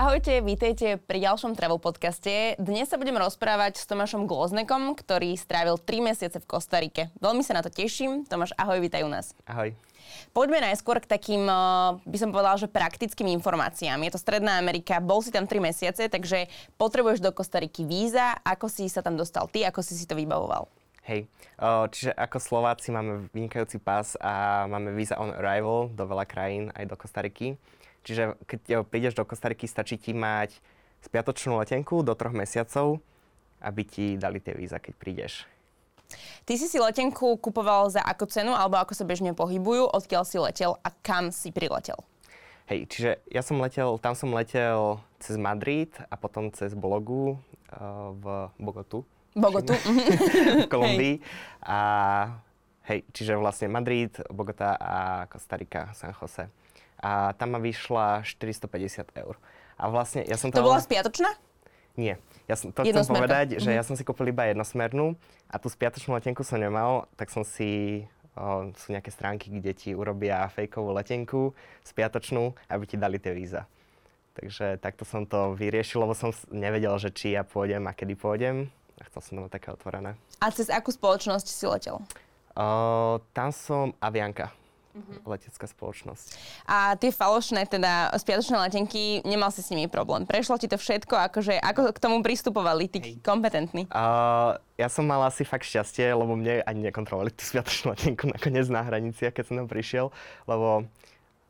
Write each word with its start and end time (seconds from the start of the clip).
Ahojte, 0.00 0.40
vítejte 0.40 0.96
pri 0.96 1.28
ďalšom 1.28 1.52
travel 1.52 1.76
podcaste. 1.76 2.56
Dnes 2.56 2.88
sa 2.88 2.96
budem 2.96 3.20
rozprávať 3.20 3.76
s 3.76 3.84
Tomášom 3.84 4.24
Gloznekom, 4.24 4.96
ktorý 4.96 5.36
strávil 5.36 5.76
3 5.76 6.00
mesiace 6.00 6.40
v 6.40 6.48
Kostarike. 6.48 7.12
Veľmi 7.20 7.44
sa 7.44 7.52
na 7.52 7.60
to 7.60 7.68
teším. 7.68 8.24
Tomáš, 8.24 8.56
ahoj, 8.56 8.80
vítaj 8.80 9.04
u 9.04 9.12
nás. 9.12 9.36
Ahoj. 9.44 9.76
Poďme 10.32 10.64
najskôr 10.64 11.04
k 11.04 11.10
takým, 11.20 11.44
eh, 11.44 12.00
by 12.00 12.16
som 12.16 12.32
povedala, 12.32 12.56
že 12.56 12.72
praktickým 12.72 13.28
informáciám. 13.28 14.00
Je 14.00 14.16
to 14.16 14.16
Stredná 14.16 14.56
Amerika, 14.56 15.04
bol 15.04 15.20
si 15.20 15.28
tam 15.28 15.44
3 15.44 15.60
mesiace, 15.60 16.08
takže 16.08 16.48
potrebuješ 16.80 17.20
do 17.20 17.36
Kostariky 17.36 17.84
víza. 17.84 18.40
Ako 18.40 18.72
si 18.72 18.88
sa 18.88 19.04
tam 19.04 19.20
dostal 19.20 19.52
ty, 19.52 19.68
ako 19.68 19.84
si 19.84 20.00
si 20.00 20.08
to 20.08 20.16
vybavoval? 20.16 20.64
Hej, 21.04 21.28
čiže 21.92 22.16
ako 22.16 22.40
Slováci 22.40 22.88
máme 22.88 23.28
vynikajúci 23.36 23.76
pás 23.76 24.16
a 24.16 24.64
máme 24.64 24.96
visa 24.96 25.20
on 25.20 25.36
arrival 25.36 25.92
do 25.92 26.08
veľa 26.08 26.24
krajín, 26.24 26.72
aj 26.72 26.88
do 26.88 26.96
Kostariky. 26.96 27.60
Čiže 28.00 28.40
keď 28.48 28.88
prídeš 28.88 29.16
do 29.16 29.28
Kostariky, 29.28 29.68
stačí 29.68 30.00
ti 30.00 30.16
mať 30.16 30.56
spiatočnú 31.04 31.60
letenku 31.60 32.00
do 32.00 32.12
troch 32.16 32.32
mesiacov, 32.32 33.00
aby 33.60 33.82
ti 33.84 34.06
dali 34.16 34.40
tie 34.40 34.56
víza, 34.56 34.80
keď 34.80 34.94
prídeš. 34.96 35.44
Ty 36.42 36.58
si 36.58 36.66
si 36.66 36.80
letenku 36.80 37.38
kupoval 37.38 37.92
za 37.92 38.02
akú 38.02 38.26
cenu, 38.26 38.56
alebo 38.56 38.80
ako 38.80 38.96
sa 38.96 39.06
bežne 39.06 39.36
pohybujú, 39.36 39.86
odkiaľ 39.86 40.24
si 40.26 40.40
letel 40.42 40.74
a 40.82 40.88
kam 41.04 41.30
si 41.30 41.54
priletel? 41.54 42.00
Hej, 42.66 42.86
čiže 42.90 43.10
ja 43.30 43.42
som 43.42 43.58
letel, 43.62 43.98
tam 43.98 44.14
som 44.14 44.30
letel 44.30 44.98
cez 45.22 45.34
Madrid 45.38 45.90
a 46.10 46.14
potom 46.14 46.50
cez 46.50 46.74
Bologu 46.74 47.34
uh, 47.34 48.14
v 48.14 48.24
Bogotu. 48.58 49.02
Bogotu. 49.34 49.74
v 50.66 50.66
Kolumbii. 50.66 51.22
A 51.62 51.78
hej, 52.90 53.06
čiže 53.14 53.38
vlastne 53.38 53.70
Madrid, 53.70 54.10
Bogota 54.30 54.74
a 54.78 55.26
Kostarika, 55.30 55.94
San 55.94 56.14
Jose 56.14 56.50
a 57.00 57.32
tam 57.34 57.56
ma 57.56 57.60
vyšla 57.60 58.22
450 58.28 59.16
eur. 59.16 59.34
A 59.80 59.88
vlastne 59.88 60.20
ja 60.28 60.36
som 60.36 60.52
To 60.52 60.60
bola 60.60 60.84
spiatočná? 60.84 61.32
Nie. 61.96 62.20
Ja 62.46 62.54
som, 62.54 62.70
to 62.70 62.84
chcem 62.84 63.08
povedať, 63.08 63.58
že 63.58 63.72
ja 63.72 63.82
mhm. 63.82 63.88
som 63.88 63.94
si 63.96 64.04
kúpil 64.04 64.30
iba 64.30 64.46
jednosmernú 64.52 65.16
a 65.48 65.56
tú 65.56 65.72
spiatočnú 65.72 66.14
letenku 66.14 66.44
som 66.44 66.60
nemal, 66.60 67.08
tak 67.16 67.32
som 67.32 67.42
si 67.42 68.04
o, 68.36 68.70
sú 68.76 68.92
nejaké 68.92 69.10
stránky, 69.10 69.48
kde 69.48 69.72
ti 69.72 69.90
urobia 69.96 70.44
fejkovú 70.52 70.92
letenku, 70.94 71.56
spiatočnú, 71.82 72.52
aby 72.68 72.84
ti 72.84 72.96
dali 73.00 73.16
tie 73.16 73.32
víza. 73.32 73.64
Takže 74.36 74.78
takto 74.78 75.02
som 75.02 75.26
to 75.26 75.58
vyriešil, 75.58 76.06
lebo 76.06 76.14
som 76.14 76.30
nevedel, 76.54 76.94
že 77.02 77.10
či 77.10 77.34
ja 77.34 77.42
pôjdem 77.42 77.82
a 77.90 77.92
kedy 77.92 78.14
pôjdem. 78.14 78.70
A 79.00 79.08
chcel 79.08 79.20
som 79.24 79.32
to 79.36 79.40
mať 79.48 79.52
také 79.56 79.68
otvorené. 79.72 80.14
A 80.44 80.52
cez 80.52 80.68
akú 80.68 80.92
spoločnosť 80.92 81.46
si 81.48 81.64
letel? 81.66 81.98
O, 82.54 83.18
tam 83.32 83.50
som 83.50 83.96
Avianka 83.98 84.59
uh-huh. 84.94 85.22
letecká 85.26 85.66
spoločnosť. 85.66 86.26
A 86.66 86.94
tie 86.98 87.14
falošné, 87.14 87.66
teda 87.66 88.10
spiatočné 88.18 88.56
letenky, 88.58 89.22
nemal 89.22 89.54
si 89.54 89.62
s 89.62 89.70
nimi 89.70 89.86
problém. 89.86 90.26
Prešlo 90.26 90.58
ti 90.58 90.66
to 90.66 90.76
všetko, 90.76 91.14
akože, 91.30 91.58
ako 91.58 91.94
k 91.94 91.98
tomu 92.02 92.22
pristupovali 92.22 92.90
tí 92.90 92.98
Hej. 92.98 93.12
kompetentní? 93.22 93.86
Uh, 93.90 94.58
ja 94.78 94.90
som 94.90 95.06
mal 95.06 95.22
asi 95.26 95.46
fakt 95.46 95.66
šťastie, 95.66 96.10
lebo 96.14 96.34
mne 96.34 96.62
ani 96.66 96.90
nekontrolovali 96.90 97.30
tú 97.34 97.42
spiatočnú 97.46 97.94
letenku 97.94 98.30
nakoniec 98.30 98.66
na 98.68 98.82
hraniciach, 98.82 99.34
keď 99.34 99.44
som 99.46 99.54
tam 99.62 99.68
prišiel, 99.70 100.06
lebo 100.50 100.86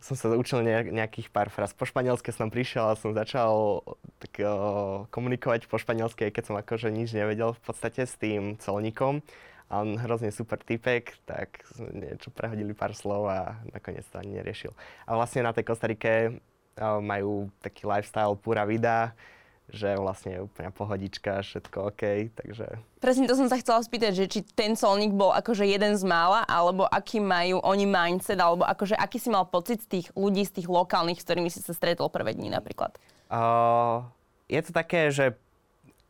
som 0.00 0.16
sa 0.16 0.33
učil 0.33 0.64
nejakých 0.64 1.28
pár 1.28 1.52
fraz 1.52 1.77
po 1.77 1.84
španielsky, 1.84 2.33
som 2.33 2.48
prišiel 2.48 2.88
a 2.88 2.96
som 2.96 3.12
začal 3.12 3.84
tak, 4.16 4.33
uh, 4.41 5.05
komunikovať 5.12 5.68
po 5.68 5.77
španielsky, 5.77 6.33
keď 6.33 6.44
som 6.48 6.56
akože 6.56 6.88
nič 6.88 7.12
nevedel 7.12 7.52
v 7.52 7.61
podstate 7.61 8.08
s 8.08 8.16
tým 8.16 8.56
celníkom 8.56 9.20
a 9.71 9.87
on 9.87 9.95
hrozne 10.03 10.35
super 10.35 10.59
typek, 10.59 11.15
tak 11.23 11.63
niečo 11.79 12.35
prehodili 12.35 12.75
pár 12.75 12.91
slov 12.91 13.31
a 13.31 13.55
nakoniec 13.71 14.03
to 14.11 14.19
ani 14.19 14.43
neriešil. 14.43 14.75
A 15.07 15.15
vlastne 15.15 15.47
na 15.47 15.55
tej 15.55 15.63
Kostarike 15.63 16.43
majú 16.83 17.47
taký 17.63 17.87
lifestyle 17.87 18.35
pura 18.35 18.67
vida, 18.67 19.15
že 19.71 19.95
vlastne 19.95 20.35
je 20.35 20.41
úplne 20.43 20.75
pohodička, 20.75 21.47
všetko 21.47 21.95
OK, 21.95 22.35
takže... 22.35 22.67
Presne 22.98 23.30
to 23.30 23.39
som 23.39 23.47
sa 23.47 23.55
chcela 23.63 23.79
spýtať, 23.79 24.13
že 24.19 24.27
či 24.27 24.41
ten 24.42 24.75
solník 24.75 25.14
bol 25.14 25.30
akože 25.30 25.63
jeden 25.63 25.95
z 25.95 26.03
mála, 26.03 26.42
alebo 26.51 26.91
aký 26.91 27.23
majú 27.23 27.63
oni 27.63 27.86
mindset, 27.86 28.42
alebo 28.42 28.67
akože 28.67 28.98
aký 28.98 29.23
si 29.23 29.30
mal 29.30 29.47
pocit 29.47 29.86
z 29.86 29.86
tých 29.86 30.07
ľudí, 30.19 30.42
z 30.42 30.59
tých 30.59 30.67
lokálnych, 30.67 31.23
s 31.23 31.27
ktorými 31.30 31.47
si 31.47 31.63
sa 31.63 31.70
stretol 31.70 32.11
prvé 32.11 32.35
dní 32.35 32.51
napríklad? 32.51 32.98
Uh, 33.30 34.03
je 34.51 34.59
to 34.67 34.75
také, 34.75 35.14
že 35.14 35.39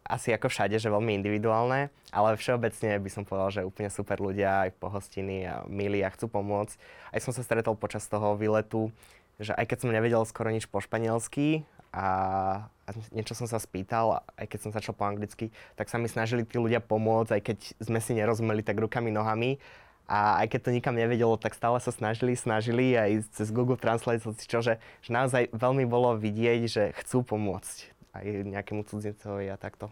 asi 0.05 0.35
ako 0.35 0.51
všade, 0.51 0.75
že 0.81 0.91
veľmi 0.91 1.15
individuálne, 1.21 1.93
ale 2.11 2.29
všeobecne 2.35 2.99
by 2.99 3.11
som 3.11 3.23
povedal, 3.23 3.51
že 3.53 3.69
úplne 3.69 3.93
super 3.93 4.19
ľudia, 4.19 4.67
aj 4.67 4.81
pohostiny 4.81 5.47
a 5.47 5.63
milí 5.71 6.03
a 6.03 6.11
chcú 6.11 6.27
pomôcť. 6.27 6.75
Aj 7.15 7.21
som 7.23 7.31
sa 7.31 7.45
stretol 7.45 7.79
počas 7.79 8.09
toho 8.11 8.35
výletu, 8.35 8.91
že 9.39 9.55
aj 9.55 9.65
keď 9.71 9.79
som 9.81 9.95
nevedel 9.95 10.23
skoro 10.27 10.51
nič 10.51 10.67
po 10.67 10.83
španielsky 10.83 11.65
a, 11.95 12.09
a 12.67 12.91
niečo 13.15 13.39
som 13.39 13.47
sa 13.47 13.63
spýtal, 13.63 14.21
aj 14.37 14.47
keď 14.51 14.59
som 14.59 14.75
začal 14.75 14.93
po 14.93 15.07
anglicky, 15.07 15.55
tak 15.79 15.89
sa 15.89 15.97
mi 15.97 16.11
snažili 16.11 16.43
tí 16.43 16.59
ľudia 16.59 16.83
pomôcť, 16.83 17.31
aj 17.39 17.43
keď 17.43 17.59
sme 17.81 17.99
si 18.03 18.13
nerozumeli 18.19 18.67
tak 18.67 18.77
rukami, 18.83 19.15
nohami. 19.15 19.63
A 20.11 20.43
aj 20.43 20.51
keď 20.51 20.61
to 20.67 20.75
nikam 20.75 20.99
nevedelo, 20.99 21.39
tak 21.39 21.55
stále 21.55 21.79
sa 21.79 21.95
snažili, 21.95 22.35
snažili 22.35 22.99
aj 22.99 23.31
cez 23.31 23.55
Google 23.55 23.79
Translate, 23.79 24.27
čo, 24.43 24.59
že, 24.59 24.83
že 25.07 25.11
naozaj 25.15 25.55
veľmi 25.55 25.87
bolo 25.87 26.19
vidieť, 26.19 26.61
že 26.67 26.85
chcú 26.99 27.23
pomôcť 27.23 28.00
aj 28.15 28.25
nejakému 28.47 28.83
cudzincovi 28.87 29.51
a 29.51 29.57
takto. 29.57 29.91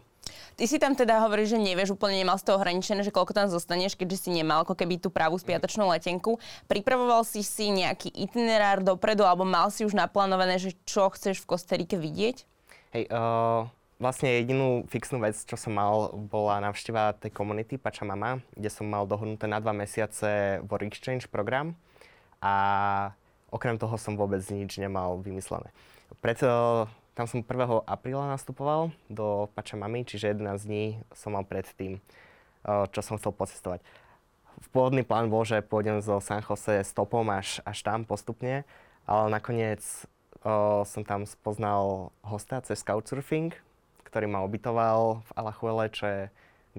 Ty 0.55 0.65
si 0.67 0.77
tam 0.77 0.93
teda 0.93 1.23
hovoríš, 1.25 1.55
že 1.55 1.59
nevieš, 1.59 1.95
úplne 1.95 2.19
nemal 2.19 2.37
z 2.37 2.51
toho 2.51 2.59
ohraničené, 2.59 3.01
že 3.01 3.15
koľko 3.15 3.33
tam 3.33 3.47
zostaneš, 3.49 3.95
keďže 3.95 4.27
si 4.27 4.29
nemal 4.29 4.61
ako 4.67 4.75
keby 4.75 5.01
tú 5.01 5.09
pravú 5.09 5.39
spiatočnú 5.39 5.89
letenku. 5.89 6.37
Pripravoval 6.69 7.25
si 7.25 7.41
si 7.41 7.71
nejaký 7.71 8.13
itinerár 8.13 8.83
dopredu, 8.83 9.25
alebo 9.25 9.47
mal 9.47 9.71
si 9.73 9.87
už 9.87 9.95
naplánované, 9.95 10.59
že 10.61 10.75
čo 10.85 11.09
chceš 11.09 11.41
v 11.41 11.49
Kosterike 11.49 11.97
vidieť? 11.97 12.45
Hej, 12.93 13.03
uh, 13.09 13.65
vlastne 13.97 14.37
jedinú 14.41 14.85
fixnú 14.91 15.23
vec, 15.23 15.37
čo 15.47 15.55
som 15.57 15.73
mal, 15.73 16.11
bola 16.15 16.61
návšteva 16.61 17.17
tej 17.17 17.31
komunity 17.33 17.79
Pachamama, 17.79 18.43
kde 18.53 18.69
som 18.69 18.85
mal 18.85 19.07
dohodnuté 19.07 19.47
na 19.47 19.57
dva 19.63 19.73
mesiace 19.73 20.59
Work 20.67 20.91
Exchange 20.93 21.25
program 21.31 21.73
a 22.39 22.55
okrem 23.51 23.75
toho 23.75 23.95
som 23.99 24.15
vôbec 24.15 24.39
nič 24.51 24.79
nemal 24.79 25.19
vymyslené. 25.19 25.69
Preto 26.23 26.85
tam 27.19 27.27
som 27.27 27.43
1. 27.43 27.83
apríla 27.83 28.31
nastupoval 28.31 28.95
do 29.11 29.51
Pačamami, 29.51 30.07
čiže 30.07 30.31
11 30.31 30.63
dní 30.63 31.03
som 31.11 31.35
mal 31.35 31.43
predtým, 31.43 31.99
čo 32.63 32.99
som 33.03 33.19
chcel 33.19 33.35
pocestovať. 33.35 33.83
Pôvodný 34.71 35.03
plán 35.03 35.27
bol, 35.27 35.43
že 35.43 35.59
pôjdem 35.59 35.99
zo 35.99 36.23
San 36.23 36.39
Jose 36.39 36.79
stopom 36.87 37.27
až, 37.27 37.59
až 37.67 37.83
tam 37.83 38.07
postupne, 38.07 38.63
ale 39.03 39.25
nakoniec 39.35 39.83
o, 40.47 40.87
som 40.87 41.03
tam 41.03 41.27
spoznal 41.27 42.15
hosta 42.23 42.63
cez 42.63 42.79
Couchsurfing, 42.87 43.51
ktorý 44.07 44.31
ma 44.31 44.39
ubytoval 44.47 45.19
v 45.19 45.29
Alajuele, 45.35 45.85
čo 45.91 46.03
je, 46.07 46.21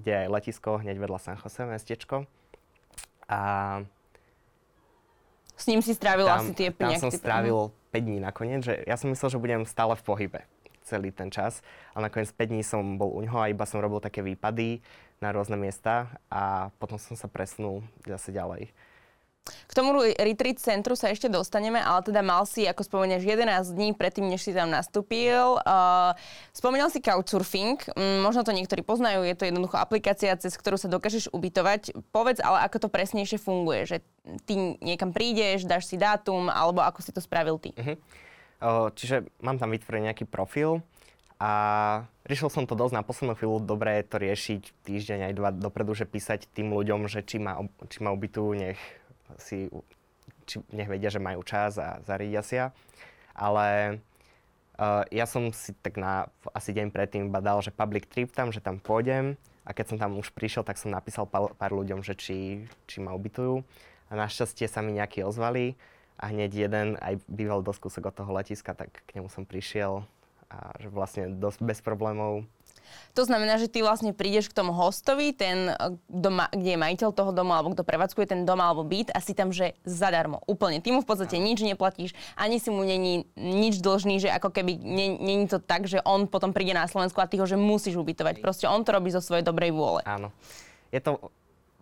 kde 0.01 0.25
je 0.25 0.33
letisko 0.33 0.81
hneď 0.81 0.97
vedľa 1.05 1.21
San 1.21 1.37
Jose 1.37 1.69
mestečko. 1.69 2.25
A 3.29 3.41
s 5.53 5.69
ním 5.69 5.85
si 5.85 5.93
strávil 5.93 6.25
tam, 6.25 6.49
asi 6.49 6.53
tie 6.57 6.73
Tam 6.73 6.97
som 6.97 7.13
strávil 7.13 7.69
5 7.91 8.01
dní 8.01 8.19
nakoniec, 8.23 8.65
že 8.65 8.75
ja 8.87 8.95
som 8.95 9.11
myslel, 9.11 9.35
že 9.35 9.43
budem 9.43 9.63
stále 9.67 9.99
v 9.99 10.07
pohybe 10.07 10.41
celý 10.83 11.13
ten 11.13 11.31
čas. 11.31 11.63
A 11.95 12.01
nakoniec 12.01 12.33
5 12.33 12.51
dní 12.51 12.63
som 12.65 12.83
bol 12.99 13.13
u 13.13 13.21
ňoho 13.23 13.39
a 13.39 13.51
iba 13.53 13.69
som 13.69 13.83
robil 13.83 14.01
také 14.01 14.25
výpady 14.25 14.81
na 15.21 15.31
rôzne 15.31 15.55
miesta 15.55 16.09
a 16.33 16.73
potom 16.81 16.97
som 16.97 17.15
sa 17.15 17.29
presnul 17.29 17.85
zase 18.09 18.33
ďalej. 18.33 18.73
K 19.41 19.73
tomu 19.73 19.97
retreat 20.05 20.61
centru 20.61 20.93
sa 20.93 21.09
ešte 21.09 21.33
dostaneme, 21.33 21.81
ale 21.81 22.05
teda 22.05 22.21
mal 22.21 22.45
si, 22.45 22.69
ako 22.69 22.85
spomenieš, 22.85 23.25
11 23.25 23.73
dní 23.73 23.97
predtým, 23.97 24.29
než 24.29 24.45
si 24.45 24.53
tam 24.53 24.69
nastúpil. 24.69 25.57
Uh, 25.65 26.13
spomínal 26.53 26.93
si 26.93 27.01
Couchsurfing, 27.01 27.81
um, 27.97 28.21
možno 28.21 28.45
to 28.45 28.53
niektorí 28.53 28.85
poznajú, 28.85 29.25
je 29.25 29.37
to 29.39 29.49
jednoducho 29.49 29.81
aplikácia, 29.81 30.37
cez 30.37 30.53
ktorú 30.55 30.77
sa 30.77 30.93
dokážeš 30.93 31.33
ubytovať. 31.33 31.97
Povedz 32.13 32.45
ale, 32.45 32.67
ako 32.69 32.87
to 32.87 32.89
presnejšie 32.93 33.41
funguje, 33.41 33.89
že 33.89 33.97
ty 34.45 34.77
niekam 34.85 35.15
prídeš, 35.15 35.65
dáš 35.65 35.89
si 35.89 35.97
dátum, 35.97 36.53
alebo 36.53 36.85
ako 36.85 37.01
si 37.01 37.11
to 37.11 37.25
spravil 37.25 37.57
ty. 37.57 37.73
Uh-huh. 37.75 37.97
Uh, 38.61 38.89
čiže 38.93 39.25
mám 39.41 39.57
tam 39.57 39.73
vytvorený 39.73 40.13
nejaký 40.13 40.29
profil 40.29 40.85
a 41.41 41.51
riešil 42.29 42.53
som 42.53 42.69
to 42.69 42.77
dosť 42.77 43.01
na 43.01 43.01
poslednú 43.01 43.33
chvíľu, 43.33 43.65
dobre 43.65 43.97
je 43.97 44.05
to 44.05 44.17
riešiť 44.21 44.63
týždeň 44.85 45.21
aj 45.31 45.33
dva 45.33 45.51
dopredu, 45.57 45.97
že 45.97 46.05
písať 46.05 46.45
tým 46.53 46.77
ľuďom, 46.77 47.09
že 47.09 47.25
či 47.25 47.41
ma, 47.41 47.57
či 47.89 48.05
ma 48.05 48.13
ubytujú, 48.13 48.53
nech 48.53 48.77
si, 49.39 49.71
či 50.49 50.65
nech 50.75 50.91
vedia, 50.91 51.13
že 51.13 51.23
majú 51.23 51.45
čas 51.47 51.79
a 51.79 52.03
zariadia 52.03 52.43
si. 52.43 52.57
Ale 53.37 54.01
uh, 54.81 55.05
ja 55.13 55.29
som 55.29 55.53
si 55.55 55.77
tak 55.79 56.01
na 56.01 56.27
asi 56.51 56.75
deň 56.75 56.91
predtým 56.91 57.31
badal, 57.31 57.63
že 57.63 57.71
public 57.75 58.11
trip 58.11 58.35
tam, 58.35 58.51
že 58.51 58.65
tam 58.65 58.83
pôjdem 58.83 59.39
a 59.69 59.71
keď 59.71 59.95
som 59.95 59.99
tam 60.01 60.19
už 60.19 60.35
prišiel, 60.35 60.67
tak 60.67 60.81
som 60.81 60.91
napísal 60.91 61.29
pár, 61.31 61.55
pár 61.55 61.71
ľuďom, 61.71 62.03
že 62.03 62.19
či, 62.19 62.67
či 62.91 62.99
ma 62.99 63.15
ubytujú. 63.15 63.63
A 64.11 64.13
našťastie 64.19 64.67
sa 64.67 64.83
mi 64.83 64.99
nejakí 64.99 65.23
ozvali 65.23 65.79
a 66.19 66.35
hneď 66.35 66.51
jeden 66.67 66.99
aj 66.99 67.23
býval 67.31 67.63
dosť 67.63 67.81
kúsok 67.87 68.11
od 68.11 68.15
toho 68.19 68.31
letiska, 68.35 68.75
tak 68.75 68.91
k 68.91 69.11
nemu 69.15 69.31
som 69.31 69.47
prišiel 69.47 70.03
a 70.51 70.75
že 70.83 70.91
vlastne 70.91 71.31
dosť 71.39 71.63
bez 71.63 71.79
problémov 71.79 72.43
To 73.19 73.23
znamená, 73.27 73.59
že 73.59 73.67
ty 73.67 73.83
vlastne 73.83 74.15
prídeš 74.15 74.49
k 74.51 74.57
tomu 74.57 74.71
hostovi, 74.71 75.35
ten, 75.35 75.75
doma, 76.07 76.47
kde 76.53 76.75
je 76.75 76.79
majiteľ 76.79 77.11
toho 77.11 77.31
domu, 77.35 77.53
alebo 77.55 77.75
kto 77.75 77.83
prevádzkuje 77.83 78.27
ten 78.31 78.41
dom 78.47 78.61
alebo 78.63 78.87
byt 78.87 79.11
a 79.11 79.19
si 79.19 79.35
tam, 79.35 79.51
že 79.51 79.75
zadarmo. 79.83 80.43
Úplne. 80.47 80.79
Ty 80.79 80.95
mu 80.95 81.01
v 81.03 81.09
podstate 81.09 81.37
nič 81.41 81.63
neplatíš, 81.63 82.15
ani 82.39 82.63
si 82.63 82.71
mu 82.71 82.87
není 82.87 83.27
nič 83.35 83.83
dlžný, 83.83 84.23
že 84.23 84.31
ako 84.31 84.55
keby 84.55 84.79
není 85.21 85.47
to 85.51 85.59
tak, 85.59 85.91
že 85.91 85.99
on 86.07 86.31
potom 86.31 86.55
príde 86.55 86.73
na 86.77 86.87
Slovensku 86.87 87.19
a 87.19 87.31
ty 87.31 87.39
ho, 87.39 87.47
že 87.47 87.59
musíš 87.59 87.99
ubytovať. 87.99 88.39
Proste 88.39 88.71
on 88.71 88.87
to 88.87 88.95
robí 88.95 89.11
zo 89.11 89.23
svojej 89.23 89.43
dobrej 89.43 89.75
vôle. 89.75 90.01
Áno. 90.07 90.31
Je 90.91 90.99
to, 90.99 91.31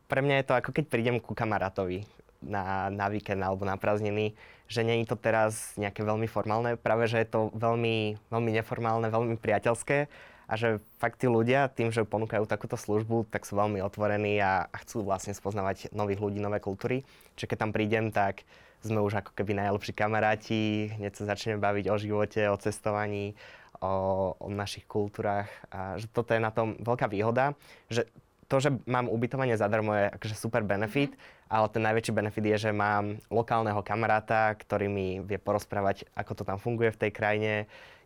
pre 0.09 0.21
mňa 0.21 0.41
je 0.41 0.47
to 0.49 0.55
ako 0.57 0.71
keď 0.73 0.85
prídem 0.89 1.17
ku 1.21 1.33
kamarátovi 1.33 2.05
na, 2.45 2.89
na 2.93 3.11
víkend 3.11 3.43
alebo 3.43 3.67
na 3.67 3.75
prázdniny, 3.77 4.37
že 4.69 4.85
je 4.85 5.09
to 5.09 5.17
teraz 5.17 5.73
nejaké 5.81 6.05
veľmi 6.05 6.29
formálne, 6.29 6.77
práve 6.77 7.09
že 7.09 7.25
je 7.25 7.29
to 7.29 7.41
veľmi, 7.57 8.21
veľmi 8.29 8.51
neformálne, 8.53 9.09
veľmi 9.09 9.41
priateľské 9.41 10.07
a 10.49 10.53
že 10.57 10.81
fakt 10.97 11.21
tí 11.21 11.29
ľudia 11.29 11.69
tým, 11.69 11.93
že 11.93 12.09
ponúkajú 12.09 12.49
takúto 12.49 12.81
službu, 12.81 13.29
tak 13.29 13.45
sú 13.45 13.61
veľmi 13.61 13.85
otvorení 13.85 14.41
a, 14.41 14.67
chcú 14.83 15.05
vlastne 15.05 15.37
spoznávať 15.37 15.93
nových 15.93 16.25
ľudí, 16.25 16.41
nové 16.41 16.57
kultúry. 16.59 17.05
Čiže 17.37 17.53
keď 17.53 17.59
tam 17.61 17.71
prídem, 17.77 18.09
tak 18.09 18.49
sme 18.81 19.05
už 19.05 19.21
ako 19.21 19.37
keby 19.37 19.59
najlepší 19.61 19.93
kamaráti, 19.93 20.89
hneď 20.97 21.13
sa 21.13 21.29
začneme 21.29 21.61
baviť 21.61 21.85
o 21.93 21.97
živote, 22.01 22.41
o 22.49 22.57
cestovaní, 22.57 23.37
o, 23.83 24.33
o 24.41 24.49
našich 24.49 24.89
kultúrach 24.89 25.51
a 25.69 26.01
že 26.01 26.09
toto 26.11 26.33
je 26.33 26.41
na 26.41 26.51
tom 26.51 26.79
veľká 26.81 27.07
výhoda, 27.11 27.53
že 27.93 28.09
to, 28.49 28.57
že 28.59 28.73
mám 28.89 29.13
ubytovanie 29.13 29.55
zadarmo 29.61 29.93
je 29.93 30.09
akože 30.09 30.35
super 30.35 30.65
benefit, 30.65 31.13
mm-hmm. 31.13 31.53
ale 31.53 31.67
ten 31.69 31.83
najväčší 31.85 32.13
benefit 32.17 32.45
je, 32.57 32.57
že 32.69 32.71
mám 32.73 33.21
lokálneho 33.29 33.85
kamaráta, 33.85 34.57
ktorý 34.57 34.89
mi 34.89 35.21
vie 35.21 35.37
porozprávať, 35.37 36.09
ako 36.17 36.33
to 36.33 36.43
tam 36.49 36.57
funguje 36.57 36.89
v 36.91 37.01
tej 37.07 37.11
krajine. 37.13 37.53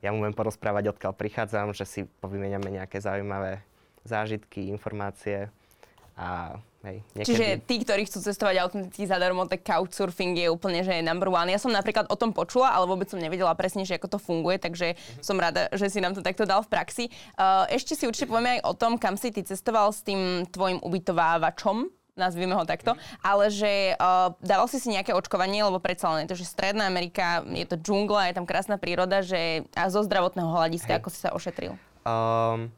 Ja 0.03 0.11
mu 0.11 0.19
viem 0.19 0.35
porozprávať, 0.35 0.99
odkiaľ 0.99 1.15
prichádzam, 1.15 1.71
že 1.71 1.87
si 1.87 2.01
povymeniame 2.19 2.75
nejaké 2.75 2.99
zaujímavé 2.99 3.63
zážitky, 4.03 4.67
informácie 4.67 5.47
a 6.23 6.63
Hej, 6.83 6.99
niekedy... 7.15 7.27
Čiže 7.31 7.47
tí, 7.63 7.75
ktorí 7.87 8.03
chcú 8.11 8.19
cestovať 8.27 8.59
autenticky 8.59 9.07
zadarmo, 9.07 9.47
tak 9.47 9.63
couchsurfing 9.63 10.35
je 10.35 10.51
úplne 10.51 10.83
že 10.83 10.99
number 10.99 11.31
one. 11.31 11.55
Ja 11.55 11.63
som 11.63 11.71
napríklad 11.71 12.11
o 12.11 12.19
tom 12.19 12.35
počula, 12.35 12.75
ale 12.75 12.91
vôbec 12.91 13.07
som 13.07 13.23
nevedela 13.23 13.55
presne, 13.55 13.87
že 13.87 13.95
ako 13.95 14.11
to 14.11 14.19
funguje, 14.19 14.59
takže 14.59 14.99
uh-huh. 14.99 15.23
som 15.23 15.39
rada, 15.39 15.71
že 15.79 15.87
si 15.87 16.03
nám 16.03 16.19
to 16.19 16.27
takto 16.27 16.43
dal 16.43 16.67
v 16.67 16.71
praxi. 16.75 17.05
Uh, 17.39 17.71
ešte 17.71 17.95
si 17.95 18.11
určite 18.11 18.27
povieme 18.27 18.59
aj 18.59 18.67
o 18.67 18.75
tom, 18.75 18.99
kam 18.99 19.15
si 19.15 19.31
ty 19.31 19.47
cestoval 19.47 19.95
s 19.95 20.03
tým 20.03 20.43
tvojim 20.51 20.83
ubytovávačom, 20.83 21.87
nazvime 22.19 22.59
ho 22.59 22.67
takto, 22.67 22.99
ale 23.23 23.47
že 23.55 23.95
uh, 23.95 24.35
dával 24.43 24.67
si 24.67 24.83
si 24.83 24.91
nejaké 24.91 25.15
očkovanie, 25.15 25.63
lebo 25.63 25.79
predsa 25.79 26.11
len 26.13 26.27
je 26.27 26.35
to, 26.35 26.41
že 26.43 26.51
Stredná 26.51 26.91
Amerika, 26.91 27.47
je 27.47 27.63
to 27.63 27.79
džungla, 27.79 28.35
je 28.35 28.43
tam 28.43 28.45
krásna 28.45 28.75
príroda, 28.75 29.23
že 29.23 29.71
a 29.79 29.87
zo 29.87 30.03
zdravotného 30.03 30.51
hľadiska, 30.51 30.99
Hej. 30.99 30.99
ako 30.99 31.09
si 31.15 31.19
sa 31.23 31.31
ošetril? 31.31 31.79
Um, 32.03 32.75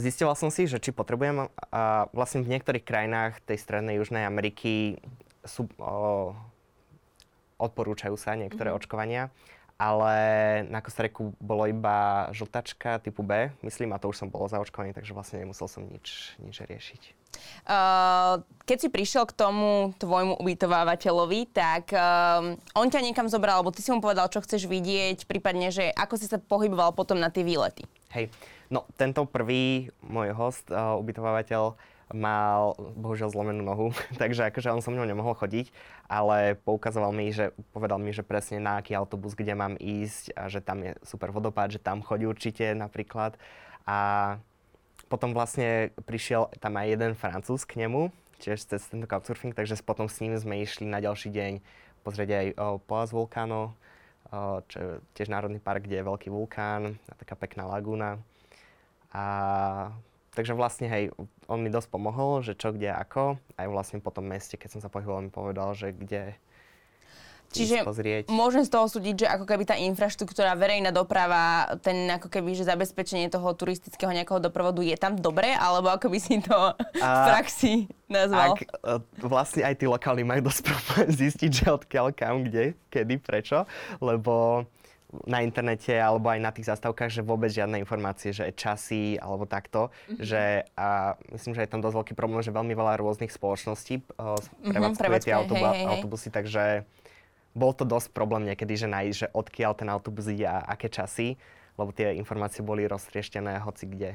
Zistoval 0.00 0.32
som 0.32 0.48
si, 0.48 0.64
že 0.64 0.80
či 0.80 0.96
potrebujem, 0.96 1.52
a 1.68 2.08
vlastne 2.16 2.40
v 2.40 2.56
niektorých 2.56 2.88
krajinách 2.88 3.44
tej 3.44 3.60
strednej 3.60 4.00
Južnej 4.00 4.24
Ameriky 4.24 4.96
sú, 5.44 5.68
o, 5.76 6.32
odporúčajú 7.60 8.16
sa 8.16 8.32
niektoré 8.32 8.72
mm-hmm. 8.72 8.80
očkovania, 8.80 9.28
ale 9.80 10.16
na 10.68 10.84
Kostariku 10.84 11.32
bolo 11.40 11.64
iba 11.64 12.28
žltačka 12.36 13.00
typu 13.00 13.24
B, 13.24 13.48
myslím, 13.64 13.96
a 13.96 14.00
to 14.00 14.12
už 14.12 14.20
som 14.20 14.28
bol 14.28 14.44
zaočkovaný, 14.44 14.92
takže 14.92 15.16
vlastne 15.16 15.40
nemusel 15.40 15.68
som 15.68 15.84
nič, 15.84 16.36
nič 16.36 16.60
riešiť. 16.64 17.02
Uh, 17.64 18.44
keď 18.68 18.76
si 18.76 18.88
prišiel 18.92 19.24
k 19.24 19.32
tomu 19.32 19.96
tvojmu 19.96 20.36
ubytovávateľovi, 20.36 21.48
tak 21.56 21.96
uh, 21.96 22.52
on 22.76 22.88
ťa 22.92 23.00
niekam 23.00 23.32
zobral, 23.32 23.60
alebo 23.60 23.72
ty 23.72 23.80
si 23.80 23.88
mu 23.88 24.04
povedal, 24.04 24.28
čo 24.28 24.44
chceš 24.44 24.68
vidieť, 24.68 25.24
prípadne, 25.24 25.72
že 25.72 25.88
ako 25.96 26.14
si 26.20 26.28
sa 26.28 26.36
pohyboval 26.36 26.92
potom 26.92 27.16
na 27.16 27.32
tie 27.32 27.40
výlety. 27.40 27.88
Hej, 28.12 28.28
no 28.70 28.86
tento 28.94 29.26
prvý 29.26 29.90
môj 30.00 30.32
host, 30.32 30.70
uh, 30.70 30.96
ubytovávateľ, 30.96 31.76
mal 32.10 32.74
bohužiaľ 32.98 33.30
zlomenú 33.30 33.62
nohu, 33.62 33.94
takže 34.20 34.50
akože 34.50 34.74
on 34.74 34.82
so 34.82 34.90
mnou 34.90 35.06
nemohol 35.06 35.34
chodiť, 35.38 35.70
ale 36.10 36.58
poukazoval 36.58 37.14
mi, 37.14 37.30
že 37.30 37.54
povedal 37.70 38.02
mi, 38.02 38.10
že 38.10 38.26
presne 38.26 38.58
na 38.58 38.82
aký 38.82 38.98
autobus, 38.98 39.38
kde 39.38 39.54
mám 39.54 39.78
ísť 39.78 40.34
a 40.34 40.50
že 40.50 40.58
tam 40.62 40.82
je 40.82 40.98
super 41.06 41.30
vodopád, 41.30 41.78
že 41.78 41.80
tam 41.82 42.02
chodí 42.02 42.26
určite 42.26 42.74
napríklad. 42.74 43.38
A 43.86 44.38
potom 45.10 45.34
vlastne 45.34 45.90
prišiel 46.06 46.50
tam 46.62 46.78
aj 46.78 46.86
jeden 46.86 47.12
francúz 47.18 47.66
k 47.66 47.86
nemu, 47.86 48.14
tiež 48.38 48.62
cez 48.62 48.82
tento 48.86 49.06
couchsurfing, 49.06 49.54
takže 49.54 49.78
potom 49.82 50.06
s 50.06 50.22
ním 50.22 50.34
sme 50.38 50.62
išli 50.62 50.86
na 50.86 51.02
ďalší 51.02 51.30
deň 51.30 51.52
pozrieť 52.06 52.30
aj 52.30 52.46
o 52.58 52.68
Poas 52.80 53.10
Vulcano, 53.12 53.74
čo 54.70 54.76
je 54.78 54.88
tiež 55.18 55.28
národný 55.28 55.58
park, 55.58 55.84
kde 55.84 56.00
je 56.00 56.08
veľký 56.08 56.28
vulkán 56.30 56.96
taká 57.18 57.34
pekná 57.34 57.66
lagúna. 57.66 58.22
A 59.10 59.24
takže 60.34 60.54
vlastne, 60.54 60.86
hej, 60.86 61.10
on 61.50 61.58
mi 61.60 61.70
dosť 61.70 61.88
pomohol, 61.90 62.46
že 62.46 62.54
čo, 62.54 62.70
kde, 62.70 62.94
ako. 62.94 63.36
Aj 63.58 63.66
vlastne 63.66 63.98
po 63.98 64.14
tom 64.14 64.30
meste, 64.30 64.54
keď 64.54 64.78
som 64.78 64.80
sa 64.80 64.92
pohyboval, 64.92 65.26
mi 65.26 65.32
povedal, 65.32 65.74
že 65.74 65.90
kde, 65.90 66.38
Čiže 67.50 67.82
môžem 68.30 68.62
z 68.62 68.70
toho 68.70 68.86
súdiť, 68.86 69.14
že 69.18 69.26
ako 69.26 69.42
keby 69.42 69.66
tá 69.66 69.74
infraštruktúra, 69.74 70.54
verejná 70.54 70.94
doprava, 70.94 71.74
ten 71.82 72.06
ako 72.06 72.30
keby, 72.30 72.54
že 72.54 72.62
zabezpečenie 72.62 73.26
toho 73.26 73.50
turistického 73.58 74.14
nejakého 74.14 74.38
doprovodu 74.38 74.78
je 74.86 74.94
tam 74.94 75.18
dobre, 75.18 75.50
alebo 75.58 75.90
ako 75.90 76.14
by 76.14 76.18
si 76.22 76.38
to 76.38 76.54
a, 76.54 76.78
v 77.02 77.20
praxi 77.26 77.72
nazval? 78.06 78.54
Ak, 78.54 78.62
e, 78.62 79.26
vlastne 79.26 79.66
aj 79.66 79.82
tí 79.82 79.90
lokáli 79.90 80.22
majú 80.22 80.46
dosť 80.46 80.62
problém 80.62 81.10
zistiť, 81.26 81.50
že 81.50 81.66
odkiaľ, 81.74 82.14
kam, 82.14 82.46
kde, 82.46 82.78
kedy, 82.86 83.18
prečo, 83.18 83.66
lebo 83.98 84.62
na 85.26 85.42
internete 85.42 85.90
alebo 85.98 86.30
aj 86.30 86.40
na 86.40 86.50
tých 86.54 86.70
zastávkach, 86.70 87.10
že 87.10 87.26
vôbec 87.26 87.50
žiadne 87.50 87.82
informácie, 87.82 88.30
že 88.30 88.54
časy 88.54 89.18
alebo 89.18 89.46
takto, 89.46 89.90
mm-hmm. 89.90 90.22
že 90.22 90.42
a 90.78 91.18
myslím, 91.34 91.58
že 91.58 91.66
je 91.66 91.70
tam 91.70 91.82
dosť 91.82 91.96
veľký 91.98 92.14
problém, 92.14 92.40
že 92.46 92.54
veľmi 92.54 92.74
veľa 92.74 93.02
rôznych 93.02 93.34
spoločností 93.34 94.06
uh, 94.18 94.38
prevádzkuje 94.62 95.08
mm-hmm, 95.10 95.26
tie 95.26 95.34
autobu- 95.34 95.74
hej, 95.74 95.82
hej, 95.82 95.90
autobusy, 95.90 96.28
takže 96.30 96.62
bol 97.50 97.74
to 97.74 97.82
dosť 97.82 98.14
problém 98.14 98.46
niekedy, 98.46 98.78
že 98.78 98.86
nájsť, 98.86 99.16
že 99.16 99.26
odkiaľ 99.34 99.72
ten 99.74 99.90
autobus 99.90 100.30
ide 100.30 100.46
a 100.46 100.62
aké 100.62 100.86
časy, 100.86 101.34
lebo 101.74 101.90
tie 101.90 102.14
informácie 102.14 102.62
boli 102.62 102.86
roztrieštené 102.86 103.58
hoci 103.66 103.90
kde. 103.90 104.10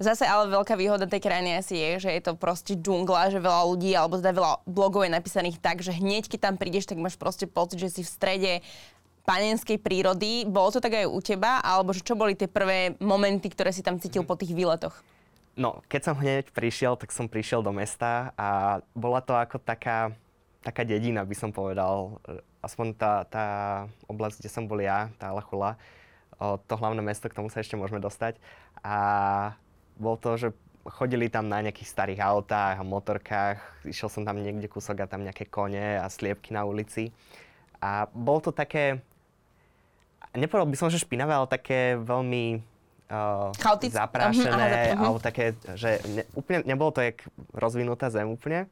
Zase 0.00 0.24
ale 0.24 0.48
veľká 0.48 0.74
výhoda 0.80 1.04
tej 1.04 1.20
krajiny 1.20 1.60
asi 1.60 1.76
je, 1.76 2.08
že 2.08 2.10
je 2.10 2.22
to 2.24 2.32
proste 2.32 2.80
džungla, 2.80 3.28
že 3.28 3.38
veľa 3.42 3.68
ľudí, 3.68 3.92
alebo 3.92 4.16
teda 4.16 4.32
veľa 4.32 4.52
blogov 4.64 5.04
je 5.04 5.12
napísaných 5.12 5.60
tak, 5.60 5.84
že 5.84 5.92
hneď 5.92 6.24
keď 6.26 6.40
tam 6.40 6.54
prídeš, 6.56 6.88
tak 6.88 6.96
máš 6.96 7.20
proste 7.20 7.44
pocit, 7.44 7.76
že 7.76 8.00
si 8.00 8.02
v 8.02 8.08
strede 8.08 8.52
panenskej 9.26 9.78
prírody. 9.80 10.44
Bolo 10.48 10.74
to 10.74 10.80
tak 10.82 11.00
aj 11.00 11.06
u 11.06 11.20
teba? 11.20 11.60
Alebo 11.60 11.94
čo 11.96 12.16
boli 12.16 12.34
tie 12.34 12.48
prvé 12.50 12.96
momenty, 12.98 13.48
ktoré 13.52 13.70
si 13.70 13.84
tam 13.84 14.00
cítil 14.00 14.24
po 14.24 14.36
tých 14.36 14.52
výletoch? 14.52 14.94
No, 15.58 15.82
keď 15.90 16.00
som 16.00 16.16
hneď 16.16 16.54
prišiel, 16.54 16.96
tak 16.96 17.10
som 17.10 17.26
prišiel 17.28 17.60
do 17.60 17.74
mesta 17.74 18.32
a 18.38 18.80
bola 18.94 19.20
to 19.20 19.34
ako 19.36 19.60
taká 19.60 20.14
taká 20.60 20.84
dedina, 20.84 21.24
by 21.24 21.36
som 21.36 21.50
povedal. 21.50 22.20
Aspoň 22.60 22.92
tá, 22.92 23.24
tá 23.24 23.46
oblasť, 24.04 24.44
kde 24.44 24.50
som 24.52 24.68
bol 24.68 24.76
ja, 24.80 25.08
tá 25.16 25.32
Alachula, 25.32 25.80
to 26.40 26.74
hlavné 26.76 27.00
mesto, 27.00 27.28
k 27.28 27.36
tomu 27.36 27.48
sa 27.48 27.64
ešte 27.64 27.76
môžeme 27.76 28.00
dostať. 28.00 28.36
A 28.84 28.96
bol 29.96 30.20
to, 30.20 30.36
že 30.36 30.48
chodili 30.84 31.28
tam 31.28 31.48
na 31.48 31.60
nejakých 31.60 31.92
starých 31.92 32.20
autách 32.24 32.80
a 32.80 32.84
motorkách, 32.84 33.58
išiel 33.84 34.08
som 34.08 34.24
tam 34.24 34.40
niekde 34.40 34.68
kúsok 34.68 35.04
a 35.04 35.10
tam 35.10 35.24
nejaké 35.24 35.48
kone 35.48 36.00
a 36.00 36.08
sliepky 36.08 36.52
na 36.52 36.64
ulici. 36.64 37.12
A 37.80 38.08
bolo 38.12 38.44
to 38.44 38.52
také, 38.52 39.00
nepovedal 40.34 40.68
by 40.68 40.76
som, 40.78 40.88
že 40.92 41.02
špinavé, 41.02 41.32
ale 41.34 41.48
také 41.50 41.98
veľmi 41.98 42.60
uh, 43.10 43.50
zaprášené, 43.90 44.50
uh-huh, 44.50 44.92
uh-huh. 44.94 45.02
alebo 45.06 45.18
také, 45.18 45.58
že 45.74 46.02
ne, 46.06 46.22
úplne, 46.38 46.62
nebolo 46.66 46.90
to 46.94 47.00
jak 47.02 47.22
rozvinutá 47.54 48.10
zem 48.10 48.30
úplne 48.30 48.70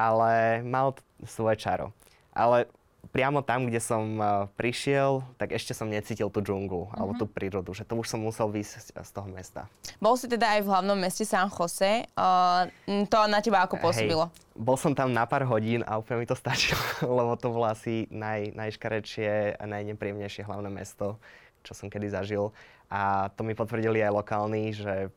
ale 0.00 0.62
mal 0.64 0.96
svoje 1.26 1.60
čaro. 1.60 1.92
Ale 2.32 2.70
priamo 3.10 3.42
tam, 3.42 3.66
kde 3.66 3.80
som 3.82 4.04
uh, 4.20 4.46
prišiel, 4.54 5.24
tak 5.40 5.56
ešte 5.56 5.74
som 5.74 5.90
necítil 5.90 6.30
tú 6.30 6.44
džunglu 6.44 6.86
mm-hmm. 6.86 6.98
alebo 7.00 7.12
tú 7.18 7.26
prírodu, 7.26 7.72
že 7.72 7.82
to 7.82 7.98
už 7.98 8.06
som 8.06 8.20
musel 8.22 8.52
výjsť 8.52 8.94
z 8.94 9.10
toho 9.10 9.26
mesta. 9.32 9.66
Bol 9.98 10.14
si 10.20 10.30
teda 10.30 10.58
aj 10.58 10.60
v 10.62 10.68
hlavnom 10.68 10.98
meste 11.00 11.26
San 11.26 11.50
Jose. 11.50 12.06
Uh, 12.14 12.70
to 13.10 13.16
na 13.26 13.42
teba 13.42 13.66
ako 13.66 13.82
pôsobilo? 13.82 14.30
Hej, 14.30 14.60
bol 14.60 14.76
som 14.78 14.94
tam 14.94 15.10
na 15.10 15.26
pár 15.26 15.48
hodín 15.48 15.82
a 15.88 15.98
úplne 15.98 16.22
mi 16.22 16.28
to 16.28 16.38
stačilo, 16.42 16.80
lebo 17.02 17.34
to 17.34 17.50
bolo 17.50 17.66
asi 17.66 18.06
naj, 18.12 18.54
najškarečšie 18.54 19.58
a 19.58 19.64
najnepríjemnejšie 19.66 20.46
hlavné 20.46 20.70
mesto, 20.70 21.18
čo 21.66 21.74
som 21.74 21.90
kedy 21.90 22.12
zažil. 22.12 22.54
A 22.90 23.30
to 23.38 23.46
mi 23.46 23.54
potvrdili 23.54 24.02
aj 24.02 24.12
lokálni, 24.14 24.74
že 24.74 25.14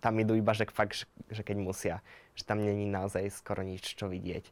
tam 0.00 0.16
idú 0.18 0.34
iba, 0.34 0.50
že 0.56 0.66
fakt, 0.70 1.06
že 1.30 1.42
keď 1.44 1.56
musia. 1.60 1.96
Že 2.34 2.42
tam 2.42 2.58
není 2.66 2.90
naozaj 2.90 3.30
skoro 3.30 3.62
nič, 3.62 3.94
čo 3.94 4.10
vidieť. 4.10 4.42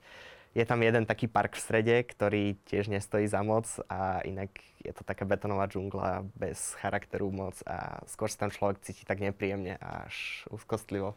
Je 0.52 0.64
tam 0.68 0.84
jeden 0.84 1.08
taký 1.08 1.32
park 1.32 1.56
v 1.56 1.64
strede, 1.64 1.96
ktorý 2.04 2.60
tiež 2.68 2.92
nestojí 2.92 3.24
za 3.24 3.40
moc 3.40 3.64
a 3.88 4.20
inak 4.20 4.52
je 4.84 4.92
to 4.92 5.00
taká 5.00 5.24
betonová 5.24 5.64
džungla 5.64 6.28
bez 6.36 6.76
charakteru 6.76 7.32
moc 7.32 7.56
a 7.64 8.04
skôr 8.04 8.28
sa 8.28 8.44
tam 8.44 8.52
človek 8.52 8.84
cíti 8.84 9.08
tak 9.08 9.24
nepríjemne 9.24 9.80
až 9.80 10.44
úzkostlivo. 10.52 11.16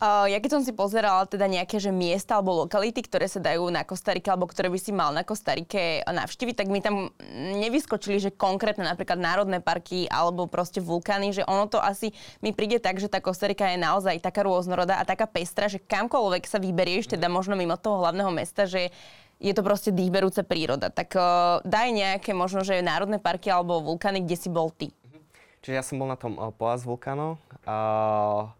Uh, 0.00 0.24
ja 0.32 0.40
keď 0.40 0.50
som 0.56 0.62
si 0.64 0.72
pozerala 0.72 1.28
teda 1.28 1.44
nejaké 1.44 1.76
že 1.76 1.92
miesta 1.92 2.40
alebo 2.40 2.64
lokality, 2.64 3.04
ktoré 3.04 3.28
sa 3.28 3.36
dajú 3.38 3.68
na 3.68 3.84
Kostarike 3.84 4.32
alebo 4.32 4.48
ktoré 4.48 4.72
by 4.72 4.80
si 4.80 4.96
mal 4.96 5.12
na 5.12 5.22
Kostarike 5.22 6.00
navštíviť, 6.08 6.54
tak 6.56 6.72
mi 6.72 6.80
tam 6.80 7.12
nevyskočili, 7.60 8.16
že 8.16 8.32
konkrétne 8.32 8.88
napríklad 8.88 9.20
národné 9.20 9.60
parky 9.60 10.08
alebo 10.08 10.48
proste 10.48 10.80
vulkány, 10.80 11.36
že 11.36 11.44
ono 11.44 11.68
to 11.68 11.76
asi 11.76 12.16
mi 12.40 12.56
príde 12.56 12.80
tak, 12.80 12.96
že 12.96 13.12
tá 13.12 13.20
Kostarika 13.20 13.68
je 13.68 13.76
naozaj 13.76 14.24
taká 14.24 14.40
rôznorodá 14.40 14.96
a 14.96 15.04
taká 15.04 15.28
pestra, 15.28 15.68
že 15.68 15.84
kamkoľvek 15.84 16.48
sa 16.48 16.56
vyberieš, 16.56 17.12
teda 17.12 17.28
možno 17.28 17.52
mimo 17.52 17.76
toho 17.76 18.00
hlavného 18.00 18.32
mesta, 18.32 18.64
že 18.64 18.88
je 19.40 19.52
to 19.56 19.64
proste 19.64 19.96
dýchberúca 19.96 20.44
príroda. 20.44 20.92
Tak 20.92 21.16
uh, 21.16 21.64
daj 21.64 21.88
nejaké 21.96 22.36
možno, 22.36 22.60
že 22.60 22.84
národné 22.84 23.16
parky 23.16 23.48
alebo 23.48 23.80
vulkány, 23.80 24.20
kde 24.24 24.36
si 24.36 24.48
bol 24.52 24.68
ty. 24.68 24.92
Čiže 25.64 25.76
ja 25.76 25.84
som 25.84 25.96
bol 25.96 26.08
na 26.08 26.16
tom 26.16 26.36
uh, 26.36 26.52
Poas 26.52 26.84
vulkánu. 26.84 27.40
Uh, 27.64 28.52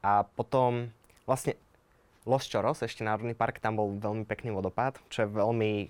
a 0.00 0.24
potom 0.24 0.88
vlastne 1.28 1.56
Los 2.28 2.44
Choros, 2.44 2.84
ešte 2.84 3.00
národný 3.00 3.32
park, 3.32 3.64
tam 3.64 3.80
bol 3.80 3.96
veľmi 3.96 4.28
pekný 4.28 4.52
vodopád, 4.52 5.00
čo 5.08 5.24
je 5.24 5.28
veľmi, 5.32 5.88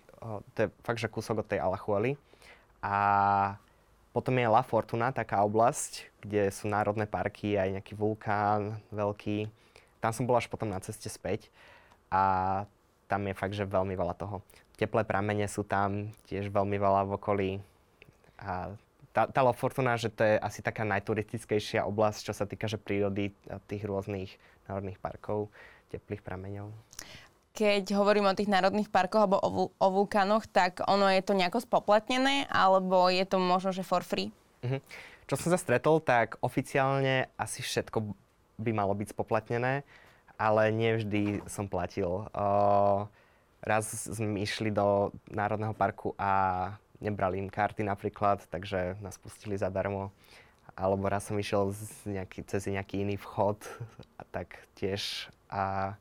to 0.55 0.59
je 0.67 0.69
fakt, 0.87 1.03
že 1.03 1.11
kúsok 1.11 1.43
od 1.43 1.51
tej 1.51 1.59
Alachuely. 1.59 2.15
A 2.81 2.97
potom 4.15 4.39
je 4.39 4.47
La 4.47 4.63
Fortuna, 4.63 5.15
taká 5.15 5.43
oblasť, 5.43 6.07
kde 6.23 6.51
sú 6.55 6.67
národné 6.71 7.07
parky, 7.07 7.59
aj 7.59 7.79
nejaký 7.79 7.95
vulkán 7.99 8.79
veľký. 8.95 9.51
Tam 10.03 10.11
som 10.15 10.27
bol 10.27 10.39
až 10.39 10.47
potom 10.47 10.71
na 10.71 10.83
ceste 10.83 11.11
späť 11.11 11.51
a 12.11 12.65
tam 13.11 13.27
je 13.27 13.35
fakt, 13.35 13.55
že 13.55 13.67
veľmi 13.67 13.95
veľa 13.95 14.15
toho. 14.15 14.43
Teplé 14.79 15.05
pramene 15.05 15.45
sú 15.51 15.67
tam 15.67 16.15
tiež 16.31 16.49
veľmi 16.49 16.79
veľa 16.79 17.05
v 17.05 17.15
okolí. 17.21 17.51
A 18.41 18.73
tá, 19.11 19.27
tá 19.27 19.41
La 19.43 19.55
Fortuna, 19.55 19.99
že 19.99 20.11
to 20.11 20.23
je 20.23 20.39
asi 20.39 20.63
taká 20.63 20.87
najturistickejšia 20.87 21.87
oblasť, 21.87 22.31
čo 22.31 22.35
sa 22.35 22.47
týka 22.47 22.71
že 22.71 22.79
prírody 22.79 23.35
tých 23.67 23.83
rôznych 23.83 24.39
národných 24.71 25.03
parkov, 25.03 25.51
teplých 25.91 26.23
prameňov. 26.23 26.71
Keď 27.51 27.99
hovorím 27.99 28.31
o 28.31 28.39
tých 28.39 28.47
národných 28.47 28.95
parkoch 28.95 29.27
alebo 29.27 29.43
o, 29.43 29.75
o 29.75 29.89
vulkánoch, 29.91 30.47
tak 30.47 30.87
ono 30.87 31.11
je 31.11 31.19
to 31.27 31.35
nejako 31.35 31.59
spoplatnené, 31.59 32.47
alebo 32.47 33.11
je 33.11 33.27
to 33.27 33.43
možno, 33.43 33.75
že 33.75 33.83
for 33.83 34.07
free? 34.07 34.31
Uh-huh. 34.63 34.79
Čo 35.27 35.35
som 35.35 35.51
sa 35.51 35.59
stretol, 35.59 35.99
tak 35.99 36.39
oficiálne 36.39 37.27
asi 37.35 37.67
všetko 37.67 38.15
by 38.63 38.71
malo 38.71 38.95
byť 38.95 39.11
spoplatnené, 39.11 39.83
ale 40.39 40.63
nevždy 40.71 41.43
som 41.51 41.67
platil. 41.67 42.31
Uh, 42.31 43.11
raz 43.67 43.91
sme 43.91 44.47
išli 44.47 44.71
do 44.71 45.11
Národného 45.27 45.75
parku 45.75 46.15
a 46.15 46.75
nebrali 47.01 47.41
im 47.41 47.49
karty 47.49 47.83
napríklad, 47.83 48.45
takže 48.53 49.01
nás 49.01 49.17
pustili 49.17 49.57
zadarmo. 49.57 50.13
Alebo 50.79 51.11
raz 51.11 51.27
som 51.27 51.37
išiel 51.37 51.75
z 51.75 51.85
nejaký, 52.07 52.47
cez 52.47 52.71
nejaký 52.71 53.03
iný 53.03 53.19
vchod, 53.19 53.59
a 54.21 54.23
tak 54.29 54.61
tiež. 54.79 55.29
A, 55.51 55.97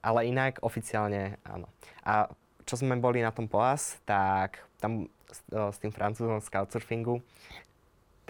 ale 0.00 0.26
inak 0.26 0.62
oficiálne 0.64 1.36
áno. 1.44 1.68
A 2.02 2.32
čo 2.64 2.78
sme 2.78 2.96
boli 2.96 3.20
na 3.20 3.34
tom 3.34 3.50
POAS, 3.50 4.00
tak 4.06 4.64
tam 4.80 5.10
s, 5.28 5.40
s 5.50 5.76
tým 5.82 5.92
francúzom 5.92 6.40
z 6.40 6.48
Couchsurfingu, 6.48 7.20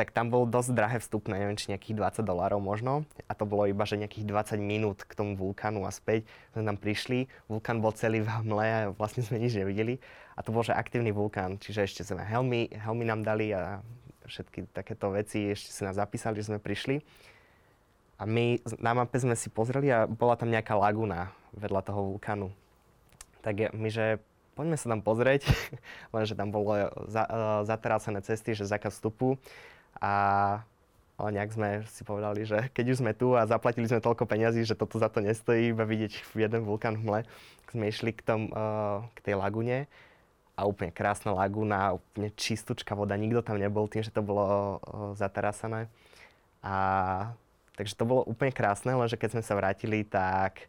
tak 0.02 0.10
tam 0.10 0.34
bolo 0.34 0.50
dosť 0.50 0.74
drahé 0.74 0.98
vstupné, 0.98 1.38
neviem, 1.38 1.54
či 1.54 1.70
nejakých 1.70 1.94
20 2.18 2.26
dolárov 2.26 2.58
možno. 2.58 3.06
A 3.30 3.38
to 3.38 3.46
bolo 3.46 3.70
iba, 3.70 3.86
že 3.86 3.94
nejakých 3.94 4.26
20 4.26 4.58
minút 4.58 5.06
k 5.06 5.14
tomu 5.14 5.38
vulkánu 5.38 5.86
a 5.86 5.94
späť. 5.94 6.26
Sme 6.50 6.66
tam 6.66 6.74
prišli, 6.74 7.30
vulkán 7.46 7.78
bol 7.78 7.94
celý 7.94 8.18
v 8.18 8.26
hmle 8.26 8.66
a 8.66 8.78
vlastne 8.90 9.22
sme 9.22 9.38
nič 9.38 9.54
nevideli. 9.54 10.02
A 10.34 10.42
to 10.42 10.50
bol, 10.50 10.66
že 10.66 10.74
aktívny 10.74 11.14
vulkán, 11.14 11.54
čiže 11.62 11.86
ešte 11.86 12.02
sme 12.02 12.26
helmy, 12.26 12.66
helmy 12.74 13.06
nám 13.06 13.22
dali 13.22 13.54
a 13.54 13.78
všetky 14.26 14.74
takéto 14.74 15.14
veci, 15.14 15.54
ešte 15.54 15.70
sa 15.70 15.86
nás 15.86 15.94
zapísali, 15.94 16.42
že 16.42 16.50
sme 16.50 16.58
prišli. 16.58 16.98
A 18.18 18.26
my 18.26 18.58
na 18.82 18.98
mape 18.98 19.22
sme 19.22 19.38
si 19.38 19.54
pozreli 19.54 19.86
a 19.86 20.10
bola 20.10 20.34
tam 20.34 20.50
nejaká 20.50 20.74
laguna 20.74 21.30
vedľa 21.54 21.86
toho 21.86 22.10
vulkánu. 22.10 22.50
Tak 23.46 23.70
my, 23.70 23.86
že 23.86 24.18
poďme 24.58 24.74
sa 24.74 24.90
tam 24.90 25.00
pozrieť, 25.00 25.46
lenže 26.14 26.34
tam 26.34 26.50
bolo 26.50 26.90
za, 27.06 27.22
uh, 27.22 27.62
zaterácené 27.62 28.18
cesty, 28.26 28.58
že 28.58 28.66
zákaz 28.66 28.98
vstupu 28.98 29.38
a 30.02 30.12
ale 31.22 31.38
nejak 31.38 31.54
sme 31.54 31.70
si 31.86 32.02
povedali, 32.02 32.42
že 32.42 32.66
keď 32.74 32.84
už 32.90 32.98
sme 32.98 33.14
tu 33.14 33.38
a 33.38 33.46
zaplatili 33.46 33.86
sme 33.86 34.02
toľko 34.02 34.26
peňazí, 34.26 34.66
že 34.66 34.74
toto 34.74 34.98
za 34.98 35.06
to 35.06 35.22
nestojí, 35.22 35.70
iba 35.70 35.86
vidieť 35.86 36.34
jeden 36.34 36.66
vulkán 36.66 36.98
v 36.98 37.02
mle, 37.06 37.20
sme 37.70 37.86
išli 37.86 38.10
k, 38.10 38.26
tom, 38.26 38.50
uh, 38.50 39.06
k 39.14 39.30
tej 39.30 39.34
lagune. 39.38 39.86
A 40.52 40.68
úplne 40.68 40.92
krásna 40.92 41.32
laguna, 41.32 41.96
úplne 41.96 42.28
čistúčka 42.34 42.92
voda, 42.92 43.16
nikto 43.16 43.40
tam 43.40 43.56
nebol 43.56 43.86
tým, 43.86 44.02
že 44.02 44.12
to 44.12 44.20
bolo 44.20 44.44
uh, 44.44 45.14
zatarasané. 45.14 45.86
A 46.58 46.74
takže 47.78 47.94
to 47.94 48.02
bolo 48.02 48.26
úplne 48.26 48.50
krásne, 48.50 48.90
lenže 48.92 49.14
keď 49.14 49.38
sme 49.38 49.42
sa 49.46 49.54
vrátili, 49.54 50.02
tak 50.02 50.66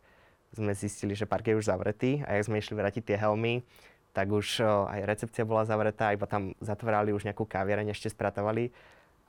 sme 0.53 0.71
zistili, 0.77 1.17
že 1.17 1.25
park 1.25 1.49
je 1.49 1.57
už 1.57 1.65
zavretý. 1.65 2.21
A 2.29 2.37
jak 2.37 2.45
sme 2.45 2.61
išli 2.61 2.77
vrátiť 2.77 3.03
tie 3.09 3.17
helmy, 3.17 3.65
tak 4.13 4.29
už 4.29 4.61
uh, 4.61 4.85
aj 4.85 5.01
recepcia 5.09 5.49
bola 5.49 5.65
zavretá, 5.65 6.13
iba 6.13 6.29
tam 6.29 6.53
zatvárali 6.61 7.09
už 7.09 7.25
nejakú 7.25 7.43
kaviareň, 7.43 7.89
ešte 7.89 8.13
spratávali 8.13 8.69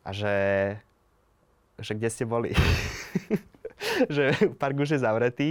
a 0.04 0.10
že, 0.12 0.36
že 1.80 1.92
kde 1.96 2.08
ste 2.12 2.24
boli. 2.28 2.52
že 4.08 4.32
park 4.60 4.76
už 4.78 4.96
je 4.96 5.00
zavretý 5.02 5.48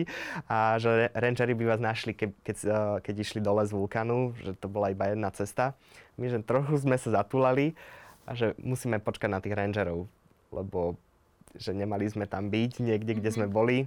a 0.48 0.78
že 0.80 1.12
rangery 1.14 1.54
by 1.54 1.76
vás 1.76 1.82
našli, 1.82 2.14
ke, 2.16 2.32
keď, 2.46 2.58
eh, 2.66 2.96
keď 3.04 3.16
išli 3.20 3.40
dole 3.44 3.66
z 3.66 3.74
vulkánu, 3.74 4.38
že 4.40 4.54
to 4.58 4.70
bola 4.70 4.94
iba 4.94 5.10
jedna 5.10 5.30
cesta. 5.34 5.74
My, 6.16 6.30
že 6.30 6.46
trochu 6.46 6.78
sme 6.78 6.96
sa 6.96 7.24
zatúlali 7.24 7.74
a 8.24 8.38
že 8.38 8.56
musíme 8.62 9.02
počkať 9.02 9.30
na 9.30 9.40
tých 9.44 9.58
rangerov, 9.58 10.08
lebo 10.54 10.96
že 11.54 11.74
nemali 11.74 12.10
sme 12.10 12.26
tam 12.26 12.50
byť 12.50 12.82
niekde, 12.82 13.18
kde 13.20 13.30
sme 13.30 13.48
mhm. 13.50 13.54
boli. 13.54 13.78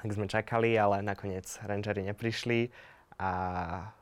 Tak 0.00 0.16
sme 0.16 0.32
čakali, 0.32 0.80
ale 0.80 1.04
nakoniec 1.04 1.44
rangery 1.60 2.00
neprišli 2.08 2.72
a 3.20 3.30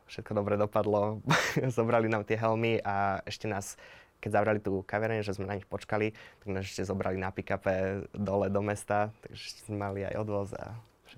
všetko 0.07 0.31
dobre 0.31 0.55
dopadlo. 0.55 1.19
Zobrali 1.77 2.07
nám 2.07 2.23
tie 2.23 2.39
helmy 2.39 2.79
a 2.87 3.19
ešte 3.27 3.51
nás 3.51 3.75
keď 4.19 4.31
zavrali 4.35 4.61
tú 4.63 4.83
kaviareň, 4.83 5.23
že 5.23 5.35
sme 5.35 5.47
na 5.47 5.57
nich 5.57 5.67
počkali, 5.67 6.15
tak 6.15 6.49
nás 6.51 6.67
ešte 6.67 6.83
zobrali 6.87 7.19
na 7.19 7.31
pick-upe 7.31 8.07
dole 8.15 8.51
do 8.51 8.61
mesta, 8.63 9.15
takže 9.25 9.67
sme 9.67 9.77
mali 9.79 10.01
aj 10.07 10.15
odvoz 10.19 10.53
a 10.59 10.75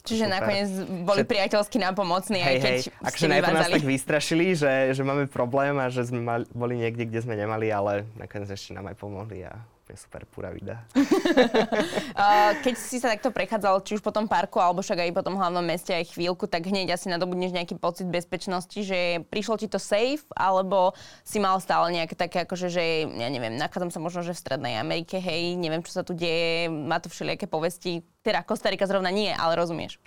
Čiže 0.06 0.30
super. 0.30 0.36
nakoniec 0.38 0.70
boli 1.02 1.20
Všet... 1.26 1.30
priateľsky 1.34 1.76
nápomocní, 1.82 2.38
hej, 2.38 2.46
aj 2.46 2.56
keď 2.62 2.76
hej. 2.78 3.02
Akže 3.02 3.26
najprv 3.26 3.54
nás 3.58 3.68
tak 3.68 3.84
vystrašili, 3.84 4.46
že, 4.54 4.94
že 4.94 5.02
máme 5.02 5.26
problém 5.26 5.76
a 5.76 5.90
že 5.90 6.06
sme 6.06 6.22
mali, 6.22 6.44
boli 6.54 6.78
niekde, 6.78 7.04
kde 7.10 7.20
sme 7.20 7.34
nemali, 7.34 7.68
ale 7.74 8.06
nakoniec 8.14 8.48
ešte 8.48 8.70
nám 8.72 8.86
aj 8.86 8.96
pomohli 8.96 9.44
a 9.44 9.58
úplne 9.90 9.98
super 9.98 10.22
púra 10.30 10.54
vida. 10.54 10.86
Keď 12.64 12.74
si 12.78 13.02
sa 13.02 13.10
takto 13.10 13.34
prechádzal, 13.34 13.82
či 13.82 13.98
už 13.98 14.02
po 14.06 14.14
tom 14.14 14.30
parku, 14.30 14.62
alebo 14.62 14.86
však 14.86 15.02
aj 15.02 15.10
po 15.10 15.26
tom 15.26 15.34
hlavnom 15.34 15.66
meste 15.66 15.90
aj 15.90 16.14
chvíľku, 16.14 16.46
tak 16.46 16.70
hneď 16.70 16.94
asi 16.94 17.10
nadobudneš 17.10 17.50
nejaký 17.50 17.74
pocit 17.74 18.06
bezpečnosti, 18.06 18.78
že 18.78 19.26
prišlo 19.26 19.58
ti 19.58 19.66
to 19.66 19.82
safe, 19.82 20.22
alebo 20.38 20.94
si 21.26 21.42
mal 21.42 21.58
stále 21.58 21.90
nejaké 21.90 22.14
také, 22.14 22.46
akože, 22.46 22.70
že 22.70 22.84
ja 23.10 23.28
neviem, 23.28 23.58
nachádzam 23.58 23.90
sa 23.90 23.98
možno, 23.98 24.22
že 24.22 24.30
v 24.30 24.42
Strednej 24.46 24.78
Amerike, 24.78 25.18
hej, 25.18 25.58
neviem, 25.58 25.82
čo 25.82 25.90
sa 25.90 26.06
tu 26.06 26.14
deje, 26.14 26.70
má 26.70 27.02
to 27.02 27.10
všelijaké 27.10 27.50
povesti. 27.50 28.06
Teda 28.22 28.46
Kostarika 28.46 28.86
zrovna 28.86 29.10
nie, 29.10 29.34
ale 29.34 29.58
rozumieš. 29.58 29.98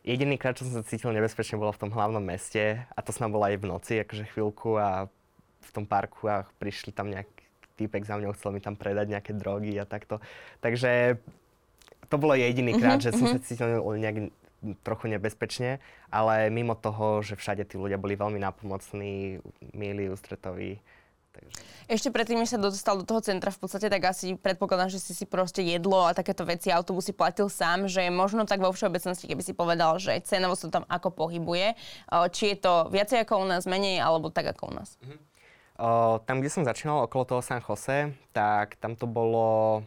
Jediný 0.00 0.40
krát, 0.40 0.56
čo 0.56 0.64
som 0.64 0.80
sa 0.80 0.88
cítil 0.88 1.12
nebezpečne, 1.12 1.60
bolo 1.60 1.76
v 1.76 1.86
tom 1.86 1.92
hlavnom 1.92 2.24
meste 2.24 2.88
a 2.88 2.98
to 3.04 3.12
som 3.12 3.28
bola 3.28 3.52
aj 3.52 3.60
v 3.60 3.68
noci, 3.68 3.92
akože 4.00 4.32
chvíľku 4.32 4.80
a 4.80 5.12
v 5.60 5.70
tom 5.76 5.84
parku 5.84 6.24
a 6.24 6.48
prišli 6.56 6.90
tam 6.90 7.12
nejak, 7.12 7.28
týpek 7.80 8.04
za 8.04 8.20
mňou 8.20 8.36
chcel 8.36 8.52
mi 8.52 8.60
tam 8.60 8.76
predať 8.76 9.16
nejaké 9.16 9.32
drogy 9.32 9.72
a 9.80 9.88
takto. 9.88 10.20
Takže 10.60 11.16
to 12.12 12.16
bolo 12.20 12.36
jediný 12.36 12.76
krát, 12.76 13.00
mm-hmm, 13.00 13.06
že 13.08 13.16
som 13.16 13.24
mm-hmm. 13.24 13.40
sa 13.40 13.46
cítil 13.46 13.68
nejak 13.80 14.16
trochu 14.84 15.08
nebezpečne, 15.08 15.80
ale 16.12 16.52
mimo 16.52 16.76
toho, 16.76 17.24
že 17.24 17.32
všade 17.32 17.64
tí 17.64 17.80
ľudia 17.80 17.96
boli 17.96 18.12
veľmi 18.12 18.36
nápomocní, 18.36 19.40
milí, 19.72 20.12
ústretoví. 20.12 20.76
Takže... 21.30 21.56
Ešte 21.86 22.10
predtým, 22.10 22.42
než 22.42 22.52
sa 22.52 22.58
dostal 22.58 22.98
do 22.98 23.06
toho 23.06 23.22
centra, 23.22 23.54
v 23.54 23.62
podstate 23.62 23.86
tak 23.86 24.02
asi 24.02 24.34
predpokladám, 24.34 24.90
že 24.90 24.98
si 24.98 25.14
si 25.14 25.24
proste 25.24 25.62
jedlo 25.62 26.04
a 26.04 26.12
takéto 26.12 26.42
veci, 26.42 26.74
autobusy 26.74 27.14
platil 27.14 27.46
sám, 27.46 27.86
že 27.86 28.10
možno 28.10 28.44
tak 28.44 28.58
vo 28.58 28.74
všeobecnosti, 28.74 29.30
keby 29.30 29.40
si 29.40 29.54
povedal, 29.54 29.96
že 30.02 30.18
cenovo 30.26 30.58
sa 30.58 30.68
tam 30.68 30.84
ako 30.90 31.14
pohybuje, 31.14 31.78
či 32.34 32.52
je 32.52 32.56
to 32.58 32.90
viacej 32.90 33.22
ako 33.22 33.40
u 33.40 33.46
nás, 33.46 33.64
menej, 33.64 34.02
alebo 34.02 34.28
tak 34.28 34.50
ako 34.50 34.74
u 34.74 34.76
nás. 34.76 34.98
Mm-hmm. 35.00 35.29
Uh, 35.80 36.20
tam, 36.28 36.44
kde 36.44 36.52
som 36.52 36.60
začínal, 36.60 37.08
okolo 37.08 37.24
toho 37.24 37.40
San 37.40 37.64
Jose, 37.64 38.12
tak 38.36 38.76
tam 38.84 38.92
to 39.00 39.08
bolo 39.08 39.80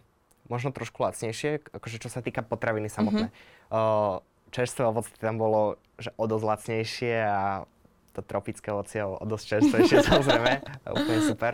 možno 0.49 0.73
trošku 0.73 1.05
lacnejšie, 1.05 1.69
akože 1.69 2.01
čo 2.01 2.09
sa 2.09 2.25
týka 2.25 2.41
potraviny 2.41 2.89
samotné. 2.89 3.29
Mm-hmm. 3.29 3.69
Uh, 3.69 4.25
čerstvé 4.49 4.89
ovoce 4.89 5.13
tam 5.21 5.37
bolo 5.37 5.77
že 6.01 6.09
o 6.17 6.25
dosť 6.25 6.45
lacnejšie 6.49 7.15
a 7.21 7.69
to 8.17 8.25
tropické 8.25 8.73
ovocie 8.73 9.05
o 9.05 9.21
dosť 9.21 9.45
čerstvejšie 9.45 9.97
samozrejme, 10.09 10.51
úplne 10.89 11.21
super. 11.21 11.53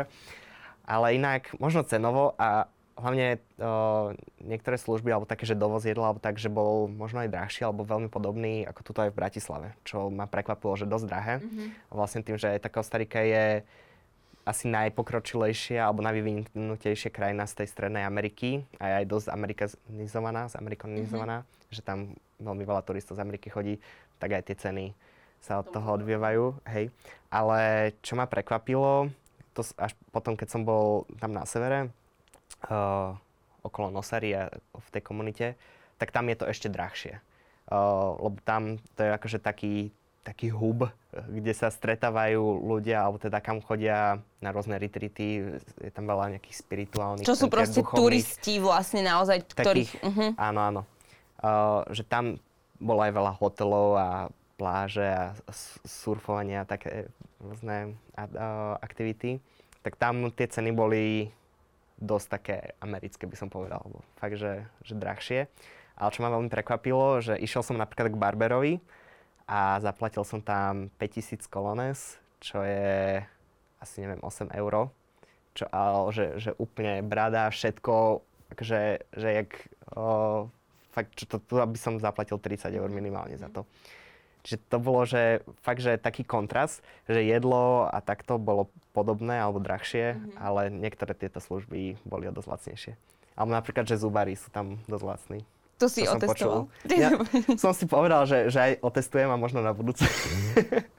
Ale 0.88 1.20
inak 1.20 1.52
možno 1.60 1.84
cenovo 1.84 2.32
a 2.40 2.72
hlavne 3.00 3.40
uh, 3.60 4.12
niektoré 4.44 4.76
služby, 4.76 5.12
alebo 5.12 5.28
také, 5.28 5.48
že 5.48 5.56
dovoz 5.56 5.88
jedla, 5.88 6.12
alebo 6.12 6.20
tak, 6.20 6.36
že 6.36 6.52
bol 6.52 6.92
možno 6.92 7.24
aj 7.24 7.32
drahší, 7.32 7.64
alebo 7.64 7.88
veľmi 7.88 8.12
podobný 8.12 8.68
ako 8.68 8.82
tuto 8.84 9.00
aj 9.04 9.12
v 9.16 9.20
Bratislave, 9.20 9.68
čo 9.88 10.12
ma 10.12 10.28
prekvapilo, 10.28 10.76
že 10.76 10.88
dosť 10.88 11.06
drahé. 11.08 11.36
Mm-hmm. 11.40 11.68
Vlastne 11.96 12.22
tým, 12.24 12.36
že 12.36 12.60
taká 12.60 12.84
Kostarika 12.84 13.24
je 13.24 13.64
asi 14.50 14.66
najpokročilejšia 14.66 15.86
alebo 15.86 16.02
najvyvinutejšia 16.02 17.14
krajina 17.14 17.46
z 17.46 17.62
tej 17.62 17.68
strednej 17.70 18.02
Ameriky 18.02 18.66
a 18.82 19.00
aj 19.00 19.06
dosť 19.06 19.28
amerikanizovaná, 19.30 20.50
zamerikanizovaná, 20.50 21.46
mm-hmm. 21.46 21.70
že 21.70 21.82
tam 21.86 22.18
veľmi 22.42 22.66
veľa 22.66 22.82
turistov 22.82 23.16
z 23.16 23.24
Ameriky 23.24 23.54
chodí, 23.54 23.78
tak 24.18 24.34
aj 24.34 24.50
tie 24.50 24.58
ceny 24.58 24.86
sa 25.40 25.62
od 25.62 25.72
toho 25.72 25.96
odvievajú, 25.96 26.66
hej. 26.68 26.92
Ale 27.32 27.94
čo 28.04 28.20
ma 28.20 28.28
prekvapilo, 28.28 29.08
to 29.56 29.62
až 29.80 29.96
potom, 30.12 30.36
keď 30.36 30.48
som 30.52 30.62
bol 30.68 31.08
tam 31.22 31.32
na 31.32 31.48
severe, 31.48 31.94
uh, 32.68 33.16
okolo 33.64 33.92
Nosaria 33.92 34.52
v 34.76 34.88
tej 34.92 35.04
komunite, 35.04 35.48
tak 36.00 36.12
tam 36.12 36.28
je 36.32 36.36
to 36.40 36.46
ešte 36.48 36.72
drahšie. 36.72 37.20
Uh, 37.70 38.18
lebo 38.18 38.42
tam 38.44 38.82
to 38.98 39.06
je 39.06 39.12
akože 39.14 39.40
taký, 39.40 39.94
taký 40.24 40.52
hub, 40.54 40.92
kde 41.10 41.54
sa 41.56 41.74
stretávajú 41.74 42.42
ľudia, 42.62 43.02
alebo 43.08 43.18
teda 43.18 43.42
kam 43.42 43.64
chodia 43.64 44.22
na 44.44 44.54
rôzne 44.54 44.78
retreaty, 44.78 45.58
je 45.80 45.92
tam 45.92 46.06
veľa 46.06 46.38
nejakých 46.38 46.58
spirituálnych 46.60 47.26
Čo 47.26 47.36
sú 47.36 47.48
proste 47.50 47.82
turisti 47.82 48.62
vlastne 48.62 49.02
naozaj, 49.02 49.48
ktorých... 49.50 49.92
Takých, 49.98 50.06
uh-huh. 50.06 50.30
Áno, 50.38 50.60
áno. 50.62 50.82
Uh, 51.40 51.88
že 51.96 52.04
tam 52.04 52.38
bolo 52.78 53.04
aj 53.04 53.12
veľa 53.16 53.32
hotelov 53.40 53.88
a 53.96 54.10
pláže 54.60 55.08
a 55.08 55.32
surfovanie 55.88 56.60
a 56.60 56.68
také 56.68 57.08
rôzne 57.40 57.96
aktivity, 58.84 59.40
tak 59.80 59.96
tam 59.96 60.28
tie 60.36 60.52
ceny 60.52 60.76
boli 60.76 61.32
dosť 62.00 62.28
také 62.28 62.58
americké, 62.84 63.24
by 63.24 63.36
som 63.40 63.48
povedal, 63.48 63.80
fakt, 64.20 64.36
že, 64.36 64.68
že 64.84 65.00
drahšie. 65.00 65.48
Ale 66.00 66.12
čo 66.16 66.24
ma 66.24 66.32
veľmi 66.32 66.52
prekvapilo, 66.52 67.20
že 67.20 67.36
išiel 67.40 67.64
som 67.64 67.80
napríklad 67.80 68.12
k 68.12 68.20
Barberovi 68.20 68.74
a 69.50 69.82
zaplatil 69.82 70.22
som 70.22 70.46
tam 70.46 70.94
5000 71.02 71.50
kolones, 71.50 72.22
čo 72.38 72.62
je 72.62 73.18
asi 73.82 74.06
neviem 74.06 74.22
8 74.22 74.54
eur. 74.54 74.94
Čo, 75.58 75.66
ale 75.74 76.14
že, 76.14 76.26
že 76.38 76.52
úplne 76.62 77.02
brada, 77.02 77.50
všetko, 77.50 78.22
že, 78.62 79.02
že 79.18 79.30
jak, 79.42 79.52
o, 79.98 80.46
fakt, 80.94 81.18
čo 81.18 81.26
to, 81.26 81.42
tu 81.42 81.58
by 81.58 81.80
som 81.82 81.98
zaplatil 81.98 82.38
30 82.38 82.70
eur 82.70 82.90
minimálne 82.94 83.34
za 83.42 83.50
to. 83.50 83.66
Čiže 84.46 84.58
to 84.72 84.78
bolo, 84.80 85.04
že 85.04 85.44
fakt, 85.66 85.84
že 85.84 86.00
taký 86.00 86.24
kontrast, 86.24 86.80
že 87.10 87.26
jedlo 87.26 87.90
a 87.90 88.00
takto 88.00 88.40
bolo 88.40 88.72
podobné 88.96 89.42
alebo 89.42 89.60
drahšie, 89.60 90.16
mm-hmm. 90.16 90.38
ale 90.40 90.72
niektoré 90.72 91.12
tieto 91.18 91.44
služby 91.44 92.00
boli 92.08 92.30
o 92.30 92.32
dosť 92.32 92.48
lacnejšie. 92.48 92.94
Alebo 93.36 93.52
napríklad, 93.58 93.90
že 93.90 94.00
zubári 94.00 94.38
sú 94.38 94.48
tam 94.54 94.80
dosť 94.88 95.06
lacní. 95.06 95.40
To 95.80 95.88
si 95.88 96.04
to 96.04 96.12
otestoval? 96.12 96.68
Som, 96.68 96.92
ja 97.04 97.10
som 97.56 97.72
si 97.72 97.88
povedal, 97.88 98.28
že, 98.28 98.52
že 98.52 98.60
aj 98.60 98.72
otestujem 98.84 99.32
a 99.32 99.40
možno 99.40 99.64
na 99.64 99.72
budúce. 99.72 100.04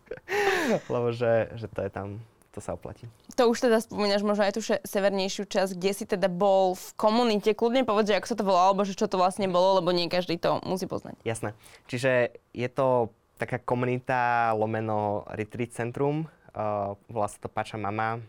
Lebo 0.93 1.13
že, 1.13 1.53
že 1.61 1.69
to 1.69 1.85
je 1.85 1.91
tam, 1.93 2.25
to 2.57 2.65
sa 2.65 2.73
oplatí. 2.73 3.05
To 3.37 3.53
už 3.53 3.69
teda 3.69 3.85
spomínaš 3.85 4.25
možno 4.25 4.49
aj 4.49 4.57
tú 4.57 4.63
severnejšiu 4.65 5.45
časť, 5.45 5.77
kde 5.77 5.93
si 5.93 6.05
teda 6.09 6.33
bol 6.33 6.73
v 6.73 6.87
komunite. 6.97 7.53
Kľudne 7.53 7.85
povedz, 7.85 8.11
že 8.11 8.19
ako 8.19 8.29
sa 8.33 8.37
to 8.41 8.49
volalo, 8.49 8.67
alebo 8.73 8.89
že 8.89 8.97
čo 8.97 9.05
to 9.05 9.21
vlastne 9.21 9.47
bolo, 9.53 9.85
lebo 9.85 9.93
nie 9.93 10.09
každý 10.09 10.41
to 10.41 10.65
musí 10.65 10.89
poznať. 10.89 11.21
Jasné. 11.29 11.53
Čiže 11.85 12.41
je 12.57 12.69
to 12.73 13.13
taká 13.37 13.61
komunita 13.61 14.53
lomeno 14.57 15.29
retreat 15.33 15.73
centrum, 15.73 16.29
uh, 16.53 16.97
volá 17.09 17.29
sa 17.29 17.41
to 17.41 17.49
Pača 17.49 17.81
Mama 17.81 18.21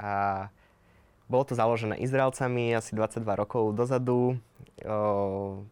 a 0.00 0.48
bolo 1.28 1.44
to 1.44 1.56
založené 1.56 2.00
Izraelcami 2.00 2.72
asi 2.76 2.92
22 2.96 3.24
rokov 3.24 3.72
dozadu. 3.72 4.36
Uh, 4.84 5.64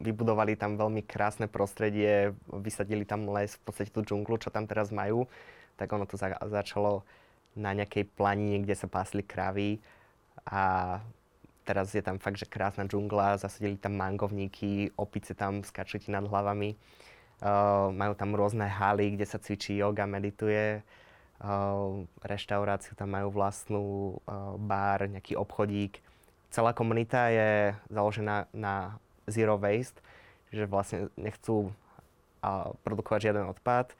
vybudovali 0.00 0.56
tam 0.56 0.76
veľmi 0.76 1.04
krásne 1.04 1.48
prostredie, 1.48 2.36
vysadili 2.48 3.04
tam 3.08 3.28
les, 3.32 3.56
v 3.56 3.62
podstate 3.64 3.90
tú 3.92 4.04
džunglu, 4.04 4.36
čo 4.40 4.52
tam 4.52 4.68
teraz 4.68 4.92
majú. 4.92 5.28
Tak 5.76 5.92
ono 5.92 6.08
to 6.08 6.16
za- 6.16 6.40
začalo 6.40 7.04
na 7.56 7.72
nejakej 7.72 8.04
planine, 8.12 8.60
kde 8.64 8.76
sa 8.76 8.88
pásli 8.88 9.24
kravy 9.24 9.80
a 10.44 10.96
teraz 11.66 11.90
je 11.90 12.04
tam 12.04 12.22
fakt, 12.22 12.38
že 12.38 12.46
krásna 12.46 12.86
džungla, 12.86 13.42
zasadili 13.42 13.74
tam 13.74 13.98
mangovníky, 13.98 14.94
opice 14.94 15.34
tam 15.34 15.66
skáču 15.66 15.98
ti 15.98 16.14
nad 16.14 16.22
hlavami. 16.22 16.78
Uh, 17.36 17.92
majú 17.92 18.16
tam 18.16 18.32
rôzne 18.32 18.64
haly, 18.64 19.12
kde 19.12 19.26
sa 19.28 19.36
cvičí 19.36 19.76
yoga, 19.76 20.08
medituje. 20.08 20.80
Uh, 21.36 22.08
reštauráciu 22.24 22.96
tam 22.96 23.12
majú 23.12 23.28
vlastnú, 23.28 24.16
uh, 24.24 24.56
bar, 24.56 25.04
nejaký 25.04 25.36
obchodík. 25.36 26.00
Celá 26.48 26.72
komunita 26.72 27.28
je 27.28 27.76
založená 27.92 28.48
na 28.56 28.96
zero 29.26 29.58
waste, 29.60 29.98
že 30.50 30.66
vlastne 30.66 31.10
nechcú 31.18 31.70
uh, 31.70 32.72
produkovať 32.86 33.30
žiaden 33.30 33.46
odpad 33.50 33.92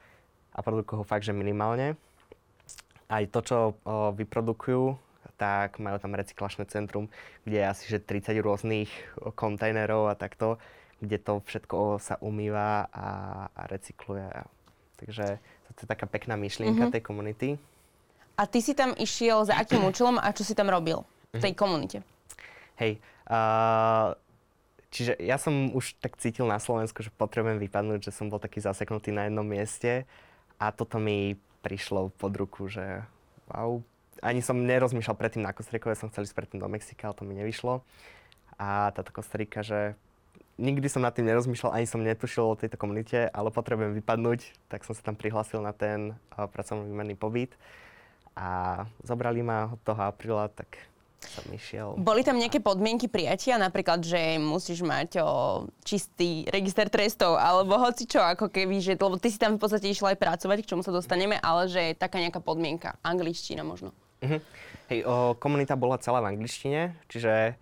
a 0.55 0.59
produkujú 0.63 1.03
ho 1.03 1.05
fakt, 1.05 1.27
že 1.27 1.35
minimálne. 1.35 1.99
Aj 3.07 3.23
to, 3.29 3.39
čo 3.43 3.57
uh, 3.71 4.11
vyprodukujú, 4.15 4.97
tak 5.37 5.77
majú 5.77 6.01
tam 6.01 6.17
recyklačné 6.17 6.65
centrum, 6.65 7.07
kde 7.45 7.61
je 7.61 7.69
asi 7.69 7.83
že 7.85 8.01
30 8.01 8.41
rôznych 8.41 8.89
kontajnerov 9.37 10.09
a 10.09 10.17
takto 10.17 10.57
kde 10.99 11.17
to 11.21 11.33
všetko 11.45 12.01
sa 12.01 12.17
umýva 12.21 12.89
a, 12.89 13.07
a 13.53 13.61
recykluje. 13.69 14.25
Takže 14.97 15.25
to 15.77 15.79
je 15.85 15.89
taká 15.89 16.09
pekná 16.09 16.33
myšlienka 16.33 16.89
mm-hmm. 16.89 16.95
tej 16.97 17.03
komunity. 17.05 17.49
A 18.37 18.49
ty 18.49 18.61
si 18.61 18.73
tam 18.73 18.97
išiel 18.97 19.45
za 19.45 19.57
akým 19.57 19.85
účelom 19.85 20.17
a 20.17 20.29
čo 20.33 20.41
si 20.41 20.57
tam 20.57 20.69
robil 20.69 21.05
v 21.33 21.41
tej 21.41 21.53
mhm. 21.53 21.59
komunite? 21.59 21.97
Hej, 22.77 23.01
uh, 23.29 24.13
čiže 24.91 25.19
ja 25.19 25.37
som 25.37 25.71
už 25.75 25.99
tak 25.99 26.15
cítil 26.19 26.47
na 26.47 26.57
Slovensku, 26.57 27.03
že 27.03 27.13
potrebujem 27.13 27.59
vypadnúť, 27.59 28.09
že 28.09 28.15
som 28.15 28.31
bol 28.31 28.39
taký 28.39 28.63
zaseknutý 28.63 29.11
na 29.11 29.27
jednom 29.27 29.45
mieste 29.45 30.07
a 30.57 30.71
toto 30.71 30.97
mi 30.97 31.35
prišlo 31.61 32.13
pod 32.15 32.33
ruku, 32.37 32.71
že 32.71 33.03
wow, 33.51 33.83
ani 34.21 34.41
som 34.41 34.57
nerozmýšľal 34.57 35.17
predtým 35.17 35.43
na 35.45 35.53
Kostrikove, 35.53 35.93
som 35.97 36.09
chcel 36.09 36.25
ísť 36.25 36.35
predtým 36.37 36.59
do 36.61 36.69
Mexika, 36.69 37.09
ale 37.09 37.17
to 37.17 37.27
mi 37.27 37.37
nevyšlo. 37.37 37.85
A 38.57 38.89
táto 38.93 39.13
Kostrika, 39.13 39.61
že 39.61 39.93
nikdy 40.57 40.89
som 40.89 41.05
nad 41.05 41.13
tým 41.13 41.29
nerozmýšľal, 41.29 41.75
ani 41.77 41.85
som 41.85 42.01
netušil 42.01 42.43
o 42.43 42.57
tejto 42.57 42.81
komunite, 42.81 43.29
ale 43.29 43.53
potrebujem 43.53 43.93
vypadnúť, 44.01 44.69
tak 44.69 44.81
som 44.83 44.97
sa 44.97 45.05
tam 45.05 45.13
prihlásil 45.13 45.61
na 45.61 45.71
ten 45.71 46.17
uh, 46.33 46.49
pracovný 46.49 46.89
výmenný 46.89 47.13
pobyt. 47.13 47.53
A 48.37 48.85
zobrali 49.01 49.41
ma 49.41 49.73
od 49.73 49.81
toho 49.81 50.01
apríla, 50.05 50.49
tak 50.53 50.69
som 51.17 51.45
išiel. 51.49 51.97
Boli 51.97 52.21
tam 52.21 52.37
nejaké 52.37 52.61
podmienky 52.61 53.09
prijatia, 53.09 53.57
napríklad, 53.57 54.05
že 54.05 54.37
musíš 54.37 54.85
mať 54.85 55.17
o, 55.17 55.25
čistý 55.81 56.45
register 56.53 56.87
trestov, 56.93 57.41
alebo 57.41 57.75
hoci 57.81 58.05
čo, 58.05 58.21
ako 58.21 58.53
keby, 58.53 58.77
že, 58.77 58.93
lebo 58.93 59.17
ty 59.17 59.33
si 59.33 59.41
tam 59.41 59.57
v 59.57 59.61
podstate 59.61 59.89
išiel 59.89 60.13
aj 60.13 60.21
pracovať, 60.21 60.57
k 60.61 60.69
čomu 60.69 60.85
sa 60.85 60.93
dostaneme, 60.93 61.41
ale 61.41 61.65
že 61.65 61.81
je 61.91 61.93
taká 61.97 62.21
nejaká 62.21 62.37
podmienka, 62.37 63.01
angličtina 63.01 63.65
možno. 63.65 63.91
Uh-huh. 64.21 64.41
Hej, 64.93 65.03
o, 65.03 65.33
komunita 65.41 65.73
bola 65.73 65.97
celá 65.97 66.21
v 66.21 66.37
angličtine, 66.37 66.93
čiže 67.09 67.57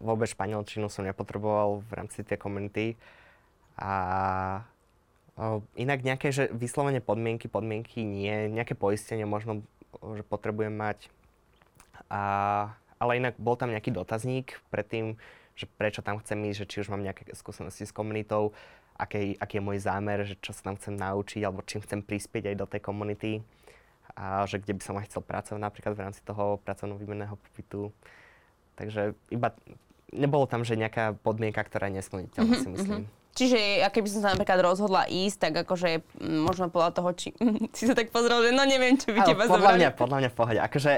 vôbec 0.00 0.28
španielčinu 0.32 0.88
som 0.88 1.04
nepotreboval 1.04 1.84
v 1.84 1.92
rámci 1.92 2.24
tej 2.24 2.40
komunity. 2.40 2.96
A 3.76 3.92
o, 5.36 5.60
inak 5.76 6.02
nejaké, 6.02 6.32
že 6.32 6.48
vyslovene 6.50 7.04
podmienky, 7.04 7.52
podmienky 7.52 8.02
nie, 8.02 8.48
nejaké 8.48 8.72
poistenie 8.72 9.28
možno, 9.28 9.62
že 10.16 10.24
potrebujem 10.24 10.72
mať. 10.72 11.12
A, 12.08 12.22
ale 12.98 13.20
inak 13.20 13.36
bol 13.36 13.54
tam 13.54 13.70
nejaký 13.70 13.92
dotazník 13.92 14.58
predtým, 14.72 15.20
že 15.58 15.66
prečo 15.66 16.00
tam 16.00 16.22
chcem 16.22 16.38
ísť, 16.48 16.58
že 16.64 16.68
či 16.70 16.76
už 16.86 16.88
mám 16.94 17.02
nejaké 17.02 17.28
skúsenosti 17.34 17.84
s 17.84 17.92
komunitou, 17.92 18.54
aký, 18.98 19.34
aký 19.38 19.58
je 19.58 19.66
môj 19.66 19.78
zámer, 19.82 20.22
že 20.26 20.34
čo 20.38 20.54
sa 20.54 20.70
tam 20.70 20.78
chcem 20.78 20.94
naučiť, 20.94 21.40
alebo 21.42 21.66
čím 21.66 21.82
chcem 21.82 22.02
prispieť 22.02 22.54
aj 22.54 22.56
do 22.56 22.66
tej 22.66 22.80
komunity 22.82 23.32
a 24.18 24.46
že 24.50 24.58
kde 24.58 24.74
by 24.74 24.82
som 24.82 24.98
aj 24.98 25.06
chcel 25.10 25.22
pracovať 25.22 25.60
napríklad 25.62 25.92
v 25.94 26.02
rámci 26.10 26.20
toho 26.26 26.58
pracovného 26.62 26.98
výmenného 26.98 27.36
pobytu. 27.38 27.94
Takže 28.74 29.14
iba 29.30 29.54
nebolo 30.14 30.46
tam, 30.50 30.66
že 30.66 30.78
nejaká 30.78 31.18
podmienka, 31.22 31.62
ktorá 31.62 31.90
je 31.90 32.02
nesplniteľná, 32.02 32.54
mm-hmm, 32.54 32.64
si 32.64 32.74
myslím. 32.74 33.00
Mm-hmm. 33.06 33.16
Čiže 33.38 33.58
ja 33.86 33.88
keby 33.94 34.08
som 34.10 34.20
sa 34.26 34.34
napríklad 34.34 34.58
rozhodla 34.66 35.06
ísť, 35.06 35.38
tak 35.38 35.52
akože 35.62 36.02
možno 36.22 36.74
podľa 36.74 36.90
toho, 36.90 37.10
či 37.14 37.30
si 37.76 37.86
sa 37.86 37.94
tak 37.94 38.10
pozrel, 38.10 38.42
že 38.42 38.50
no 38.50 38.66
neviem, 38.66 38.98
čo 38.98 39.14
by 39.14 39.22
teba 39.22 39.46
podľa 39.46 39.54
zobrali. 39.54 39.78
Mňa, 39.78 39.90
podľa 39.94 40.16
mňa 40.18 40.30
v 40.30 40.36
pohode. 40.36 40.58
Akože 40.58 40.92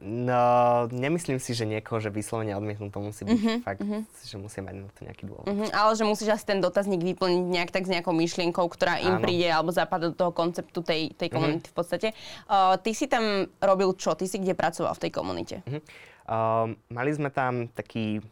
No, 0.00 0.88
nemyslím 0.88 1.36
si, 1.36 1.52
že 1.52 1.68
niekoho, 1.68 2.00
že 2.00 2.08
vyslovene 2.08 2.56
odmietnú 2.56 2.88
to 2.88 3.04
musí 3.04 3.20
byť 3.28 3.36
mm-hmm, 3.36 3.58
fakt, 3.60 3.84
mm-hmm. 3.84 4.00
že 4.24 4.36
musí 4.40 4.64
mať 4.64 4.74
na 4.80 4.88
to 4.88 5.00
nejaký 5.04 5.24
dôvod. 5.28 5.44
Mm-hmm, 5.44 5.76
ale 5.76 5.90
že 5.92 6.04
musíš 6.08 6.28
asi 6.32 6.48
ten 6.48 6.64
dotazník 6.64 7.04
vyplniť 7.04 7.44
nejak 7.44 7.68
tak 7.68 7.84
s 7.84 7.92
nejakou 7.92 8.16
myšlienkou, 8.16 8.64
ktorá 8.64 8.96
im 8.96 9.20
Áno. 9.20 9.24
príde 9.28 9.44
alebo 9.52 9.76
zapadá 9.76 10.08
do 10.08 10.16
toho 10.16 10.32
konceptu 10.32 10.80
tej, 10.80 11.12
tej 11.12 11.28
komunity 11.28 11.68
mm-hmm. 11.68 11.72
v 11.72 11.76
podstate. 11.76 12.08
Uh, 12.48 12.80
ty 12.80 12.96
si 12.96 13.12
tam 13.12 13.44
robil 13.60 13.92
čo? 13.92 14.16
Ty 14.16 14.24
si 14.24 14.40
kde 14.40 14.56
pracoval 14.56 14.96
v 14.96 15.02
tej 15.04 15.12
komunite? 15.12 15.56
Mm-hmm. 15.68 15.82
Uh, 16.24 16.72
mali 16.88 17.10
sme 17.12 17.28
tam 17.28 17.68
taký 17.68 18.24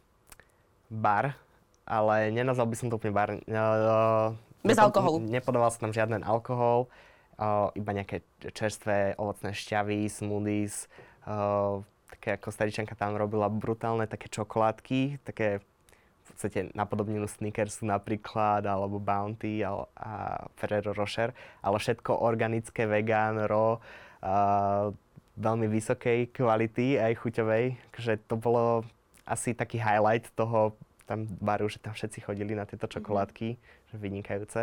bar, 0.89 1.37
ale 1.85 2.33
nenazval 2.33 2.65
by 2.65 2.77
som 2.81 2.89
to 2.89 2.97
úplne 2.97 3.13
bar. 3.13 3.37
Uh, 3.45 4.33
Bez 4.65 4.73
nepod- 4.73 4.89
alkoholu. 4.89 5.21
Nepodával 5.21 5.69
sa 5.69 5.85
tam 5.85 5.93
žiaden 5.93 6.25
alkohol, 6.25 6.89
uh, 7.37 7.69
iba 7.77 7.93
nejaké 7.93 8.25
čerstvé 8.57 9.21
ovocné 9.21 9.53
šťavy, 9.53 10.09
smoothies. 10.09 10.89
Uh, 10.89 11.08
také 12.09 12.41
ako 12.41 12.49
staričanka 12.49 12.97
tam 12.97 13.15
robila 13.15 13.53
brutálne 13.53 14.09
také 14.09 14.33
čokoládky, 14.33 15.21
také 15.23 15.61
v 15.61 16.37
podstate 16.37 16.61
napodobnenú 16.77 17.25
Snickersu 17.25 17.89
napríklad, 17.89 18.65
alebo 18.65 19.01
Bounty 19.01 19.65
a, 19.65 19.81
a 19.97 20.13
Ferrero 20.61 20.93
Rocher, 20.93 21.33
ale 21.65 21.77
všetko 21.81 22.21
organické, 22.21 22.85
vegan, 22.85 23.49
raw, 23.49 23.81
uh, 24.21 24.93
veľmi 25.39 25.67
vysokej 25.73 26.35
kvality 26.35 27.01
aj 27.01 27.13
chuťovej, 27.25 27.65
že 27.97 28.21
to 28.29 28.37
bolo 28.37 28.85
asi 29.25 29.55
taký 29.57 29.79
highlight 29.81 30.29
toho 30.35 30.77
tam 31.09 31.25
baru, 31.41 31.73
že 31.73 31.81
tam 31.81 31.97
všetci 31.97 32.21
chodili 32.21 32.53
na 32.53 32.69
tieto 32.69 32.85
čokoládky, 32.85 33.57
mm-hmm. 33.57 33.89
že 33.89 33.97
vynikajúce. 33.97 34.61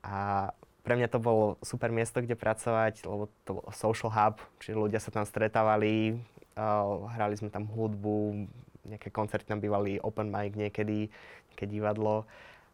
A 0.00 0.48
pre 0.82 0.98
mňa 0.98 1.08
to 1.08 1.18
bolo 1.22 1.56
super 1.62 1.94
miesto, 1.94 2.18
kde 2.18 2.34
pracovať, 2.34 3.06
lebo 3.06 3.30
to 3.46 3.50
bol 3.58 3.66
social 3.70 4.10
hub, 4.10 4.42
čiže 4.58 4.74
ľudia 4.74 4.98
sa 4.98 5.14
tam 5.14 5.22
stretávali, 5.22 6.18
uh, 6.58 7.06
hrali 7.14 7.38
sme 7.38 7.54
tam 7.54 7.70
hudbu, 7.70 8.50
nejaké 8.86 9.14
koncerty 9.14 9.46
tam 9.46 9.62
bývali, 9.62 10.02
open 10.02 10.26
mic 10.26 10.58
niekedy, 10.58 11.06
nejaké 11.54 11.66
divadlo. 11.70 12.26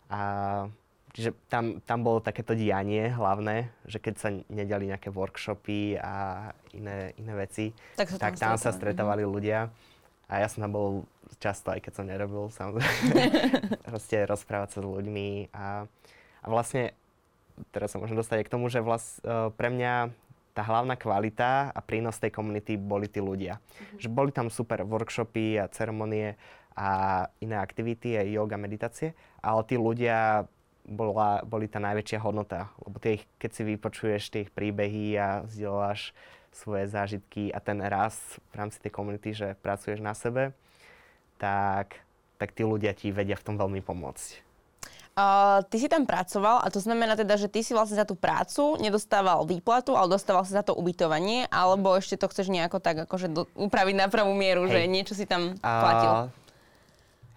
A 0.09 0.66
Čiže 1.09 1.33
tam, 1.49 1.81
tam 1.83 2.05
bolo 2.05 2.21
takéto 2.21 2.53
dianie 2.53 3.09
hlavné, 3.09 3.73
že 3.88 3.97
keď 3.97 4.14
sa 4.21 4.29
nediali 4.53 4.92
nejaké 4.92 5.09
workshopy 5.09 5.97
a 5.97 6.47
iné, 6.77 7.16
iné 7.16 7.33
veci, 7.33 7.73
tak, 7.97 8.12
tam, 8.12 8.21
tak 8.21 8.35
tam 8.37 8.55
sa 8.61 8.71
stretávali 8.77 9.25
mm-hmm. 9.25 9.35
ľudia. 9.35 9.73
A 10.29 10.44
ja 10.44 10.47
som 10.53 10.68
tam 10.68 10.73
bol 10.77 10.88
často, 11.40 11.73
aj 11.73 11.81
keď 11.81 11.92
som 11.97 12.05
nerobil, 12.05 12.53
samozrejme. 12.53 13.25
Proste 13.88 14.29
rozprávať 14.29 14.77
sa 14.77 14.81
s 14.85 14.87
ľuďmi. 14.87 15.49
A, 15.57 15.88
a 16.44 16.47
vlastne, 16.47 16.92
teraz 17.75 17.94
sa 17.94 18.01
môžem 18.01 18.18
dostať 18.18 18.47
k 18.47 18.53
tomu, 18.53 18.68
že 18.73 18.85
vlast, 18.85 19.23
uh, 19.23 19.51
pre 19.55 19.68
mňa 19.73 20.12
tá 20.59 20.66
hlavná 20.66 20.99
kvalita 20.99 21.71
a 21.71 21.79
prínos 21.79 22.18
tej 22.18 22.35
komunity 22.35 22.75
boli 22.75 23.07
tí 23.07 23.23
ľudia. 23.23 23.62
Mm-hmm. 23.62 23.99
Že 24.03 24.09
boli 24.11 24.31
tam 24.35 24.51
super 24.51 24.83
workshopy 24.83 25.62
a 25.62 25.71
ceremonie 25.71 26.35
a 26.75 26.90
iné 27.38 27.59
aktivity, 27.59 28.18
aj 28.18 28.27
yoga, 28.35 28.59
meditácie, 28.59 29.14
ale 29.38 29.62
tí 29.66 29.79
ľudia 29.79 30.51
bola, 30.83 31.47
boli 31.47 31.71
tá 31.71 31.79
najväčšia 31.79 32.18
hodnota. 32.23 32.75
Lebo 32.83 32.99
tie, 32.99 33.23
keď 33.38 33.51
si 33.55 33.62
vypočuješ 33.66 34.23
tie 34.35 34.42
príbehy 34.51 35.14
a 35.14 35.47
zdieľaš 35.47 36.11
svoje 36.51 36.90
zážitky 36.90 37.55
a 37.55 37.62
ten 37.62 37.79
raz 37.79 38.18
v 38.51 38.55
rámci 38.59 38.83
tej 38.83 38.90
komunity, 38.90 39.31
že 39.37 39.55
pracuješ 39.62 40.03
na 40.03 40.16
sebe, 40.16 40.57
tak, 41.38 42.03
tak 42.40 42.51
tí 42.51 42.66
ľudia 42.66 42.97
ti 42.99 43.14
vedia 43.14 43.38
v 43.38 43.47
tom 43.47 43.55
veľmi 43.55 43.79
pomôcť. 43.85 44.48
Uh, 45.18 45.66
ty 45.66 45.83
si 45.83 45.90
tam 45.90 46.07
pracoval 46.07 46.62
a 46.62 46.70
to 46.70 46.78
znamená 46.78 47.18
teda, 47.18 47.35
že 47.35 47.50
ty 47.50 47.66
si 47.66 47.74
vlastne 47.74 47.98
za 47.98 48.07
tú 48.07 48.14
prácu 48.14 48.78
nedostával 48.78 49.42
výplatu, 49.50 49.98
ale 49.98 50.14
dostával 50.14 50.46
si 50.46 50.54
za 50.54 50.62
to 50.62 50.78
ubytovanie, 50.78 51.50
alebo 51.50 51.98
ešte 51.98 52.14
to 52.14 52.31
chceš 52.31 52.54
nejako 52.54 52.78
tak 52.78 53.02
akože 53.02 53.26
do, 53.26 53.50
upraviť 53.59 53.98
na 53.98 54.07
pravú 54.07 54.31
mieru, 54.38 54.70
hey. 54.70 54.70
že 54.70 54.81
niečo 54.87 55.18
si 55.18 55.26
tam 55.26 55.59
platil? 55.59 56.11
Uh, 56.14 56.24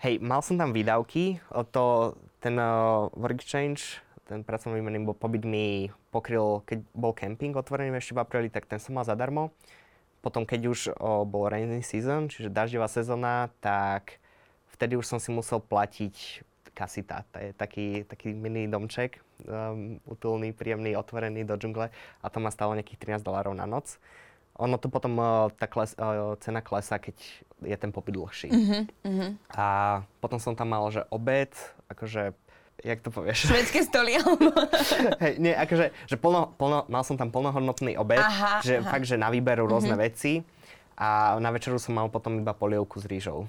hej, 0.05 0.21
mal 0.21 0.45
som 0.45 0.61
tam 0.61 0.77
výdavky, 0.77 1.41
to, 1.73 2.13
ten 2.37 2.61
uh, 2.61 3.09
work 3.17 3.41
exchange, 3.41 3.97
ten 4.29 4.45
pracovný 4.45 4.77
výmenný 4.77 5.01
pobyt 5.17 5.41
mi 5.41 5.89
pokryl, 6.13 6.61
keď 6.69 6.85
bol 6.93 7.17
camping 7.17 7.57
otvorený 7.57 7.97
ešte 7.97 8.13
v 8.13 8.21
apríli, 8.21 8.53
tak 8.53 8.69
ten 8.69 8.77
som 8.77 8.93
mal 8.93 9.09
zadarmo. 9.09 9.49
Potom, 10.21 10.45
keď 10.45 10.61
už 10.69 10.79
o, 11.01 11.25
bol 11.25 11.49
rainy 11.49 11.81
season, 11.81 12.29
čiže 12.29 12.53
dažďová 12.53 12.85
sezóna, 12.85 13.49
tak 13.57 14.21
vtedy 14.69 14.93
už 14.93 15.09
som 15.09 15.17
si 15.17 15.33
musel 15.33 15.57
platiť 15.57 16.45
kasita. 16.73 17.23
To 17.31 17.38
je 17.39 17.49
taký, 17.53 18.07
taký 18.07 18.34
mini 18.34 18.67
domček, 18.67 19.19
um, 19.45 19.99
utulný, 20.07 20.55
príjemný, 20.55 20.95
otvorený 20.95 21.43
do 21.43 21.55
džungle 21.60 21.91
a 21.93 22.25
to 22.31 22.38
má 22.39 22.49
stále 22.49 22.79
nejakých 22.79 23.19
13 23.19 23.27
dolárov 23.27 23.53
na 23.55 23.67
noc. 23.67 23.99
Ono 24.60 24.75
to 24.75 24.91
potom, 24.91 25.15
uh, 25.17 25.47
tá 25.55 25.65
kles, 25.65 25.95
uh, 25.95 26.36
cena 26.43 26.60
klesa, 26.60 26.99
keď 26.99 27.15
je 27.63 27.77
ten 27.79 27.91
popyt 27.91 28.13
dlhší. 28.15 28.49
Uh-huh, 28.51 28.84
uh-huh. 29.07 29.31
A 29.55 29.65
potom 30.19 30.38
som 30.38 30.53
tam 30.53 30.75
mal, 30.75 30.84
že 30.91 31.07
obed, 31.07 31.55
akože 31.88 32.36
jak 32.84 32.99
to 33.01 33.10
povieš? 33.13 33.47
Švedské 33.47 33.86
stoly, 33.89 34.17
alebo... 34.17 34.51
Hej, 35.21 35.34
nie, 35.38 35.53
akože, 35.53 35.93
že 36.10 36.15
plno, 36.17 36.53
plno, 36.57 36.86
mal 36.89 37.05
som 37.05 37.15
tam 37.15 37.29
plnohodnotný 37.29 37.95
obed, 37.95 38.21
aha, 38.21 38.60
že 38.65 38.81
aha. 38.81 38.89
fakt, 38.89 39.05
že 39.05 39.15
na 39.15 39.29
výberu 39.29 39.69
rôzne 39.69 39.95
mm-hmm. 39.95 40.07
veci 40.12 40.41
a 40.97 41.38
na 41.38 41.49
večeru 41.53 41.77
som 41.79 41.95
mal 41.95 42.10
potom 42.10 42.38
iba 42.38 42.53
polievku 42.53 42.99
s 42.99 43.05
rýžou. 43.07 43.47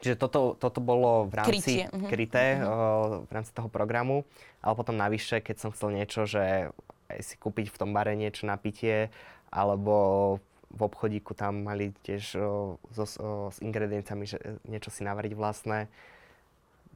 Čiže 0.00 0.16
toto, 0.20 0.54
toto 0.60 0.80
bolo 0.84 1.28
v 1.28 1.32
rámci 1.40 1.52
Krytie. 1.56 1.84
Mhm. 1.88 2.08
kryté, 2.08 2.46
mm-hmm. 2.60 2.68
o, 2.68 2.76
v 3.24 3.30
rámci 3.32 3.50
toho 3.56 3.68
programu, 3.72 4.28
ale 4.60 4.74
potom 4.76 4.96
navyše, 4.96 5.40
keď 5.40 5.56
som 5.56 5.70
chcel 5.72 5.96
niečo, 5.96 6.28
že 6.28 6.70
si 7.22 7.34
kúpiť 7.38 7.70
v 7.70 7.78
tom 7.78 7.90
bare 7.94 8.18
niečo 8.18 8.44
na 8.44 8.58
pitie, 8.58 9.08
alebo 9.48 10.36
v 10.74 10.80
obchodíku 10.82 11.32
tam 11.32 11.64
mali 11.64 11.94
tiež 12.04 12.36
o, 12.36 12.76
so, 12.92 13.04
o, 13.22 13.48
s 13.48 13.62
ingredienciami, 13.62 14.24
že 14.26 14.38
niečo 14.66 14.90
si 14.90 15.06
navariť 15.06 15.32
vlastné, 15.32 15.88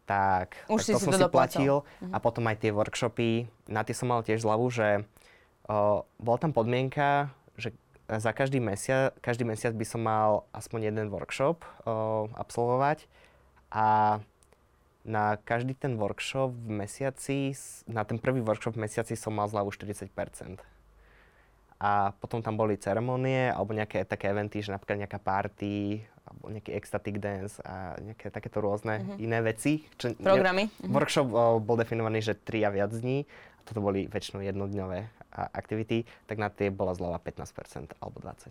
tak, 0.05 0.59
Už 0.67 0.83
tak 0.83 0.87
si 0.87 0.93
to 0.93 0.99
som 0.99 1.15
si 1.15 1.23
platil. 1.31 1.87
Mhm. 2.03 2.11
A 2.13 2.17
potom 2.19 2.45
aj 2.51 2.67
tie 2.67 2.75
workshopy, 2.75 3.47
na 3.71 3.87
tie 3.87 3.95
som 3.95 4.11
mal 4.11 4.27
tiež 4.27 4.43
zľavu, 4.43 4.67
že 4.69 5.07
o, 5.71 6.03
bola 6.19 6.39
tam 6.43 6.51
podmienka, 6.51 7.31
že 7.55 7.73
za 8.19 8.35
každý 8.35 8.59
mesiac, 8.59 9.15
každý 9.23 9.47
mesiac 9.47 9.71
by 9.71 9.87
som 9.87 10.03
mal 10.03 10.49
aspoň 10.51 10.91
jeden 10.91 11.07
workshop 11.15 11.63
o, 11.87 12.27
absolvovať. 12.35 13.07
A 13.71 14.19
na 15.07 15.39
každý 15.47 15.79
ten 15.79 15.95
workshop 15.95 16.51
v 16.51 16.83
mesiaci, 16.83 17.55
na 17.87 18.03
ten 18.03 18.19
prvý 18.19 18.43
workshop 18.43 18.75
v 18.75 18.91
mesiaci 18.91 19.15
som 19.15 19.31
mal 19.31 19.47
zľavu 19.47 19.71
40 19.71 20.11
a 21.81 22.13
potom 22.13 22.45
tam 22.45 22.61
boli 22.61 22.77
ceremonie 22.77 23.49
alebo 23.49 23.73
nejaké 23.73 24.05
také 24.05 24.29
eventy, 24.29 24.61
že 24.61 24.69
napríklad 24.69 25.01
nejaká 25.01 25.17
party 25.17 26.05
alebo 26.29 26.53
nejaký 26.53 26.77
ecstatic 26.77 27.17
dance 27.17 27.57
a 27.65 27.97
nejaké 28.05 28.29
takéto 28.29 28.61
rôzne 28.61 29.01
uh-huh. 29.01 29.17
iné 29.17 29.41
veci. 29.41 29.89
Čo, 29.97 30.13
Programy. 30.21 30.69
Ne, 30.69 30.73
uh-huh. 30.85 30.93
Workshop 30.93 31.29
o, 31.33 31.57
bol 31.57 31.81
definovaný, 31.81 32.21
že 32.21 32.37
3 32.37 32.69
a 32.69 32.71
viac 32.71 32.93
dní. 32.93 33.25
A 33.25 33.61
toto 33.65 33.81
boli 33.81 34.05
väčšinou 34.13 34.45
jednodňové 34.45 35.09
aktivity, 35.31 36.05
tak 36.29 36.43
na 36.43 36.53
tie 36.53 36.69
bola 36.69 36.93
zľava 36.93 37.17
15% 37.23 37.97
alebo 38.03 38.21
20%. 38.21 38.51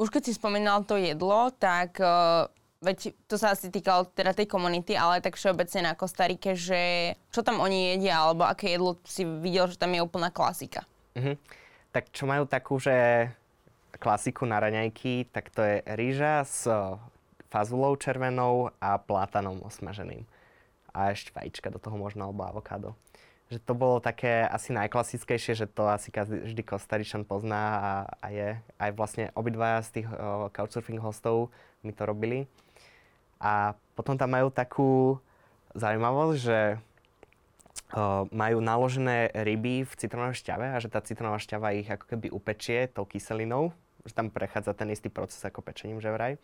Už 0.00 0.08
keď 0.10 0.22
si 0.26 0.32
spomínal 0.34 0.82
to 0.82 0.96
jedlo, 0.98 1.52
tak 1.52 2.00
uh, 2.00 2.48
veď 2.80 3.12
to 3.28 3.36
sa 3.36 3.54
asi 3.54 3.68
týkalo 3.68 4.08
teda 4.10 4.32
tej 4.32 4.48
komunity, 4.48 4.96
ale 4.96 5.20
tak 5.20 5.36
všeobecne 5.36 5.84
na 5.84 5.92
Kostarike, 5.92 6.56
že 6.56 7.12
čo 7.28 7.44
tam 7.44 7.60
oni 7.60 7.94
jedia, 7.94 8.24
alebo 8.24 8.48
aké 8.48 8.74
jedlo 8.74 8.96
si 9.04 9.22
videl, 9.22 9.68
že 9.68 9.76
tam 9.76 9.92
je 9.94 10.00
úplná 10.02 10.32
klasika. 10.32 10.82
Uh-huh 11.14 11.38
tak 11.92 12.12
čo 12.12 12.28
majú 12.28 12.44
takú, 12.44 12.76
že 12.76 13.28
klasiku 13.98 14.44
na 14.44 14.60
raňajky, 14.60 15.32
tak 15.32 15.50
to 15.50 15.64
je 15.64 15.76
rýža 15.96 16.44
s 16.44 16.68
fazulou 17.48 17.96
červenou 17.96 18.70
a 18.78 19.00
plátanom 19.00 19.64
osmaženým. 19.64 20.28
A 20.92 21.12
ešte 21.12 21.32
vajíčka 21.32 21.72
do 21.72 21.80
toho 21.80 21.96
možno, 21.96 22.28
alebo 22.28 22.44
avokádo. 22.44 22.92
Že 23.48 23.64
to 23.64 23.72
bolo 23.72 23.96
také 23.96 24.44
asi 24.44 24.76
najklasickejšie, 24.76 25.56
že 25.56 25.66
to 25.72 25.88
asi 25.88 26.12
každý 26.12 26.60
Kostaričan 26.60 27.24
pozná 27.24 27.64
a, 27.80 27.92
a 28.20 28.26
je. 28.28 28.48
Aj 28.76 28.90
vlastne 28.92 29.32
obidvaja 29.32 29.80
z 29.88 29.90
tých 30.00 30.06
uh, 30.12 30.52
couchsurfing 30.52 31.00
hostov 31.00 31.48
mi 31.80 31.96
to 31.96 32.04
robili. 32.04 32.44
A 33.40 33.72
potom 33.96 34.20
tam 34.20 34.36
majú 34.36 34.52
takú 34.52 35.16
zaujímavosť, 35.72 36.36
že 36.36 36.58
majú 38.28 38.58
naložené 38.60 39.32
ryby 39.32 39.88
v 39.88 39.92
citronovej 39.96 40.44
šťave 40.44 40.76
a 40.76 40.78
že 40.78 40.92
tá 40.92 41.00
citronová 41.00 41.40
šťava 41.40 41.72
ich 41.72 41.88
ako 41.88 42.04
keby 42.04 42.28
upečie 42.28 42.84
tou 42.92 43.08
kyselinou, 43.08 43.72
že 44.04 44.12
tam 44.12 44.28
prechádza 44.28 44.76
ten 44.76 44.92
istý 44.92 45.08
proces 45.08 45.40
ako 45.40 45.64
pečením, 45.64 46.00
že 46.00 46.12
vraj. 46.12 46.36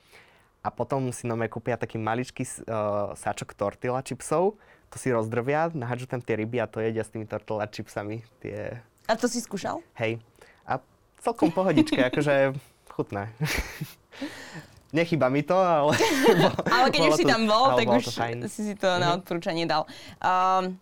A 0.65 0.73
potom 0.73 1.13
si 1.13 1.29
nome 1.29 1.45
kúpia 1.53 1.77
taký 1.77 2.01
maličký 2.01 2.49
uh, 2.65 3.13
sáčok 3.13 3.53
tortilla 3.53 4.01
chipsov, 4.01 4.57
to 4.89 4.97
si 4.97 5.13
rozdrvia, 5.13 5.69
nahádžu 5.77 6.09
tam 6.09 6.25
tie 6.25 6.41
ryby 6.41 6.63
a 6.63 6.71
to 6.71 6.81
jedia 6.81 7.05
s 7.05 7.13
tými 7.13 7.29
tortilla 7.29 7.69
chipsami. 7.69 8.25
Tie... 8.41 8.81
A 9.05 9.13
to 9.13 9.29
si 9.29 9.45
skúšal? 9.45 9.85
Hej. 10.01 10.25
A 10.65 10.81
celkom 11.21 11.53
pohodičke, 11.53 12.01
akože 12.09 12.57
chutné. 12.89 13.29
Nechyba 14.97 15.27
mi 15.27 15.43
to, 15.43 15.59
ale... 15.59 15.99
ale 16.79 16.87
keď 16.95 17.01
už 17.11 17.15
si 17.19 17.27
tam 17.27 17.45
bol, 17.51 17.75
tak 17.75 17.91
už 17.91 18.07
si 18.47 18.73
si 18.73 18.75
to 18.79 18.87
na 18.97 19.13
mhm. 19.13 19.15
odporúčanie 19.21 19.67
dal. 19.67 19.85
Um, 20.23 20.79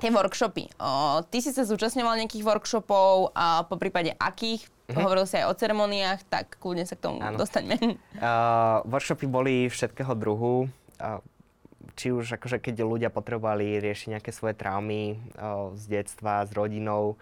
tie 0.00 0.10
workshopy. 0.10 0.64
O, 0.80 1.20
ty 1.28 1.44
si 1.44 1.52
sa 1.52 1.68
zúčastňoval 1.68 2.16
nejakých 2.24 2.42
workshopov 2.42 3.36
a 3.36 3.68
po 3.68 3.76
prípade 3.76 4.16
akých? 4.16 4.64
Mm-hmm. 4.66 4.96
Hovoril 4.96 5.24
si 5.28 5.38
aj 5.38 5.46
o 5.46 5.54
ceremoniách, 5.54 6.20
tak 6.26 6.58
kľudne 6.58 6.82
sa 6.88 6.98
k 6.98 7.04
tomu 7.06 7.22
Áno. 7.22 7.38
dostaňme. 7.38 7.78
Uh, 8.18 8.82
workshopy 8.90 9.30
boli 9.30 9.70
všetkého 9.70 10.16
druhu. 10.18 10.66
Uh, 10.98 11.22
či 11.94 12.10
už 12.10 12.40
akože 12.40 12.58
keď 12.58 12.82
ľudia 12.82 13.10
potrebovali 13.12 13.76
riešiť 13.78 14.18
nejaké 14.18 14.30
svoje 14.32 14.56
traumy 14.56 15.20
uh, 15.36 15.70
z 15.76 16.00
detstva, 16.00 16.48
s 16.48 16.50
rodinou, 16.56 17.20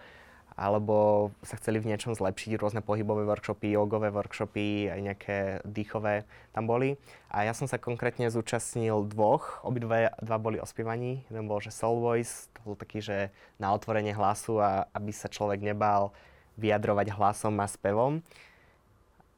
alebo 0.59 1.31
sa 1.39 1.55
chceli 1.55 1.79
v 1.79 1.95
niečom 1.95 2.11
zlepšiť, 2.11 2.59
rôzne 2.59 2.83
pohybové 2.83 3.23
workshopy, 3.23 3.71
jogové 3.71 4.11
workshopy, 4.11 4.91
aj 4.91 4.99
nejaké 4.99 5.37
dýchové 5.63 6.27
tam 6.51 6.67
boli. 6.67 6.99
A 7.31 7.47
ja 7.47 7.55
som 7.55 7.63
sa 7.63 7.79
konkrétne 7.79 8.27
zúčastnil 8.27 9.07
dvoch, 9.07 9.63
obidve 9.63 10.11
dva 10.19 10.35
boli 10.35 10.59
o 10.59 10.67
spievaní. 10.67 11.23
Jeden 11.31 11.47
bol, 11.47 11.63
že 11.63 11.71
Soul 11.71 12.03
Voice, 12.03 12.51
to 12.51 12.59
bol 12.67 12.75
taký, 12.75 12.99
že 12.99 13.31
na 13.55 13.71
otvorenie 13.71 14.11
hlasu 14.11 14.59
a 14.59 14.91
aby 14.91 15.15
sa 15.15 15.31
človek 15.31 15.63
nebal 15.63 16.11
vyjadrovať 16.59 17.15
hlasom 17.15 17.55
a 17.63 17.67
spevom 17.71 18.19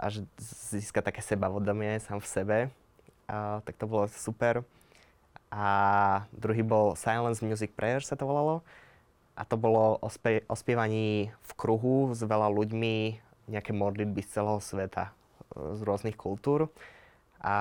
a 0.01 0.09
že 0.09 0.25
získa 0.73 1.05
také 1.05 1.21
sebavedomie 1.21 2.01
sám 2.01 2.17
v 2.17 2.31
sebe. 2.33 2.57
A, 3.29 3.61
tak 3.61 3.77
to 3.77 3.85
bolo 3.85 4.09
super. 4.09 4.65
A 5.53 5.69
druhý 6.33 6.65
bol 6.65 6.97
Silence 6.97 7.45
Music 7.45 7.77
Prayer 7.77 8.01
sa 8.01 8.17
to 8.17 8.25
volalo 8.25 8.65
a 9.41 9.43
to 9.49 9.57
bolo 9.57 9.97
o, 9.97 10.07
o 10.45 10.55
spievaní 10.55 11.33
v 11.33 11.51
kruhu 11.57 12.13
s 12.13 12.21
veľa 12.21 12.53
ľuďmi 12.53 13.17
nejaké 13.49 13.73
modlitby 13.73 14.21
z 14.21 14.37
celého 14.37 14.61
sveta, 14.61 15.17
z 15.57 15.81
rôznych 15.81 16.13
kultúr. 16.13 16.69
A 17.41 17.55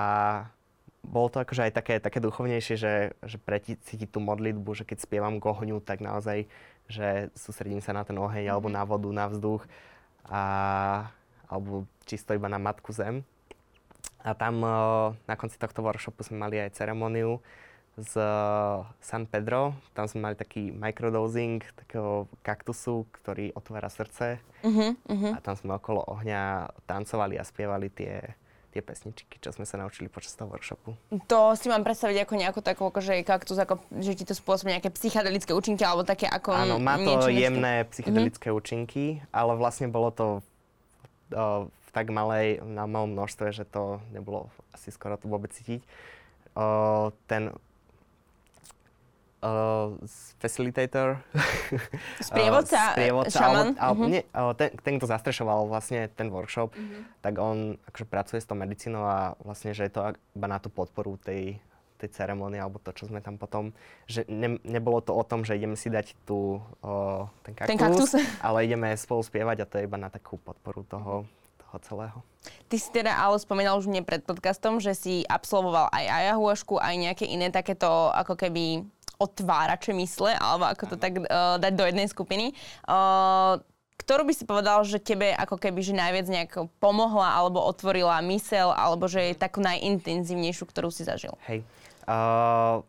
bolo 1.01 1.33
to 1.33 1.41
akože 1.41 1.65
aj 1.65 1.73
také, 1.73 1.95
také 1.97 2.21
duchovnejšie, 2.21 2.77
že, 2.77 2.95
že 3.25 3.41
precítiť 3.41 4.13
tú 4.13 4.21
modlitbu, 4.21 4.77
že 4.77 4.85
keď 4.85 5.09
spievam 5.09 5.41
k 5.41 5.49
ohňu, 5.49 5.81
tak 5.81 6.05
naozaj, 6.05 6.45
že 6.85 7.33
sústredím 7.33 7.81
sa 7.81 7.97
na 7.97 8.05
ten 8.05 8.21
oheň, 8.21 8.53
alebo 8.53 8.69
mhm. 8.69 8.77
na 8.77 8.83
vodu, 8.85 9.09
na 9.09 9.27
vzduch, 9.33 9.65
a, 10.29 10.43
alebo 11.49 11.89
čisto 12.05 12.37
iba 12.37 12.53
na 12.53 12.61
matku 12.61 12.93
zem. 12.93 13.25
A 14.21 14.37
tam 14.37 14.61
na 15.25 15.35
konci 15.41 15.57
tohto 15.57 15.81
workshopu 15.81 16.21
sme 16.21 16.45
mali 16.45 16.61
aj 16.61 16.77
ceremoniu 16.77 17.41
z 18.01 18.13
San 19.05 19.29
Pedro. 19.29 19.77
Tam 19.93 20.09
sme 20.09 20.33
mali 20.33 20.37
taký 20.37 20.73
microdosing 20.73 21.61
takého 21.77 22.27
kaktusu, 22.41 23.05
ktorý 23.21 23.53
otvára 23.53 23.93
srdce. 23.93 24.41
Uh-huh, 24.65 24.97
uh-huh. 24.97 25.33
A 25.37 25.39
tam 25.45 25.55
sme 25.55 25.77
okolo 25.77 26.01
ohňa 26.09 26.73
tancovali 26.89 27.37
a 27.37 27.45
spievali 27.45 27.93
tie 27.93 28.35
tie 28.71 28.87
pesničky, 28.87 29.43
čo 29.43 29.51
sme 29.51 29.67
sa 29.67 29.83
naučili 29.83 30.07
počas 30.07 30.39
toho 30.39 30.47
workshopu. 30.47 30.95
To 31.27 31.59
si 31.59 31.67
mám 31.67 31.83
predstaviť 31.83 32.23
ako 32.23 32.35
nejakú 32.39 32.61
takú, 32.63 32.87
akože 32.87 33.27
kaktus, 33.27 33.59
ako, 33.59 33.83
že 33.99 34.15
ti 34.15 34.23
to 34.23 34.31
spôsobí 34.31 34.71
nejaké 34.71 34.95
psychedelické 34.95 35.51
účinky, 35.51 35.83
alebo 35.83 36.07
také 36.07 36.31
ako... 36.31 36.55
Áno, 36.55 36.79
má 36.79 36.95
to 36.95 37.19
niečo, 37.19 37.35
jemné 37.35 37.83
nečo... 37.83 37.91
psychedelické 37.99 38.47
mm-hmm. 38.47 38.63
účinky, 38.63 39.05
ale 39.35 39.59
vlastne 39.59 39.91
bolo 39.91 40.15
to 40.15 40.27
o, 41.35 41.67
v 41.67 41.91
tak 41.91 42.15
malej, 42.15 42.63
na 42.63 42.87
malom 42.87 43.11
množstve, 43.11 43.51
že 43.51 43.67
to 43.67 43.99
nebolo 44.15 44.47
asi 44.71 44.95
skoro 44.95 45.19
to 45.19 45.27
vôbec 45.27 45.51
cítiť. 45.51 45.83
O, 46.55 47.11
ten 47.27 47.51
uh, 49.41 49.97
facilitator. 50.41 51.21
Sprievodca, 52.29 52.81
uh, 52.81 52.95
sprievodca 52.97 53.39
šaman. 53.41 53.67
Alebo, 53.75 53.81
alebo, 53.81 54.03
uh-huh. 54.07 54.13
nie, 54.13 54.23
ten, 54.57 54.71
ten, 54.81 54.95
kto 55.01 55.07
zastrešoval 55.09 55.69
vlastne 55.69 56.09
ten 56.13 56.29
workshop, 56.29 56.73
uh-huh. 56.73 57.03
tak 57.25 57.41
on 57.41 57.81
akože 57.89 58.07
pracuje 58.09 58.39
s 58.41 58.49
tou 58.49 58.57
medicínou 58.57 59.05
a 59.05 59.35
vlastne, 59.41 59.73
že 59.73 59.89
je 59.89 59.93
to 59.93 60.01
iba 60.37 60.47
na 60.49 60.59
tú 60.61 60.69
podporu 60.69 61.17
tej, 61.21 61.59
tej 62.01 62.09
ceremonie 62.17 62.57
alebo 62.57 62.81
to, 62.81 62.97
čo 62.97 63.13
sme 63.13 63.21
tam 63.21 63.37
potom, 63.37 63.77
že 64.09 64.25
ne, 64.33 64.57
nebolo 64.65 65.05
to 65.05 65.13
o 65.13 65.21
tom, 65.21 65.45
že 65.45 65.61
ideme 65.61 65.77
si 65.77 65.93
dať 65.93 66.17
tu 66.25 66.65
uh, 66.81 67.29
ten, 67.45 67.53
kaktus, 67.53 67.69
ten 67.69 67.79
kaktus, 67.79 68.11
ale 68.47 68.65
ideme 68.65 68.97
spolu 68.97 69.21
spievať 69.21 69.57
a 69.61 69.69
to 69.69 69.75
je 69.77 69.85
iba 69.85 70.01
na 70.01 70.09
takú 70.09 70.41
podporu 70.41 70.81
toho, 70.89 71.29
toho 71.61 71.77
celého. 71.85 72.19
Ty 72.73 72.77
si 72.81 72.89
teda 72.89 73.13
ale 73.21 73.37
spomínal 73.37 73.77
už 73.77 73.93
mne 73.93 74.01
pred 74.01 74.25
podcastom, 74.25 74.81
že 74.81 74.97
si 74.97 75.15
absolvoval 75.29 75.93
aj 75.93 76.05
ayahuasku, 76.09 76.81
aj 76.81 76.95
nejaké 76.97 77.29
iné 77.29 77.53
takéto 77.53 78.09
ako 78.17 78.35
keby 78.41 78.89
otvárače 79.21 79.93
mysle, 79.93 80.33
alebo 80.33 80.65
ako 80.73 80.85
to 80.91 80.97
tak 80.97 81.21
uh, 81.21 81.61
dať 81.61 81.73
do 81.77 81.85
jednej 81.85 82.09
skupiny. 82.09 82.57
Uh, 82.89 83.61
ktorú 84.01 84.25
by 84.25 84.33
si 84.33 84.49
povedal, 84.49 84.81
že 84.89 84.97
tebe 84.97 85.37
ako 85.37 85.61
keby 85.61 85.85
že 85.85 85.93
najviac 85.93 86.27
nejak 86.27 86.53
pomohla 86.81 87.37
alebo 87.37 87.61
otvorila 87.61 88.17
mysel, 88.33 88.73
alebo 88.73 89.05
že 89.05 89.31
je 89.31 89.35
takú 89.37 89.61
najintenzívnejšiu, 89.61 90.65
ktorú 90.65 90.89
si 90.89 91.05
zažil? 91.05 91.37
Hej. 91.45 91.61
Uh, 92.09 92.81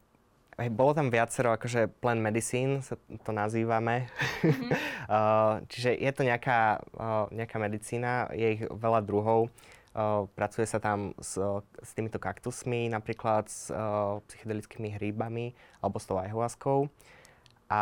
hej, 0.58 0.72
bolo 0.72 0.96
tam 0.96 1.12
viacero, 1.12 1.52
akože 1.54 1.92
plant 2.00 2.24
medicine 2.24 2.80
sa 2.80 2.96
to 3.28 3.32
nazývame. 3.36 4.08
Mm-hmm. 4.42 4.72
uh, 5.12 5.62
čiže 5.72 6.00
je 6.00 6.12
to 6.16 6.24
nejaká, 6.24 6.80
uh, 6.96 7.28
nejaká 7.30 7.60
medicína, 7.60 8.32
je 8.32 8.48
ich 8.58 8.62
veľa 8.66 9.04
druhov. 9.04 9.52
Pracuje 10.38 10.64
sa 10.64 10.80
tam 10.80 11.12
s, 11.20 11.36
s 11.84 11.92
týmito 11.92 12.16
kaktusmi, 12.16 12.88
napríklad 12.88 13.52
s 13.52 13.68
psychedelickými 14.32 14.96
hríbami 14.96 15.52
alebo 15.84 16.00
s 16.00 16.08
tou 16.08 16.16
ayahuaskou. 16.16 16.88
A 17.68 17.82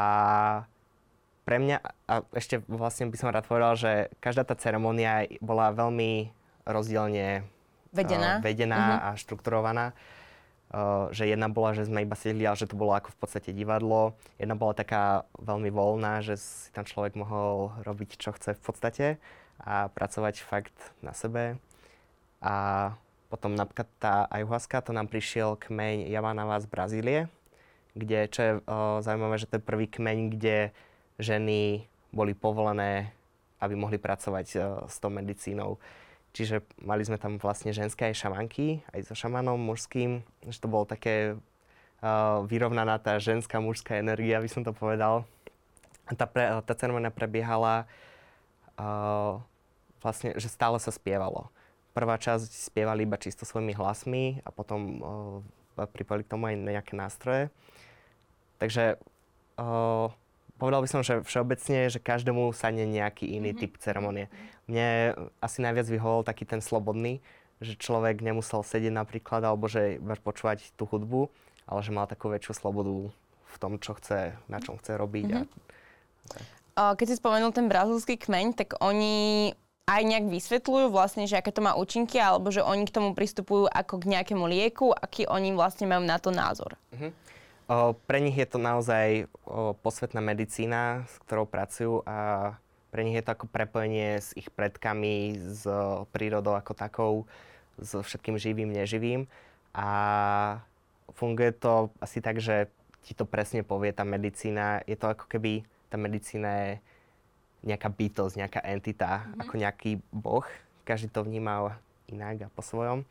pre 1.50 1.58
mňa, 1.58 1.82
a 2.06 2.22
ešte 2.38 2.62
vlastne 2.70 3.10
by 3.10 3.18
som 3.18 3.34
rád 3.34 3.50
povedal, 3.50 3.74
že 3.74 4.14
každá 4.22 4.46
tá 4.46 4.54
ceremonia 4.54 5.26
bola 5.42 5.74
veľmi 5.74 6.30
rozdielne 6.70 7.42
vedená, 7.90 8.38
uh, 8.38 8.46
vedená 8.46 8.78
uh-huh. 8.78 9.06
a 9.10 9.18
štrukturovaná. 9.18 9.98
Uh, 10.70 11.10
že 11.10 11.26
jedna 11.26 11.50
bola, 11.50 11.74
že 11.74 11.90
sme 11.90 12.06
iba 12.06 12.14
sedeli, 12.14 12.46
ale 12.46 12.54
že 12.54 12.70
to 12.70 12.78
bolo 12.78 12.94
ako 12.94 13.10
v 13.10 13.18
podstate 13.18 13.50
divadlo. 13.50 14.14
Jedna 14.38 14.54
bola 14.54 14.78
taká 14.78 15.26
veľmi 15.42 15.74
voľná, 15.74 16.22
že 16.22 16.38
si 16.38 16.70
tam 16.70 16.86
človek 16.86 17.18
mohol 17.18 17.74
robiť, 17.82 18.22
čo 18.22 18.30
chce 18.38 18.54
v 18.54 18.62
podstate 18.62 19.06
a 19.58 19.90
pracovať 19.90 20.46
fakt 20.46 20.78
na 21.02 21.18
sebe. 21.18 21.58
A 22.40 22.96
potom 23.30 23.54
napríklad 23.54 23.88
tá 24.02 24.26
ayahuasca, 24.32 24.82
to 24.82 24.96
nám 24.96 25.12
prišiel 25.12 25.60
kmeň 25.60 26.10
Javanava 26.10 26.58
z 26.58 26.68
Brazílie, 26.72 27.20
kde, 27.94 28.20
čo 28.32 28.40
je 28.42 28.52
o, 28.58 28.60
zaujímavé, 29.06 29.36
že 29.38 29.46
to 29.46 29.62
je 29.62 29.68
prvý 29.70 29.86
kmeň, 29.86 30.18
kde 30.34 30.58
ženy 31.22 31.86
boli 32.10 32.34
povolené, 32.34 33.14
aby 33.62 33.78
mohli 33.78 34.02
pracovať 34.02 34.48
o, 34.56 34.60
s 34.90 34.98
tou 34.98 35.14
medicínou. 35.14 35.78
Čiže 36.34 36.66
mali 36.82 37.06
sme 37.06 37.22
tam 37.22 37.38
vlastne 37.38 37.70
ženské 37.70 38.10
aj 38.10 38.18
šamanky, 38.18 38.82
aj 38.94 39.12
so 39.12 39.14
šamanom 39.14 39.60
mužským, 39.60 40.26
že 40.46 40.62
to 40.62 40.70
bolo 40.70 40.86
také 40.86 41.34
uh, 41.34 42.46
vyrovnaná 42.46 43.02
tá 43.02 43.18
ženská, 43.18 43.58
mužská 43.58 43.98
energia, 43.98 44.38
by 44.38 44.46
som 44.46 44.62
to 44.62 44.70
povedal. 44.70 45.26
A 46.06 46.14
tá, 46.14 46.30
pre, 46.30 46.46
tá 46.62 46.74
ceremonia 46.78 47.10
prebiehala 47.10 47.90
uh, 48.78 49.42
vlastne, 50.06 50.38
že 50.38 50.54
stále 50.54 50.78
sa 50.78 50.94
spievalo 50.94 51.50
prvá 51.94 52.16
časť 52.22 52.72
spievali 52.72 53.04
iba 53.04 53.18
čisto 53.20 53.44
svojimi 53.44 53.74
hlasmi 53.76 54.46
a 54.46 54.50
potom 54.54 54.80
uh, 55.00 55.88
pripojili 55.90 56.24
k 56.26 56.32
tomu 56.32 56.50
aj 56.52 56.56
nejaké 56.60 56.94
nástroje. 56.96 57.44
Takže 58.60 59.00
uh, 59.60 60.08
povedal 60.60 60.84
by 60.84 60.90
som, 60.92 61.02
že 61.02 61.24
všeobecne, 61.24 61.88
že 61.88 62.04
každému 62.04 62.52
sa 62.52 62.70
nie 62.70 62.86
nejaký 62.86 63.26
iný 63.32 63.56
mm-hmm. 63.56 63.62
typ 63.64 63.74
ceremonie. 63.80 64.28
Mne 64.68 65.16
asi 65.40 65.64
najviac 65.64 65.88
vyhovoril 65.88 66.28
taký 66.28 66.44
ten 66.44 66.60
slobodný, 66.60 67.24
že 67.64 67.80
človek 67.80 68.20
nemusel 68.20 68.62
sedieť 68.62 68.94
napríklad, 68.94 69.42
alebo 69.44 69.72
že 69.72 69.98
iba 69.98 70.16
počúvať 70.20 70.76
tú 70.76 70.86
hudbu, 70.86 71.32
ale 71.66 71.80
že 71.82 71.96
mal 71.96 72.06
takú 72.06 72.28
väčšiu 72.30 72.54
slobodu 72.56 73.12
v 73.50 73.56
tom, 73.58 73.82
čo 73.82 73.98
chce, 73.98 74.38
na 74.52 74.62
čom 74.62 74.78
chce 74.78 75.00
robiť. 75.00 75.28
Mm-hmm. 75.32 75.48
A, 76.78 76.94
Keď 76.94 77.06
si 77.08 77.20
spomenul 77.20 77.52
ten 77.56 77.66
brazilský 77.72 78.20
kmeň, 78.20 78.46
tak 78.56 78.78
oni 78.80 79.52
aj 79.90 80.02
nejak 80.06 80.26
vysvetľujú 80.30 80.94
vlastne, 80.94 81.26
že 81.26 81.42
aké 81.42 81.50
to 81.50 81.66
má 81.66 81.74
účinky, 81.74 82.22
alebo 82.22 82.54
že 82.54 82.62
oni 82.62 82.86
k 82.86 82.94
tomu 82.94 83.18
pristupujú 83.18 83.66
ako 83.66 84.06
k 84.06 84.10
nejakému 84.14 84.46
lieku, 84.46 84.94
aký 84.94 85.26
oni 85.26 85.58
vlastne 85.58 85.90
majú 85.90 86.06
na 86.06 86.22
to 86.22 86.30
názor. 86.30 86.78
Uh-huh. 86.94 87.10
O, 87.70 87.98
pre 88.06 88.22
nich 88.22 88.38
je 88.38 88.46
to 88.46 88.62
naozaj 88.62 89.26
o, 89.50 89.74
posvetná 89.82 90.22
medicína, 90.22 91.10
s 91.10 91.18
ktorou 91.26 91.50
pracujú 91.50 92.06
a 92.06 92.54
pre 92.94 93.02
nich 93.02 93.18
je 93.18 93.26
to 93.26 93.34
ako 93.34 93.46
prepojenie 93.50 94.22
s 94.22 94.34
ich 94.38 94.54
predkami, 94.54 95.42
s 95.42 95.66
o, 95.66 96.06
prírodou 96.14 96.54
ako 96.54 96.74
takou, 96.78 97.14
s 97.82 97.98
všetkým 97.98 98.38
živým, 98.38 98.70
neživým. 98.70 99.26
A 99.74 99.90
funguje 101.18 101.50
to 101.54 101.90
asi 101.98 102.22
tak, 102.22 102.38
že 102.38 102.70
ti 103.06 103.18
to 103.18 103.26
presne 103.26 103.66
povie 103.66 103.90
tá 103.90 104.06
medicína. 104.06 104.86
Je 104.86 104.94
to 104.94 105.10
ako 105.10 105.26
keby 105.26 105.66
tá 105.90 105.98
medicína 105.98 106.50
je 106.62 106.72
nejaká 107.64 107.90
bytosť, 107.92 108.40
nejaká 108.40 108.62
entita, 108.64 109.24
mm-hmm. 109.24 109.40
ako 109.44 109.54
nejaký 109.60 109.92
boh. 110.14 110.46
Každý 110.88 111.12
to 111.12 111.28
vnímal 111.28 111.76
inak 112.10 112.48
a 112.48 112.54
po 112.54 112.64
svojom. 112.64 113.06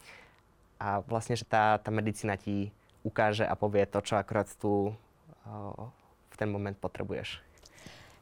A 0.79 1.03
vlastne, 1.07 1.35
že 1.35 1.47
tá, 1.47 1.79
tá 1.79 1.91
medicína 1.91 2.39
ti 2.39 2.71
ukáže 3.03 3.47
a 3.47 3.55
povie 3.55 3.87
to, 3.87 4.03
čo 4.03 4.19
akorát 4.19 4.47
tu 4.59 4.95
v 6.29 6.35
ten 6.37 6.49
moment 6.51 6.77
potrebuješ. 6.77 7.41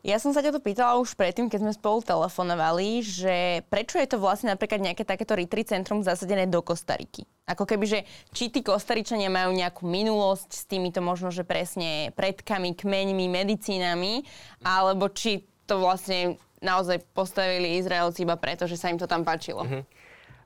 Ja 0.07 0.23
som 0.23 0.31
sa 0.31 0.39
ťa 0.39 0.55
to 0.55 0.63
pýtala 0.63 1.03
už 1.03 1.19
predtým, 1.19 1.51
keď 1.51 1.67
sme 1.67 1.73
spolu 1.75 1.99
telefonovali, 1.99 3.03
že 3.03 3.67
prečo 3.67 3.99
je 3.99 4.07
to 4.07 4.23
vlastne 4.23 4.55
napríklad 4.55 4.79
nejaké 4.79 5.03
takéto 5.03 5.35
retreat 5.35 5.67
centrum 5.67 5.99
zasadené 6.07 6.47
do 6.47 6.63
Kostariky? 6.63 7.27
Ako 7.43 7.67
keby, 7.67 7.85
že 7.91 7.99
či 8.31 8.47
tí 8.47 8.63
Kostaričania 8.63 9.27
majú 9.27 9.51
nejakú 9.51 9.83
minulosť 9.83 10.51
s 10.55 10.63
týmito 10.63 11.03
možno, 11.03 11.35
že 11.35 11.43
presne 11.43 12.15
predkami, 12.15 12.79
kmeňmi, 12.79 13.27
medicínami, 13.27 14.23
alebo 14.63 15.11
či 15.11 15.43
to 15.67 15.83
vlastne 15.83 16.39
naozaj 16.63 17.03
postavili 17.13 17.77
Izraelci 17.77 18.25
iba 18.25 18.39
preto, 18.39 18.65
že 18.65 18.81
sa 18.81 18.89
im 18.89 18.99
to 18.99 19.11
tam 19.11 19.27
páčilo. 19.27 19.67
Uh-huh. 19.67 19.83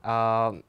Uh, 0.01 0.59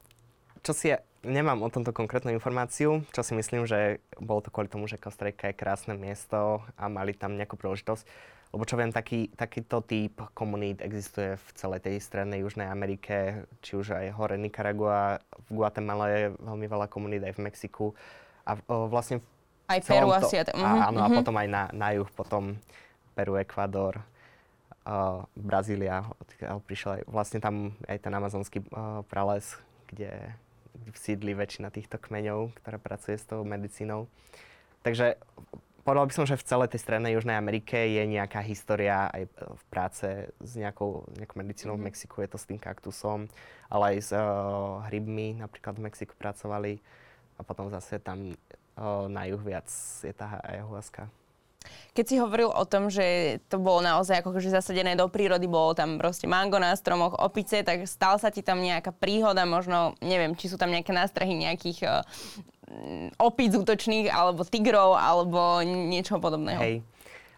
čo 0.63 0.71
si 0.71 0.93
ja, 0.93 1.03
nemám 1.25 1.59
o 1.63 1.71
tomto 1.71 1.91
konkrétnu 1.91 2.31
informáciu, 2.31 3.03
čo 3.11 3.21
si 3.23 3.35
myslím, 3.35 3.67
že 3.67 3.99
bolo 4.19 4.43
to 4.43 4.51
kvôli 4.51 4.71
tomu, 4.71 4.87
že 4.87 4.99
Kostarika 4.99 5.51
je 5.51 5.59
krásne 5.59 5.95
miesto 5.95 6.63
a 6.79 6.87
mali 6.87 7.15
tam 7.15 7.35
nejakú 7.35 7.59
príležitosť. 7.59 8.05
Lebo 8.53 8.69
čo 8.69 8.77
viem, 8.77 8.93
taký, 8.93 9.33
takýto 9.33 9.81
typ 9.81 10.21
komunít 10.37 10.77
existuje 10.85 11.41
v 11.41 11.47
celej 11.57 11.89
tej 11.89 11.97
strednej 11.97 12.45
Južnej 12.45 12.69
Amerike, 12.69 13.49
či 13.65 13.73
už 13.73 13.97
aj 13.97 14.13
hore 14.13 14.37
Nicaragua, 14.37 15.17
v 15.49 15.57
Guatemala 15.57 16.05
je 16.13 16.23
veľmi 16.37 16.67
veľa 16.69 16.85
komunít, 16.85 17.25
aj 17.25 17.33
v 17.33 17.43
Mexiku. 17.49 17.97
A 18.45 18.53
o, 18.69 18.85
vlastne 18.85 19.25
aj 19.73 19.81
Peru 19.89 20.13
asi. 20.13 20.37
To, 20.45 20.53
a, 20.53 20.85
áno, 20.85 21.01
uh-huh. 21.01 21.07
a 21.07 21.09
mhm. 21.09 21.17
potom 21.17 21.35
aj 21.41 21.47
na, 21.49 21.63
na 21.73 21.89
juh, 21.97 22.09
potom 22.13 22.53
Peru, 23.17 23.41
Ekvador, 23.41 24.05
uh, 24.85 25.23
Brazília, 25.35 26.03
odkiaľ 26.21 26.57
prišiel 26.63 26.91
aj, 26.99 27.01
vlastne 27.07 27.39
tam 27.43 27.75
aj 27.87 27.97
ten 27.99 28.13
amazonský 28.13 28.59
uh, 28.69 29.01
prales, 29.07 29.57
kde 29.87 30.35
sídli 30.97 31.37
väčšina 31.37 31.69
týchto 31.69 32.01
kmeňov, 32.01 32.57
ktorá 32.61 32.77
pracuje 32.81 33.17
s 33.17 33.25
tou 33.25 33.45
medicínou. 33.45 34.09
Takže 34.83 35.15
povedal 35.83 36.07
by 36.07 36.13
som, 36.15 36.25
že 36.27 36.39
v 36.39 36.47
celej 36.47 36.73
tej 36.73 36.83
strednej 36.83 37.13
Južnej 37.15 37.37
Amerike 37.37 37.75
je 37.75 38.03
nejaká 38.07 38.43
história 38.43 39.07
aj 39.11 39.23
v 39.31 39.63
práce 39.71 40.07
s 40.27 40.51
nejakou, 40.55 41.07
nejakou 41.19 41.37
medicínou. 41.39 41.75
Mm. 41.75 41.79
V 41.79 41.83
mhm. 41.83 41.87
Mexiku 41.91 42.15
je 42.23 42.29
to 42.31 42.37
s 42.39 42.47
tým 42.47 42.59
kaktusom, 42.59 43.27
ale 43.67 43.95
aj 43.95 43.97
s 43.99 44.11
uh, 44.11 44.83
hrybmi 44.89 45.39
napríklad 45.39 45.77
v 45.77 45.85
Mexiku 45.87 46.13
pracovali. 46.17 46.79
A 47.37 47.41
potom 47.41 47.67
zase 47.73 47.97
tam 47.97 48.29
uh, 48.29 49.09
na 49.09 49.25
juh 49.25 49.41
viac 49.41 49.67
je 50.01 50.13
tá 50.13 50.37
ayahuasca. 50.45 51.09
Keď 51.93 52.05
si 52.09 52.15
hovoril 52.17 52.49
o 52.49 52.65
tom, 52.65 52.89
že 52.89 53.37
to 53.47 53.61
bolo 53.61 53.85
naozaj 53.85 54.25
ako 54.25 54.41
že 54.41 54.49
zasadené 54.49 54.97
do 54.97 55.05
prírody, 55.05 55.45
bolo 55.45 55.77
tam 55.77 56.01
proste 56.01 56.25
mango 56.25 56.57
na 56.57 56.73
stromoch, 56.73 57.13
opice, 57.21 57.61
tak 57.61 57.85
stala 57.85 58.17
sa 58.17 58.33
ti 58.33 58.41
tam 58.41 58.59
nejaká 58.59 58.89
príhoda, 58.89 59.45
možno, 59.45 59.93
neviem, 60.01 60.33
či 60.33 60.49
sú 60.49 60.57
tam 60.57 60.73
nejaké 60.73 60.89
nástrahy 60.89 61.37
nejakých 61.37 61.79
uh, 61.85 62.01
opíc 63.21 63.53
útočných, 63.53 64.09
alebo 64.09 64.41
tigrov, 64.41 64.97
alebo 64.97 65.61
niečo 65.63 66.17
podobného. 66.17 66.61
Hej. 66.61 66.75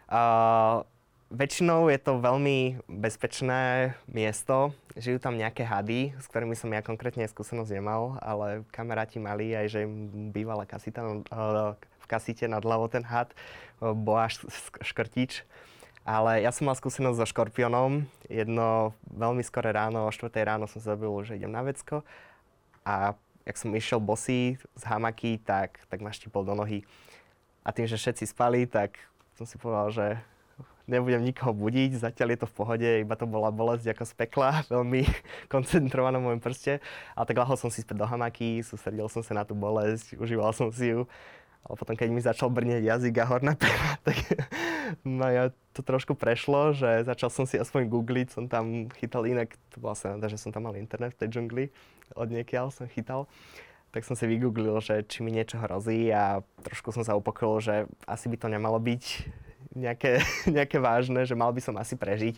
Uh, 0.08 0.86
väčšinou 1.34 1.92
je 1.92 2.00
to 2.00 2.22
veľmi 2.22 2.80
bezpečné 2.88 3.94
miesto. 4.08 4.72
Žijú 4.96 5.20
tam 5.20 5.36
nejaké 5.36 5.68
hady, 5.68 6.16
s 6.16 6.26
ktorými 6.32 6.56
som 6.56 6.72
ja 6.72 6.80
konkrétne 6.80 7.28
skúsenosť 7.28 7.76
nemal, 7.76 8.16
ale 8.24 8.64
kamaráti 8.72 9.20
mali 9.20 9.52
aj, 9.52 9.66
že 9.68 9.80
im 9.84 10.32
bývala 10.32 10.64
kasita, 10.64 11.04
uh, 11.04 11.76
v 12.06 12.10
kasite 12.14 12.46
nad 12.46 12.62
hlavou 12.62 12.86
ten 12.86 13.02
had, 13.02 13.34
bola 13.82 14.30
škrtič. 14.86 15.42
Ale 16.06 16.46
ja 16.46 16.54
som 16.54 16.70
mal 16.70 16.78
skúsenosť 16.78 17.18
so 17.18 17.26
škorpiónom. 17.26 18.06
Jedno 18.30 18.94
veľmi 19.10 19.42
skoré 19.42 19.74
ráno, 19.74 20.06
o 20.06 20.14
4 20.14 20.30
ráno 20.46 20.70
som 20.70 20.78
sa 20.78 20.94
zabil, 20.94 21.10
že 21.26 21.42
idem 21.42 21.50
na 21.50 21.66
vecko. 21.66 22.06
A 22.86 23.18
jak 23.42 23.58
som 23.58 23.74
išiel 23.74 23.98
bosý 23.98 24.62
z 24.78 24.84
hamaky, 24.86 25.42
tak, 25.42 25.82
tak 25.90 26.06
ma 26.06 26.14
štipol 26.14 26.46
do 26.46 26.54
nohy. 26.54 26.86
A 27.66 27.74
tým, 27.74 27.90
že 27.90 27.98
všetci 27.98 28.30
spali, 28.30 28.70
tak 28.70 29.02
som 29.34 29.50
si 29.50 29.58
povedal, 29.58 29.90
že 29.90 30.08
nebudem 30.86 31.26
nikoho 31.26 31.54
budiť, 31.54 31.98
zatiaľ 31.98 32.38
je 32.38 32.40
to 32.46 32.48
v 32.50 32.58
pohode, 32.58 32.90
iba 33.02 33.16
to 33.18 33.26
bola 33.26 33.50
bolesť 33.50 33.98
ako 33.98 34.04
z 34.06 34.14
pekla, 34.14 34.50
veľmi 34.74 35.02
koncentrovaná 35.50 36.22
v 36.22 36.26
mojom 36.30 36.42
prste. 36.42 36.78
Ale 37.18 37.26
tak 37.26 37.38
lahol 37.42 37.58
som 37.58 37.74
si 37.74 37.82
späť 37.82 38.06
do 38.06 38.06
hamaky, 38.06 38.62
sústredil 38.62 39.10
som 39.10 39.26
sa 39.26 39.34
na 39.34 39.44
tú 39.44 39.58
bolesť, 39.58 40.18
užíval 40.22 40.54
som 40.54 40.70
si 40.70 40.94
ju. 40.94 41.10
Ale 41.66 41.76
potom, 41.82 41.98
keď 41.98 42.10
mi 42.14 42.22
začal 42.22 42.54
brnieť 42.54 42.86
jazyk 42.86 43.16
a 43.18 43.26
horná 43.26 43.58
pera, 43.58 43.98
tak 44.08 44.22
no 45.02 45.26
ja 45.26 45.50
to 45.74 45.82
trošku 45.82 46.14
prešlo, 46.14 46.78
že 46.78 47.02
začal 47.02 47.34
som 47.34 47.50
si 47.50 47.58
aspoň 47.58 47.90
googliť, 47.90 48.28
som 48.30 48.46
tam 48.46 48.88
chytal 49.02 49.26
inak, 49.26 49.58
to 49.74 49.82
bola 49.82 49.98
sa 49.98 50.14
že 50.30 50.38
som 50.38 50.54
tam 50.54 50.70
mal 50.70 50.78
internet 50.78 51.18
v 51.18 51.26
tej 51.26 51.30
džungli, 51.34 51.66
od 52.14 52.30
niekiaľ 52.30 52.70
som 52.70 52.86
chytal. 52.86 53.26
Tak 53.90 54.04
som 54.04 54.14
si 54.14 54.28
vygooglil, 54.28 54.76
že 54.84 55.08
či 55.08 55.24
mi 55.24 55.32
niečo 55.32 55.56
hrozí 55.58 56.12
a 56.12 56.44
trošku 56.68 56.92
som 56.92 57.02
sa 57.02 57.16
upokojil, 57.16 57.56
že 57.64 57.76
asi 58.06 58.28
by 58.28 58.38
to 58.38 58.48
nemalo 58.52 58.78
byť 58.78 59.04
nejaké, 59.74 60.22
nejaké 60.56 60.78
vážne, 60.78 61.26
že 61.26 61.34
mal 61.34 61.50
by 61.50 61.62
som 61.66 61.76
asi 61.82 61.98
prežiť. 61.98 62.38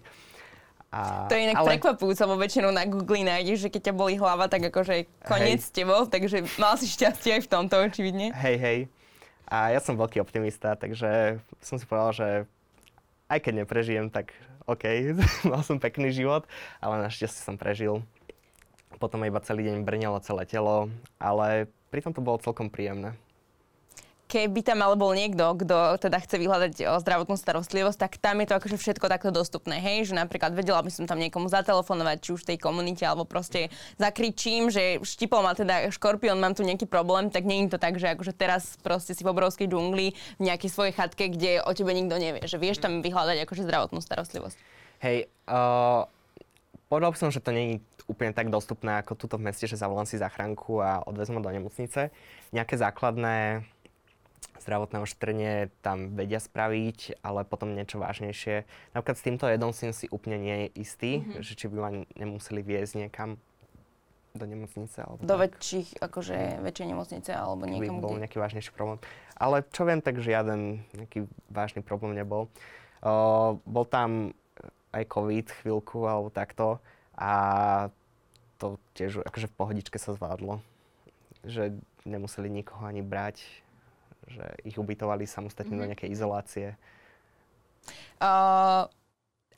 A, 0.88 1.28
to 1.28 1.36
je 1.36 1.52
inak 1.52 1.60
ale... 1.60 1.76
prekvapujúce, 1.76 2.24
lebo 2.24 2.40
väčšinou 2.40 2.72
na 2.72 2.88
Google 2.88 3.28
nájdeš, 3.28 3.68
že 3.68 3.70
keď 3.76 3.92
ťa 3.92 3.94
boli 3.94 4.16
hlava, 4.16 4.48
tak 4.48 4.72
akože 4.72 5.04
koniec 5.28 5.60
s 5.60 5.72
tebou, 5.76 6.08
takže 6.08 6.48
mal 6.56 6.80
si 6.80 6.88
šťastie 6.88 7.36
aj 7.36 7.42
v 7.44 7.50
tomto 7.52 7.76
očividne. 7.76 8.32
Hej, 8.32 8.56
hej. 8.56 8.80
A 9.48 9.72
ja 9.72 9.80
som 9.80 9.96
veľký 9.96 10.20
optimista, 10.20 10.76
takže 10.76 11.40
som 11.64 11.80
si 11.80 11.88
povedal, 11.88 12.12
že 12.12 12.28
aj 13.32 13.40
keď 13.44 13.54
neprežijem, 13.64 14.08
tak 14.12 14.36
OK, 14.68 15.16
mal 15.52 15.64
som 15.64 15.80
pekný 15.80 16.12
život, 16.12 16.44
ale 16.84 17.04
našťastie 17.04 17.44
som 17.44 17.56
prežil. 17.56 18.04
Potom 19.00 19.24
iba 19.24 19.40
celý 19.44 19.68
deň 19.72 19.88
brňalo 19.88 20.24
celé 20.24 20.44
telo, 20.48 20.92
ale 21.20 21.72
pritom 21.92 22.12
to 22.12 22.24
bolo 22.24 22.42
celkom 22.42 22.68
príjemné 22.68 23.16
keby 24.28 24.60
tam 24.62 24.84
ale 24.84 25.00
bol 25.00 25.16
niekto, 25.16 25.56
kto 25.56 25.96
teda 26.04 26.20
chce 26.20 26.36
vyhľadať 26.36 26.74
o 26.92 26.96
zdravotnú 27.00 27.40
starostlivosť, 27.40 27.98
tak 27.98 28.20
tam 28.20 28.44
je 28.44 28.48
to 28.52 28.58
akože 28.60 28.78
všetko 28.78 29.08
takto 29.08 29.32
dostupné, 29.32 29.80
hej, 29.80 30.12
že 30.12 30.14
napríklad 30.14 30.52
vedela 30.52 30.84
by 30.84 30.92
som 30.92 31.08
tam 31.08 31.18
niekomu 31.18 31.48
zatelefonovať, 31.48 32.18
či 32.20 32.30
už 32.36 32.44
v 32.44 32.50
tej 32.54 32.58
komunite, 32.60 33.08
alebo 33.08 33.24
proste 33.24 33.72
zakričím, 33.96 34.68
že 34.68 35.00
štipol 35.00 35.42
ma 35.42 35.56
teda 35.56 35.88
škorpión, 35.96 36.38
mám 36.44 36.54
tu 36.54 36.68
nejaký 36.68 36.86
problém, 36.86 37.32
tak 37.32 37.48
nie 37.48 37.66
je 37.66 37.74
to 37.74 37.80
tak, 37.80 37.96
že 37.96 38.14
akože 38.14 38.36
teraz 38.36 38.76
proste 38.84 39.16
si 39.16 39.24
v 39.24 39.32
obrovskej 39.32 39.72
džungli 39.72 40.14
v 40.38 40.42
nejakej 40.44 40.70
svojej 40.70 40.94
chatke, 40.94 41.32
kde 41.32 41.64
o 41.64 41.72
tebe 41.72 41.96
nikto 41.96 42.20
nevie, 42.20 42.44
že 42.44 42.60
vieš 42.60 42.84
tam 42.84 43.00
vyhľadať 43.00 43.48
akože 43.48 43.64
zdravotnú 43.64 44.04
starostlivosť. 44.04 44.60
Hej, 45.00 45.32
uh, 45.48 46.04
povedal 46.92 47.16
som, 47.16 47.32
že 47.32 47.40
to 47.40 47.56
nie 47.56 47.66
je 47.68 47.78
úplne 48.08 48.32
tak 48.32 48.48
dostupné 48.48 49.04
ako 49.04 49.20
tuto 49.20 49.36
v 49.36 49.52
meste, 49.52 49.68
že 49.68 49.76
zavolám 49.76 50.08
si 50.08 50.16
zachránku 50.16 50.80
a 50.80 51.04
odvezmu 51.04 51.44
do 51.44 51.52
nemocnice. 51.52 52.10
Nejaké 52.56 52.80
základné 52.80 53.68
zdravotné 54.62 54.98
ošetrenie 55.02 55.70
tam 55.86 56.14
vedia 56.18 56.42
spraviť, 56.42 57.22
ale 57.22 57.46
potom 57.48 57.74
niečo 57.74 58.02
vážnejšie. 58.02 58.66
Napríklad 58.94 59.18
s 59.18 59.26
týmto 59.26 59.46
jedom 59.48 59.72
som 59.74 59.94
si 59.94 60.10
úplne 60.10 60.38
nie 60.42 60.58
je 60.58 60.68
istý, 60.82 61.12
mm-hmm. 61.22 61.42
že 61.44 61.54
či 61.54 61.66
by 61.70 61.76
ma 61.78 61.90
nemuseli 62.18 62.62
viesť 62.62 62.94
niekam 62.98 63.38
do 64.38 64.46
nemocnice. 64.46 64.98
Alebo 65.02 65.20
do 65.26 65.36
tak. 65.36 65.42
väčších, 65.50 65.98
akože 65.98 66.62
väčšej 66.62 66.88
nemocnice 66.94 67.32
alebo 67.34 67.66
niekam, 67.66 67.98
By 67.98 68.06
bol 68.06 68.14
kde... 68.16 68.22
nejaký 68.24 68.38
vážnejší 68.38 68.72
problém. 68.72 69.02
Ale 69.34 69.66
čo 69.74 69.84
viem, 69.84 70.00
tak 70.00 70.22
žiaden 70.22 70.86
nejaký 70.94 71.26
vážny 71.50 71.82
problém 71.82 72.14
nebol. 72.14 72.48
Uh, 73.02 73.58
bol 73.66 73.86
tam 73.86 74.34
aj 74.94 75.04
COVID 75.10 75.48
chvíľku 75.62 76.06
alebo 76.06 76.30
takto 76.34 76.82
a 77.18 77.32
to 78.58 78.82
tiež 78.98 79.22
akože 79.26 79.50
v 79.50 79.58
pohodičke 79.58 79.98
sa 80.02 80.18
zvládlo. 80.18 80.62
Že 81.46 81.78
nemuseli 82.06 82.50
nikoho 82.50 82.86
ani 82.86 83.06
brať 83.06 83.42
že 84.28 84.46
ich 84.68 84.76
ubytovali 84.76 85.26
samostatne 85.26 85.74
mm-hmm. 85.74 85.80
do 85.80 85.84
mhm. 85.84 85.90
nejakej 85.96 86.10
izolácie. 86.12 86.68
Uh, 88.20 88.90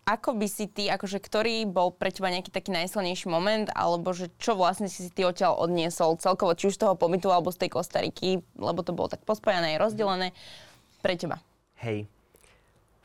ako 0.09 0.41
by 0.41 0.47
si 0.49 0.65
ty, 0.65 0.89
akože 0.89 1.21
ktorý 1.21 1.69
bol 1.69 1.93
pre 1.93 2.09
teba 2.09 2.33
nejaký 2.33 2.49
taký 2.49 2.73
najsilnejší 2.73 3.29
moment, 3.29 3.69
alebo 3.77 4.09
že 4.09 4.33
čo 4.41 4.57
vlastne 4.57 4.89
si 4.89 5.05
si 5.05 5.11
ty 5.13 5.21
odtiaľ 5.21 5.61
odniesol 5.61 6.17
celkovo, 6.17 6.57
či 6.57 6.73
už 6.73 6.81
z 6.81 6.81
toho 6.81 6.97
pobytu, 6.97 7.29
alebo 7.29 7.53
z 7.53 7.61
tej 7.61 7.69
Kostariky, 7.69 8.41
lebo 8.57 8.81
to 8.81 8.97
bolo 8.97 9.13
tak 9.13 9.21
pospojené, 9.21 9.77
rozdelené, 9.77 10.33
pre 11.05 11.13
teba? 11.13 11.37
Hej. 11.85 12.09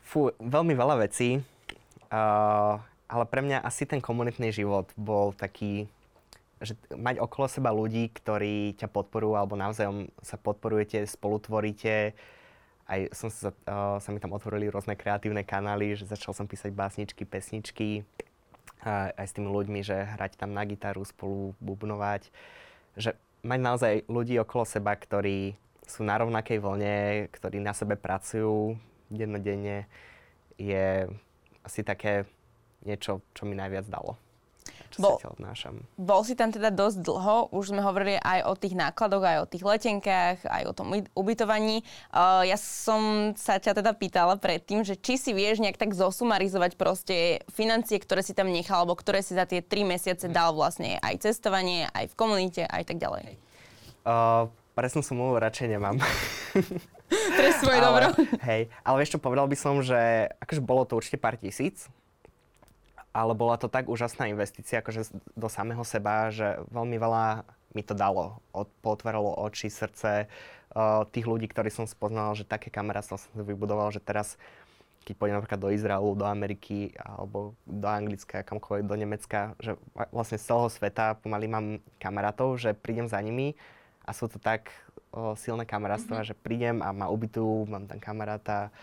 Fú, 0.01 0.33
veľmi 0.41 0.73
veľa 0.73 1.05
vecí, 1.05 1.45
uh, 2.09 2.81
ale 3.05 3.25
pre 3.29 3.41
mňa 3.45 3.61
asi 3.61 3.85
ten 3.85 4.01
komunitný 4.01 4.49
život 4.49 4.89
bol 4.97 5.29
taký 5.37 5.85
že 6.63 6.79
mať 6.95 7.19
okolo 7.19 7.45
seba 7.51 7.71
ľudí, 7.75 8.07
ktorí 8.15 8.79
ťa 8.79 8.87
podporujú 8.87 9.35
alebo 9.35 9.59
navzájom 9.59 10.07
sa 10.23 10.39
podporujete, 10.39 11.03
spolutvoríte. 11.03 12.15
Aj 12.85 12.99
som 13.11 13.27
sa, 13.33 13.51
uh, 13.51 13.97
sa 13.99 14.09
mi 14.13 14.21
tam 14.21 14.31
otvorili 14.31 14.69
rôzne 14.71 14.95
kreatívne 14.95 15.41
kanály, 15.43 15.97
že 15.97 16.07
začal 16.07 16.37
som 16.37 16.45
písať 16.45 16.71
básničky, 16.71 17.25
pesničky, 17.25 18.05
uh, 18.85 19.11
aj 19.17 19.25
s 19.25 19.35
tými 19.35 19.49
ľuďmi, 19.49 19.81
že 19.81 20.05
hrať 20.15 20.37
tam 20.39 20.53
na 20.53 20.63
gitaru, 20.63 21.01
spolu 21.03 21.57
bubnovať. 21.59 22.29
Že 22.95 23.17
mať 23.43 23.59
naozaj 23.59 23.93
ľudí 24.07 24.37
okolo 24.39 24.63
seba, 24.63 24.93
ktorí 24.95 25.57
sú 25.85 26.05
na 26.05 26.15
rovnakej 26.21 26.61
vlne, 26.61 26.97
ktorí 27.33 27.59
na 27.59 27.73
sebe 27.73 27.97
pracujú 27.97 28.77
dennodenne, 29.09 29.89
je 30.55 31.09
asi 31.65 31.81
také 31.81 32.29
niečo, 32.85 33.21
čo 33.33 33.49
mi 33.49 33.57
najviac 33.57 33.89
dalo 33.89 34.17
čo 34.95 35.03
bol, 35.03 35.19
sa 35.19 35.35
odnášam. 35.35 35.83
Bol 35.99 36.23
si 36.23 36.39
tam 36.39 36.55
teda 36.55 36.71
dosť 36.71 37.03
dlho, 37.03 37.51
už 37.51 37.75
sme 37.75 37.83
hovorili 37.83 38.15
aj 38.15 38.47
o 38.47 38.53
tých 38.55 38.79
nákladoch, 38.79 39.19
aj 39.19 39.37
o 39.43 39.49
tých 39.51 39.67
letenkách, 39.67 40.47
aj 40.47 40.63
o 40.71 40.73
tom 40.73 40.95
ubytovaní. 41.11 41.83
Uh, 42.15 42.47
ja 42.47 42.55
som 42.55 43.35
sa 43.35 43.59
ťa 43.59 43.83
teda 43.83 43.91
pýtala 43.91 44.39
predtým, 44.39 44.87
že 44.87 44.95
či 44.95 45.19
si 45.19 45.35
vieš 45.35 45.59
nejak 45.59 45.75
tak 45.75 45.91
zosumarizovať 45.91 46.79
proste 46.79 47.43
financie, 47.51 47.99
ktoré 47.99 48.23
si 48.23 48.31
tam 48.31 48.47
nechal, 48.47 48.87
alebo 48.87 48.95
ktoré 48.95 49.19
si 49.19 49.35
za 49.35 49.43
tie 49.43 49.59
tri 49.59 49.83
mesiace 49.83 50.31
dal 50.31 50.55
vlastne 50.55 50.95
aj 51.03 51.27
cestovanie, 51.27 51.91
aj 51.91 52.15
v 52.15 52.15
komunite, 52.15 52.63
aj 52.63 52.87
tak 52.87 52.95
ďalej. 53.03 53.35
Uh, 54.07 54.47
presnú 54.79 55.03
sumu 55.03 55.35
radšej 55.35 55.75
nemám. 55.75 55.99
Pre 57.37 57.49
svoje 57.59 57.79
dobro. 57.83 58.15
Hej, 58.47 58.71
ale 58.81 58.95
vieš 59.03 59.17
čo, 59.17 59.19
povedal 59.19 59.45
by 59.45 59.57
som, 59.59 59.83
že 59.83 60.31
akože 60.39 60.61
bolo 60.63 60.87
to 60.87 60.97
určite 60.97 61.19
pár 61.19 61.35
tisíc, 61.35 61.91
ale 63.15 63.31
bola 63.31 63.55
to 63.55 63.71
tak 63.71 63.87
úžasná 63.87 64.27
investícia 64.27 64.83
akože 64.83 65.07
do 65.39 65.47
samého 65.47 65.87
seba, 65.87 66.27
že 66.35 66.59
veľmi 66.67 66.99
veľa 66.99 67.47
mi 67.71 67.79
to 67.79 67.95
dalo. 67.95 68.43
Od, 68.51 68.67
potvorilo 68.83 69.39
oči, 69.39 69.71
srdce 69.71 70.27
uh, 70.27 71.07
tých 71.07 71.23
ľudí, 71.23 71.47
ktorí 71.47 71.71
som 71.71 71.87
spoznal, 71.87 72.35
že 72.35 72.43
také 72.43 72.67
kamarátstvo 72.67 73.15
som 73.15 73.31
vybudoval, 73.39 73.95
že 73.95 74.03
teraz 74.03 74.35
keď 75.05 75.15
pôjdem 75.21 75.37
napríklad 75.37 75.61
do 75.61 75.69
Izraelu, 75.69 76.17
do 76.17 76.25
Ameriky 76.25 76.89
alebo 76.97 77.53
do 77.63 77.85
Anglicka, 77.85 78.41
kamkoľvek, 78.41 78.89
do 78.89 78.97
Nemecka, 78.97 79.53
že 79.61 79.77
vlastne 80.09 80.41
z 80.41 80.49
celého 80.49 80.69
sveta 80.73 81.13
pomaly 81.21 81.45
mám 81.45 81.65
kamarátov, 82.01 82.57
že 82.57 82.73
prídem 82.73 83.05
za 83.05 83.21
nimi 83.21 83.53
a 84.01 84.17
sú 84.17 84.25
to 84.25 84.41
tak 84.41 84.73
o, 85.13 85.37
silné 85.37 85.69
kamarátstva, 85.69 86.25
mm-hmm. 86.25 86.29
že 86.33 86.41
prídem 86.41 86.81
a 86.81 86.89
ma 86.89 87.13
ubytujú, 87.13 87.69
mám 87.69 87.85
tam 87.85 88.01
kamaráta, 88.01 88.73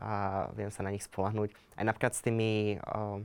a 0.00 0.48
viem 0.56 0.72
sa 0.72 0.80
na 0.80 0.90
nich 0.90 1.04
spolahnúť. 1.04 1.52
Aj 1.76 1.84
napríklad 1.84 2.16
s 2.16 2.24
tými 2.24 2.80
uh, 2.80 3.20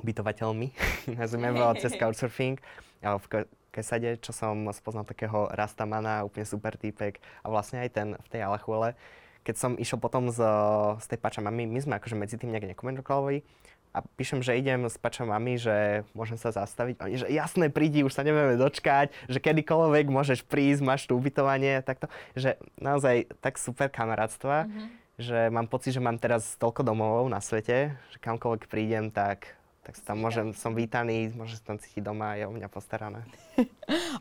bytovateľmi, 0.00 0.72
nazvime 1.20 1.52
ho 1.52 1.76
cez 1.82 1.92
Couchsurfing, 2.00 2.56
uh, 3.04 3.20
v 3.20 3.44
Kesade, 3.70 4.18
čo 4.18 4.34
som 4.34 4.66
spoznal 4.74 5.06
takého 5.06 5.46
Rastamana, 5.54 6.26
úplne 6.26 6.42
super 6.42 6.74
týpek 6.74 7.22
a 7.44 7.52
vlastne 7.52 7.84
aj 7.84 7.90
ten 7.94 8.08
v 8.18 8.28
tej 8.32 8.42
Alachuele. 8.42 8.96
Keď 8.96 9.20
keď 9.40 9.56
som 9.56 9.72
išiel 9.80 9.96
potom 9.96 10.28
z, 10.28 10.40
z 11.00 11.06
tej 11.10 11.18
Pačamami, 11.18 11.64
my 11.64 11.80
sme 11.80 11.94
akože 11.96 12.16
medzi 12.16 12.36
tým 12.36 12.52
nejak 12.52 12.76
nekomunikovali 12.76 13.40
a 13.90 14.04
píšem, 14.04 14.38
že 14.44 14.54
idem 14.54 14.86
s 14.86 14.94
Pačamami, 15.00 15.58
že 15.58 16.06
môžem 16.14 16.38
sa 16.38 16.54
zastaviť. 16.54 17.02
Oni, 17.02 17.16
že 17.18 17.26
jasné, 17.26 17.72
prídi, 17.72 18.06
už 18.06 18.14
sa 18.14 18.22
nevieme 18.22 18.54
dočkať, 18.54 19.10
že 19.26 19.42
kedykoľvek 19.42 20.06
môžeš 20.06 20.46
prísť, 20.46 20.86
máš 20.86 21.10
tu 21.10 21.18
ubytovanie, 21.18 21.82
takto. 21.82 22.06
Že 22.38 22.60
naozaj 22.78 23.32
tak 23.42 23.58
super 23.58 23.90
kamarátstva, 23.90 24.70
mm-hmm. 24.70 24.86
Že 25.20 25.52
mám 25.52 25.68
pocit, 25.68 25.92
že 25.92 26.02
mám 26.02 26.16
teraz 26.16 26.56
toľko 26.56 26.80
domovov 26.80 27.28
na 27.28 27.44
svete, 27.44 27.92
že 28.10 28.18
kamkoľvek 28.18 28.66
prídem, 28.66 29.12
tak 29.12 29.60
tak 29.80 29.96
sa 29.96 30.12
tam 30.12 30.20
môžem, 30.20 30.52
som 30.52 30.76
vítaný, 30.76 31.32
môžem 31.32 31.56
sa 31.56 31.72
tam 31.72 31.78
cítiť 31.80 32.04
doma, 32.04 32.36
je 32.36 32.44
o 32.44 32.52
mňa 32.52 32.68
postarané. 32.68 33.24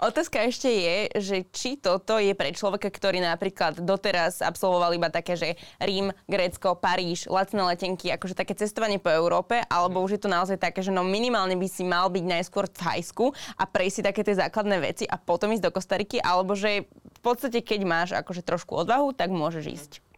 Otázka 0.08 0.48
ešte 0.48 0.66
je, 0.66 0.98
že 1.20 1.38
či 1.52 1.76
toto 1.76 2.16
je 2.16 2.32
pre 2.32 2.56
človeka, 2.56 2.88
ktorý 2.88 3.20
napríklad 3.20 3.84
doteraz 3.84 4.40
absolvoval 4.40 4.96
iba 4.96 5.12
také, 5.12 5.36
že 5.36 5.60
Rím, 5.78 6.16
Grécko, 6.32 6.80
Paríž, 6.80 7.28
lacné 7.28 7.76
letenky, 7.76 8.08
akože 8.08 8.40
také 8.40 8.56
cestovanie 8.56 9.04
po 9.04 9.12
Európe, 9.12 9.60
alebo 9.68 10.00
už 10.00 10.16
je 10.16 10.22
to 10.24 10.32
naozaj 10.32 10.56
také, 10.56 10.80
že 10.80 10.96
no 10.96 11.04
minimálne 11.04 11.60
by 11.60 11.68
si 11.68 11.84
mal 11.84 12.08
byť 12.08 12.26
najskôr 12.26 12.66
v 12.72 12.78
Thajsku 12.80 13.26
a 13.60 13.64
prejsť 13.68 13.96
si 14.00 14.02
také 14.02 14.22
tie 14.24 14.40
základné 14.40 14.80
veci 14.80 15.06
a 15.06 15.20
potom 15.20 15.52
ísť 15.52 15.70
do 15.70 15.76
Kostariky, 15.76 16.24
alebo 16.24 16.56
že 16.56 16.88
v 16.88 17.20
podstate 17.20 17.60
keď 17.60 17.80
máš 17.84 18.10
akože 18.16 18.48
trošku 18.48 18.80
odvahu, 18.80 19.12
tak 19.12 19.28
môžeš 19.28 19.66
ísť. 19.68 20.09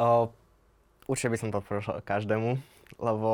Uh, 0.00 0.32
určite 1.04 1.28
by 1.28 1.36
som 1.36 1.52
to 1.52 1.60
odpovedal 1.60 2.00
každému, 2.00 2.56
lebo 2.96 3.32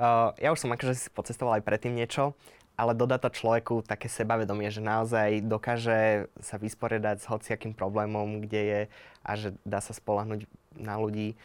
Uh, 0.00 0.32
ja 0.40 0.48
už 0.48 0.64
som 0.64 0.72
akože 0.72 0.96
si 0.96 1.12
pocestoval 1.12 1.60
aj 1.60 1.66
predtým 1.68 1.92
niečo, 1.92 2.32
ale 2.72 2.96
dodá 2.96 3.20
to 3.20 3.28
človeku 3.28 3.84
také 3.84 4.08
sebavedomie, 4.08 4.72
že 4.72 4.80
naozaj 4.80 5.44
dokáže 5.44 6.32
sa 6.40 6.56
vysporiadať 6.56 7.20
s 7.20 7.28
hociakým 7.28 7.76
problémom, 7.76 8.40
kde 8.40 8.60
je 8.64 8.80
a 9.20 9.30
že 9.36 9.52
dá 9.68 9.84
sa 9.84 9.92
spolahnuť 9.92 10.48
na 10.72 10.96
ľudí. 10.96 11.36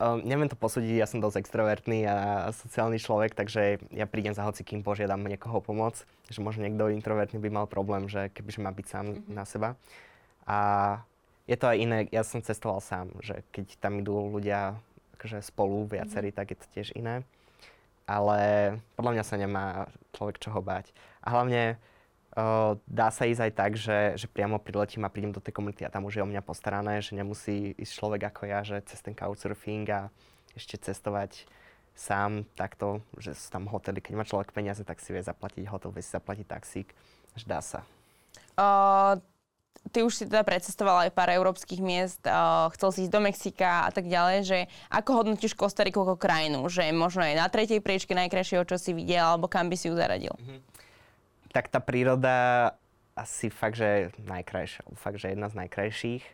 Uh, 0.00 0.24
neviem 0.24 0.48
to 0.48 0.56
posúdiť, 0.56 0.96
ja 0.96 1.04
som 1.04 1.20
dosť 1.20 1.44
extrovertný 1.44 2.08
a 2.08 2.48
sociálny 2.56 2.96
človek, 2.96 3.36
takže 3.36 3.76
ja 3.92 4.08
prídem 4.08 4.32
za 4.32 4.48
hocikým, 4.48 4.80
požiadam 4.80 5.20
niekoho 5.20 5.60
pomoc, 5.60 6.00
že 6.32 6.40
možno 6.40 6.64
niekto 6.64 6.96
introvertný 6.96 7.36
by 7.44 7.52
mal 7.52 7.66
problém, 7.68 8.08
že 8.08 8.32
kebyže 8.32 8.64
má 8.64 8.72
byť 8.72 8.86
sám 8.88 9.04
mm-hmm. 9.04 9.36
na 9.36 9.44
seba. 9.44 9.76
A 10.48 10.58
je 11.44 11.56
to 11.60 11.68
aj 11.68 11.76
iné, 11.76 11.98
ja 12.08 12.24
som 12.24 12.40
cestoval 12.40 12.80
sám, 12.80 13.12
že 13.20 13.44
keď 13.52 13.76
tam 13.76 14.00
idú 14.00 14.16
ľudia 14.32 14.80
akože 15.20 15.44
spolu 15.44 15.84
viacerí, 15.88 16.32
mm-hmm. 16.32 16.40
tak 16.40 16.52
je 16.52 16.58
to 16.58 16.66
tiež 16.72 16.88
iné. 16.96 17.24
Ale 18.04 18.40
podľa 18.96 19.12
mňa 19.16 19.24
sa 19.24 19.36
nemá 19.40 19.88
človek 20.12 20.36
čoho 20.40 20.60
báť. 20.60 20.92
A 21.24 21.32
hlavne 21.32 21.80
uh, 22.36 22.76
dá 22.84 23.08
sa 23.08 23.24
ísť 23.24 23.48
aj 23.48 23.52
tak, 23.56 23.72
že, 23.80 24.20
že 24.20 24.28
priamo 24.28 24.60
priletím 24.60 25.08
a 25.08 25.12
prídem 25.12 25.32
do 25.32 25.40
tej 25.40 25.56
komunity 25.56 25.88
a 25.88 25.92
tam 25.92 26.04
už 26.04 26.20
je 26.20 26.24
o 26.24 26.28
mňa 26.28 26.44
postarané, 26.44 27.00
že 27.00 27.16
nemusí 27.16 27.72
ísť 27.80 27.92
človek 27.96 28.22
ako 28.28 28.42
ja, 28.44 28.60
že 28.60 28.84
cez 28.84 29.00
ten 29.00 29.16
couchsurfing 29.16 29.88
a 29.88 30.12
ešte 30.52 30.76
cestovať 30.76 31.48
sám 31.96 32.44
takto, 32.58 33.00
že 33.16 33.32
sú 33.32 33.48
tam 33.48 33.70
hotely. 33.70 34.04
Keď 34.04 34.14
má 34.16 34.24
človek 34.26 34.52
peniaze, 34.52 34.84
tak 34.84 35.00
si 35.00 35.14
vie 35.14 35.24
zaplatiť 35.24 35.64
hotel, 35.70 35.94
vie 35.94 36.04
si 36.04 36.12
zaplatiť 36.12 36.46
taxík. 36.46 36.88
Že 37.38 37.46
dá 37.48 37.60
sa. 37.64 37.80
Uh, 38.54 39.18
ty 39.92 40.00
už 40.00 40.12
si 40.14 40.24
teda 40.24 40.46
precestoval 40.46 41.04
aj 41.04 41.12
pár 41.12 41.28
európskych 41.28 41.80
miest, 41.82 42.22
uh, 42.24 42.70
chcel 42.72 42.88
si 42.94 42.98
ísť 43.04 43.12
do 43.12 43.20
Mexika 43.20 43.88
a 43.88 43.90
tak 43.92 44.08
ďalej, 44.08 44.38
že 44.46 44.58
ako 44.88 45.24
hodnotíš 45.24 45.52
Kostariku 45.52 46.06
ako 46.06 46.16
krajinu? 46.16 46.64
Že 46.70 46.94
možno 46.96 47.26
aj 47.26 47.36
na 47.36 47.46
tretej 47.50 47.84
priečke 47.84 48.16
najkrajšieho, 48.16 48.64
čo 48.64 48.80
si 48.80 48.96
videl, 48.96 49.24
alebo 49.24 49.50
kam 49.50 49.68
by 49.68 49.76
si 49.76 49.92
ju 49.92 49.94
zaradil? 49.98 50.32
Mm-hmm. 50.40 50.60
Tak 51.52 51.70
tá 51.70 51.78
príroda 51.78 52.34
asi 53.14 53.46
fakt, 53.52 53.78
že 53.78 54.10
najkrajšia. 54.26 54.82
Fakt, 54.98 55.22
že 55.22 55.30
jedna 55.30 55.46
z 55.46 55.58
najkrajších. 55.64 56.24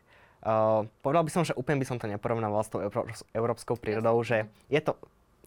Uh, 0.40 0.88
povedal 1.05 1.28
by 1.28 1.30
som, 1.32 1.44
že 1.44 1.53
úplne 1.53 1.76
by 1.76 1.86
som 1.86 2.01
to 2.01 2.09
neporovnával 2.09 2.64
s 2.64 2.72
tou 2.72 2.80
európskou 3.36 3.76
prírodou, 3.76 4.16
že 4.24 4.48
je 4.72 4.80
to, 4.80 4.96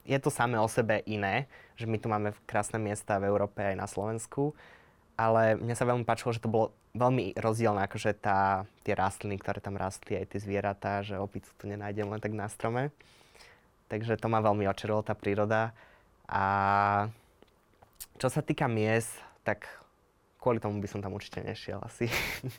je 0.06 0.20
to 0.22 0.30
samé 0.30 0.62
o 0.62 0.70
sebe 0.70 1.02
iné, 1.10 1.50
že 1.74 1.90
my 1.90 1.98
tu 1.98 2.14
máme 2.14 2.38
krásne 2.46 2.78
miesta 2.78 3.18
v 3.18 3.26
Európe 3.26 3.66
aj 3.66 3.74
na 3.74 3.90
Slovensku, 3.90 4.54
ale 5.14 5.58
mne 5.58 5.76
sa 5.78 5.86
veľmi 5.86 6.06
páčilo, 6.06 6.34
že 6.34 6.42
to 6.42 6.50
bolo 6.50 6.74
veľmi 6.94 7.38
rozdielne, 7.38 7.82
akože 7.86 8.18
tá, 8.22 8.66
tie 8.86 8.94
rastliny, 8.94 9.38
ktoré 9.42 9.62
tam 9.62 9.78
rastli, 9.78 10.18
aj 10.18 10.34
tie 10.34 10.40
zvieratá, 10.42 11.02
že 11.02 11.18
opicu 11.18 11.50
tu 11.58 11.66
nenájdem 11.66 12.10
len 12.10 12.22
tak 12.22 12.34
na 12.34 12.46
strome. 12.50 12.94
Takže 13.90 14.18
to 14.18 14.30
ma 14.30 14.42
veľmi 14.42 14.66
očarilo, 14.70 15.06
tá 15.06 15.14
príroda. 15.14 15.74
A 16.30 16.44
čo 18.18 18.30
sa 18.30 18.42
týka 18.42 18.66
miest, 18.70 19.14
tak 19.46 19.70
kvôli 20.42 20.60
tomu 20.60 20.84
by 20.84 20.88
som 20.92 21.00
tam 21.00 21.16
určite 21.16 21.40
nešiel 21.40 21.80
asi. 21.82 22.12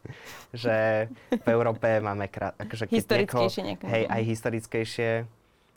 že 0.57 1.09
v 1.31 1.49
Európe 1.53 2.01
máme 2.01 2.33
krát, 2.33 2.57
akože 2.57 2.91
historickejšie 2.91 3.63
nieko, 3.63 3.85
hej, 3.87 4.09
aj 4.09 4.23
historickejšie. 4.25 5.11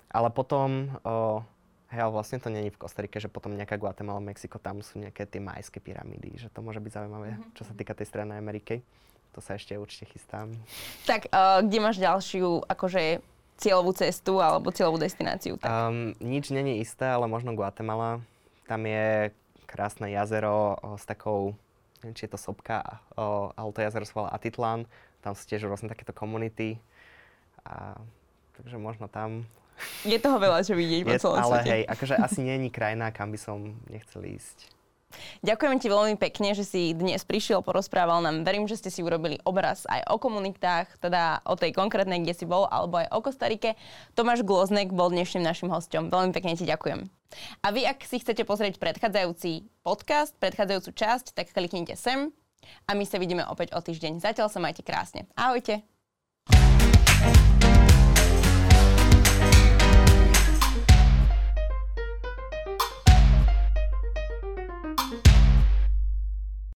Ale 0.08 0.30
potom 0.32 0.88
o, 1.04 1.44
Hej, 1.88 2.04
ale 2.04 2.12
vlastne 2.12 2.38
to 2.44 2.52
není 2.52 2.68
v 2.68 2.80
Kostarike, 2.80 3.16
že 3.16 3.32
potom 3.32 3.56
nejaká 3.56 3.80
Guatemala, 3.80 4.20
Mexiko, 4.20 4.60
tam 4.60 4.84
sú 4.84 5.00
nejaké 5.00 5.24
tie 5.24 5.40
majské 5.40 5.80
pyramídy, 5.80 6.36
že 6.36 6.52
to 6.52 6.60
môže 6.60 6.84
byť 6.84 6.92
zaujímavé, 6.92 7.40
mm-hmm. 7.40 7.56
čo 7.56 7.64
sa 7.64 7.72
týka 7.72 7.96
tej 7.96 8.12
Strednej 8.12 8.36
Ameriky. 8.36 8.84
To 9.32 9.40
sa 9.40 9.56
ešte 9.56 9.78
určite 9.80 10.12
chystám. 10.12 10.52
Tak, 11.08 11.32
uh, 11.32 11.64
kde 11.64 11.80
máš 11.80 12.02
ďalšiu, 12.02 12.68
akože 12.68 13.24
cieľovú 13.56 13.92
cestu 13.96 14.44
alebo 14.44 14.74
cieľovú 14.74 15.00
destináciu? 15.00 15.58
Tak? 15.58 15.70
Um, 15.70 16.12
nič 16.20 16.52
není 16.52 16.84
isté, 16.84 17.08
ale 17.08 17.26
možno 17.26 17.56
Guatemala. 17.56 18.20
Tam 18.68 18.84
je 18.84 19.32
krásne 19.64 20.12
jazero 20.12 20.76
o, 20.80 20.96
s 21.00 21.04
takou, 21.08 21.56
neviem, 22.04 22.16
či 22.16 22.28
je 22.28 22.36
to 22.36 22.40
sopka, 22.40 23.00
o, 23.16 23.52
ale 23.56 23.70
to 23.72 23.80
jazero 23.80 24.04
sa 24.04 24.16
volá 24.16 24.30
Atitlan. 24.36 24.84
Tam 25.24 25.34
sú 25.36 25.44
tiež 25.48 25.68
rôzne 25.68 25.88
takéto 25.88 26.12
komunity. 26.12 26.80
A, 27.64 27.96
takže 28.60 28.76
možno 28.76 29.08
tam 29.08 29.48
je 30.04 30.18
toho 30.18 30.38
veľa, 30.38 30.66
čo 30.66 30.74
vidieť 30.74 31.02
po 31.06 31.14
celom 31.18 31.38
Ale 31.42 31.56
svete. 31.62 31.72
hej, 31.72 31.84
akože 31.88 32.16
asi 32.18 32.40
nie 32.44 32.56
je 32.58 32.70
krajina, 32.74 33.14
kam 33.14 33.30
by 33.34 33.40
som 33.40 33.78
nechcel 33.88 34.26
ísť. 34.26 34.78
Ďakujem 35.40 35.78
ti 35.80 35.88
veľmi 35.88 36.16
pekne, 36.20 36.52
že 36.52 36.68
si 36.68 36.92
dnes 36.92 37.24
prišiel, 37.24 37.64
porozprával 37.64 38.20
nám. 38.20 38.44
Verím, 38.44 38.68
že 38.68 38.76
ste 38.76 38.92
si 38.92 39.00
urobili 39.00 39.40
obraz 39.48 39.88
aj 39.88 40.04
o 40.12 40.20
komunitách, 40.20 41.00
teda 41.00 41.40
o 41.48 41.56
tej 41.56 41.72
konkrétnej, 41.72 42.20
kde 42.22 42.36
si 42.36 42.44
bol, 42.44 42.68
alebo 42.68 43.00
aj 43.00 43.08
o 43.16 43.20
Kostarike. 43.24 43.80
Tomáš 44.20 44.44
Gloznek 44.44 44.92
bol 44.92 45.08
dnešným 45.08 45.48
našim 45.48 45.72
hostom. 45.72 46.12
Veľmi 46.12 46.36
pekne 46.36 46.60
ti 46.60 46.68
ďakujem. 46.68 47.08
A 47.64 47.68
vy, 47.72 47.88
ak 47.88 48.04
si 48.04 48.20
chcete 48.20 48.44
pozrieť 48.44 48.80
predchádzajúci 48.84 49.68
podcast, 49.84 50.36
predchádzajúcu 50.44 50.92
časť, 50.92 51.26
tak 51.36 51.56
kliknite 51.56 51.96
sem 51.96 52.32
a 52.88 52.92
my 52.92 53.08
sa 53.08 53.20
vidíme 53.20 53.48
opäť 53.48 53.76
o 53.76 53.80
týždeň. 53.80 54.20
Zatiaľ 54.20 54.52
sa 54.52 54.60
majte 54.60 54.84
krásne. 54.84 55.28
Ahojte. 55.40 55.97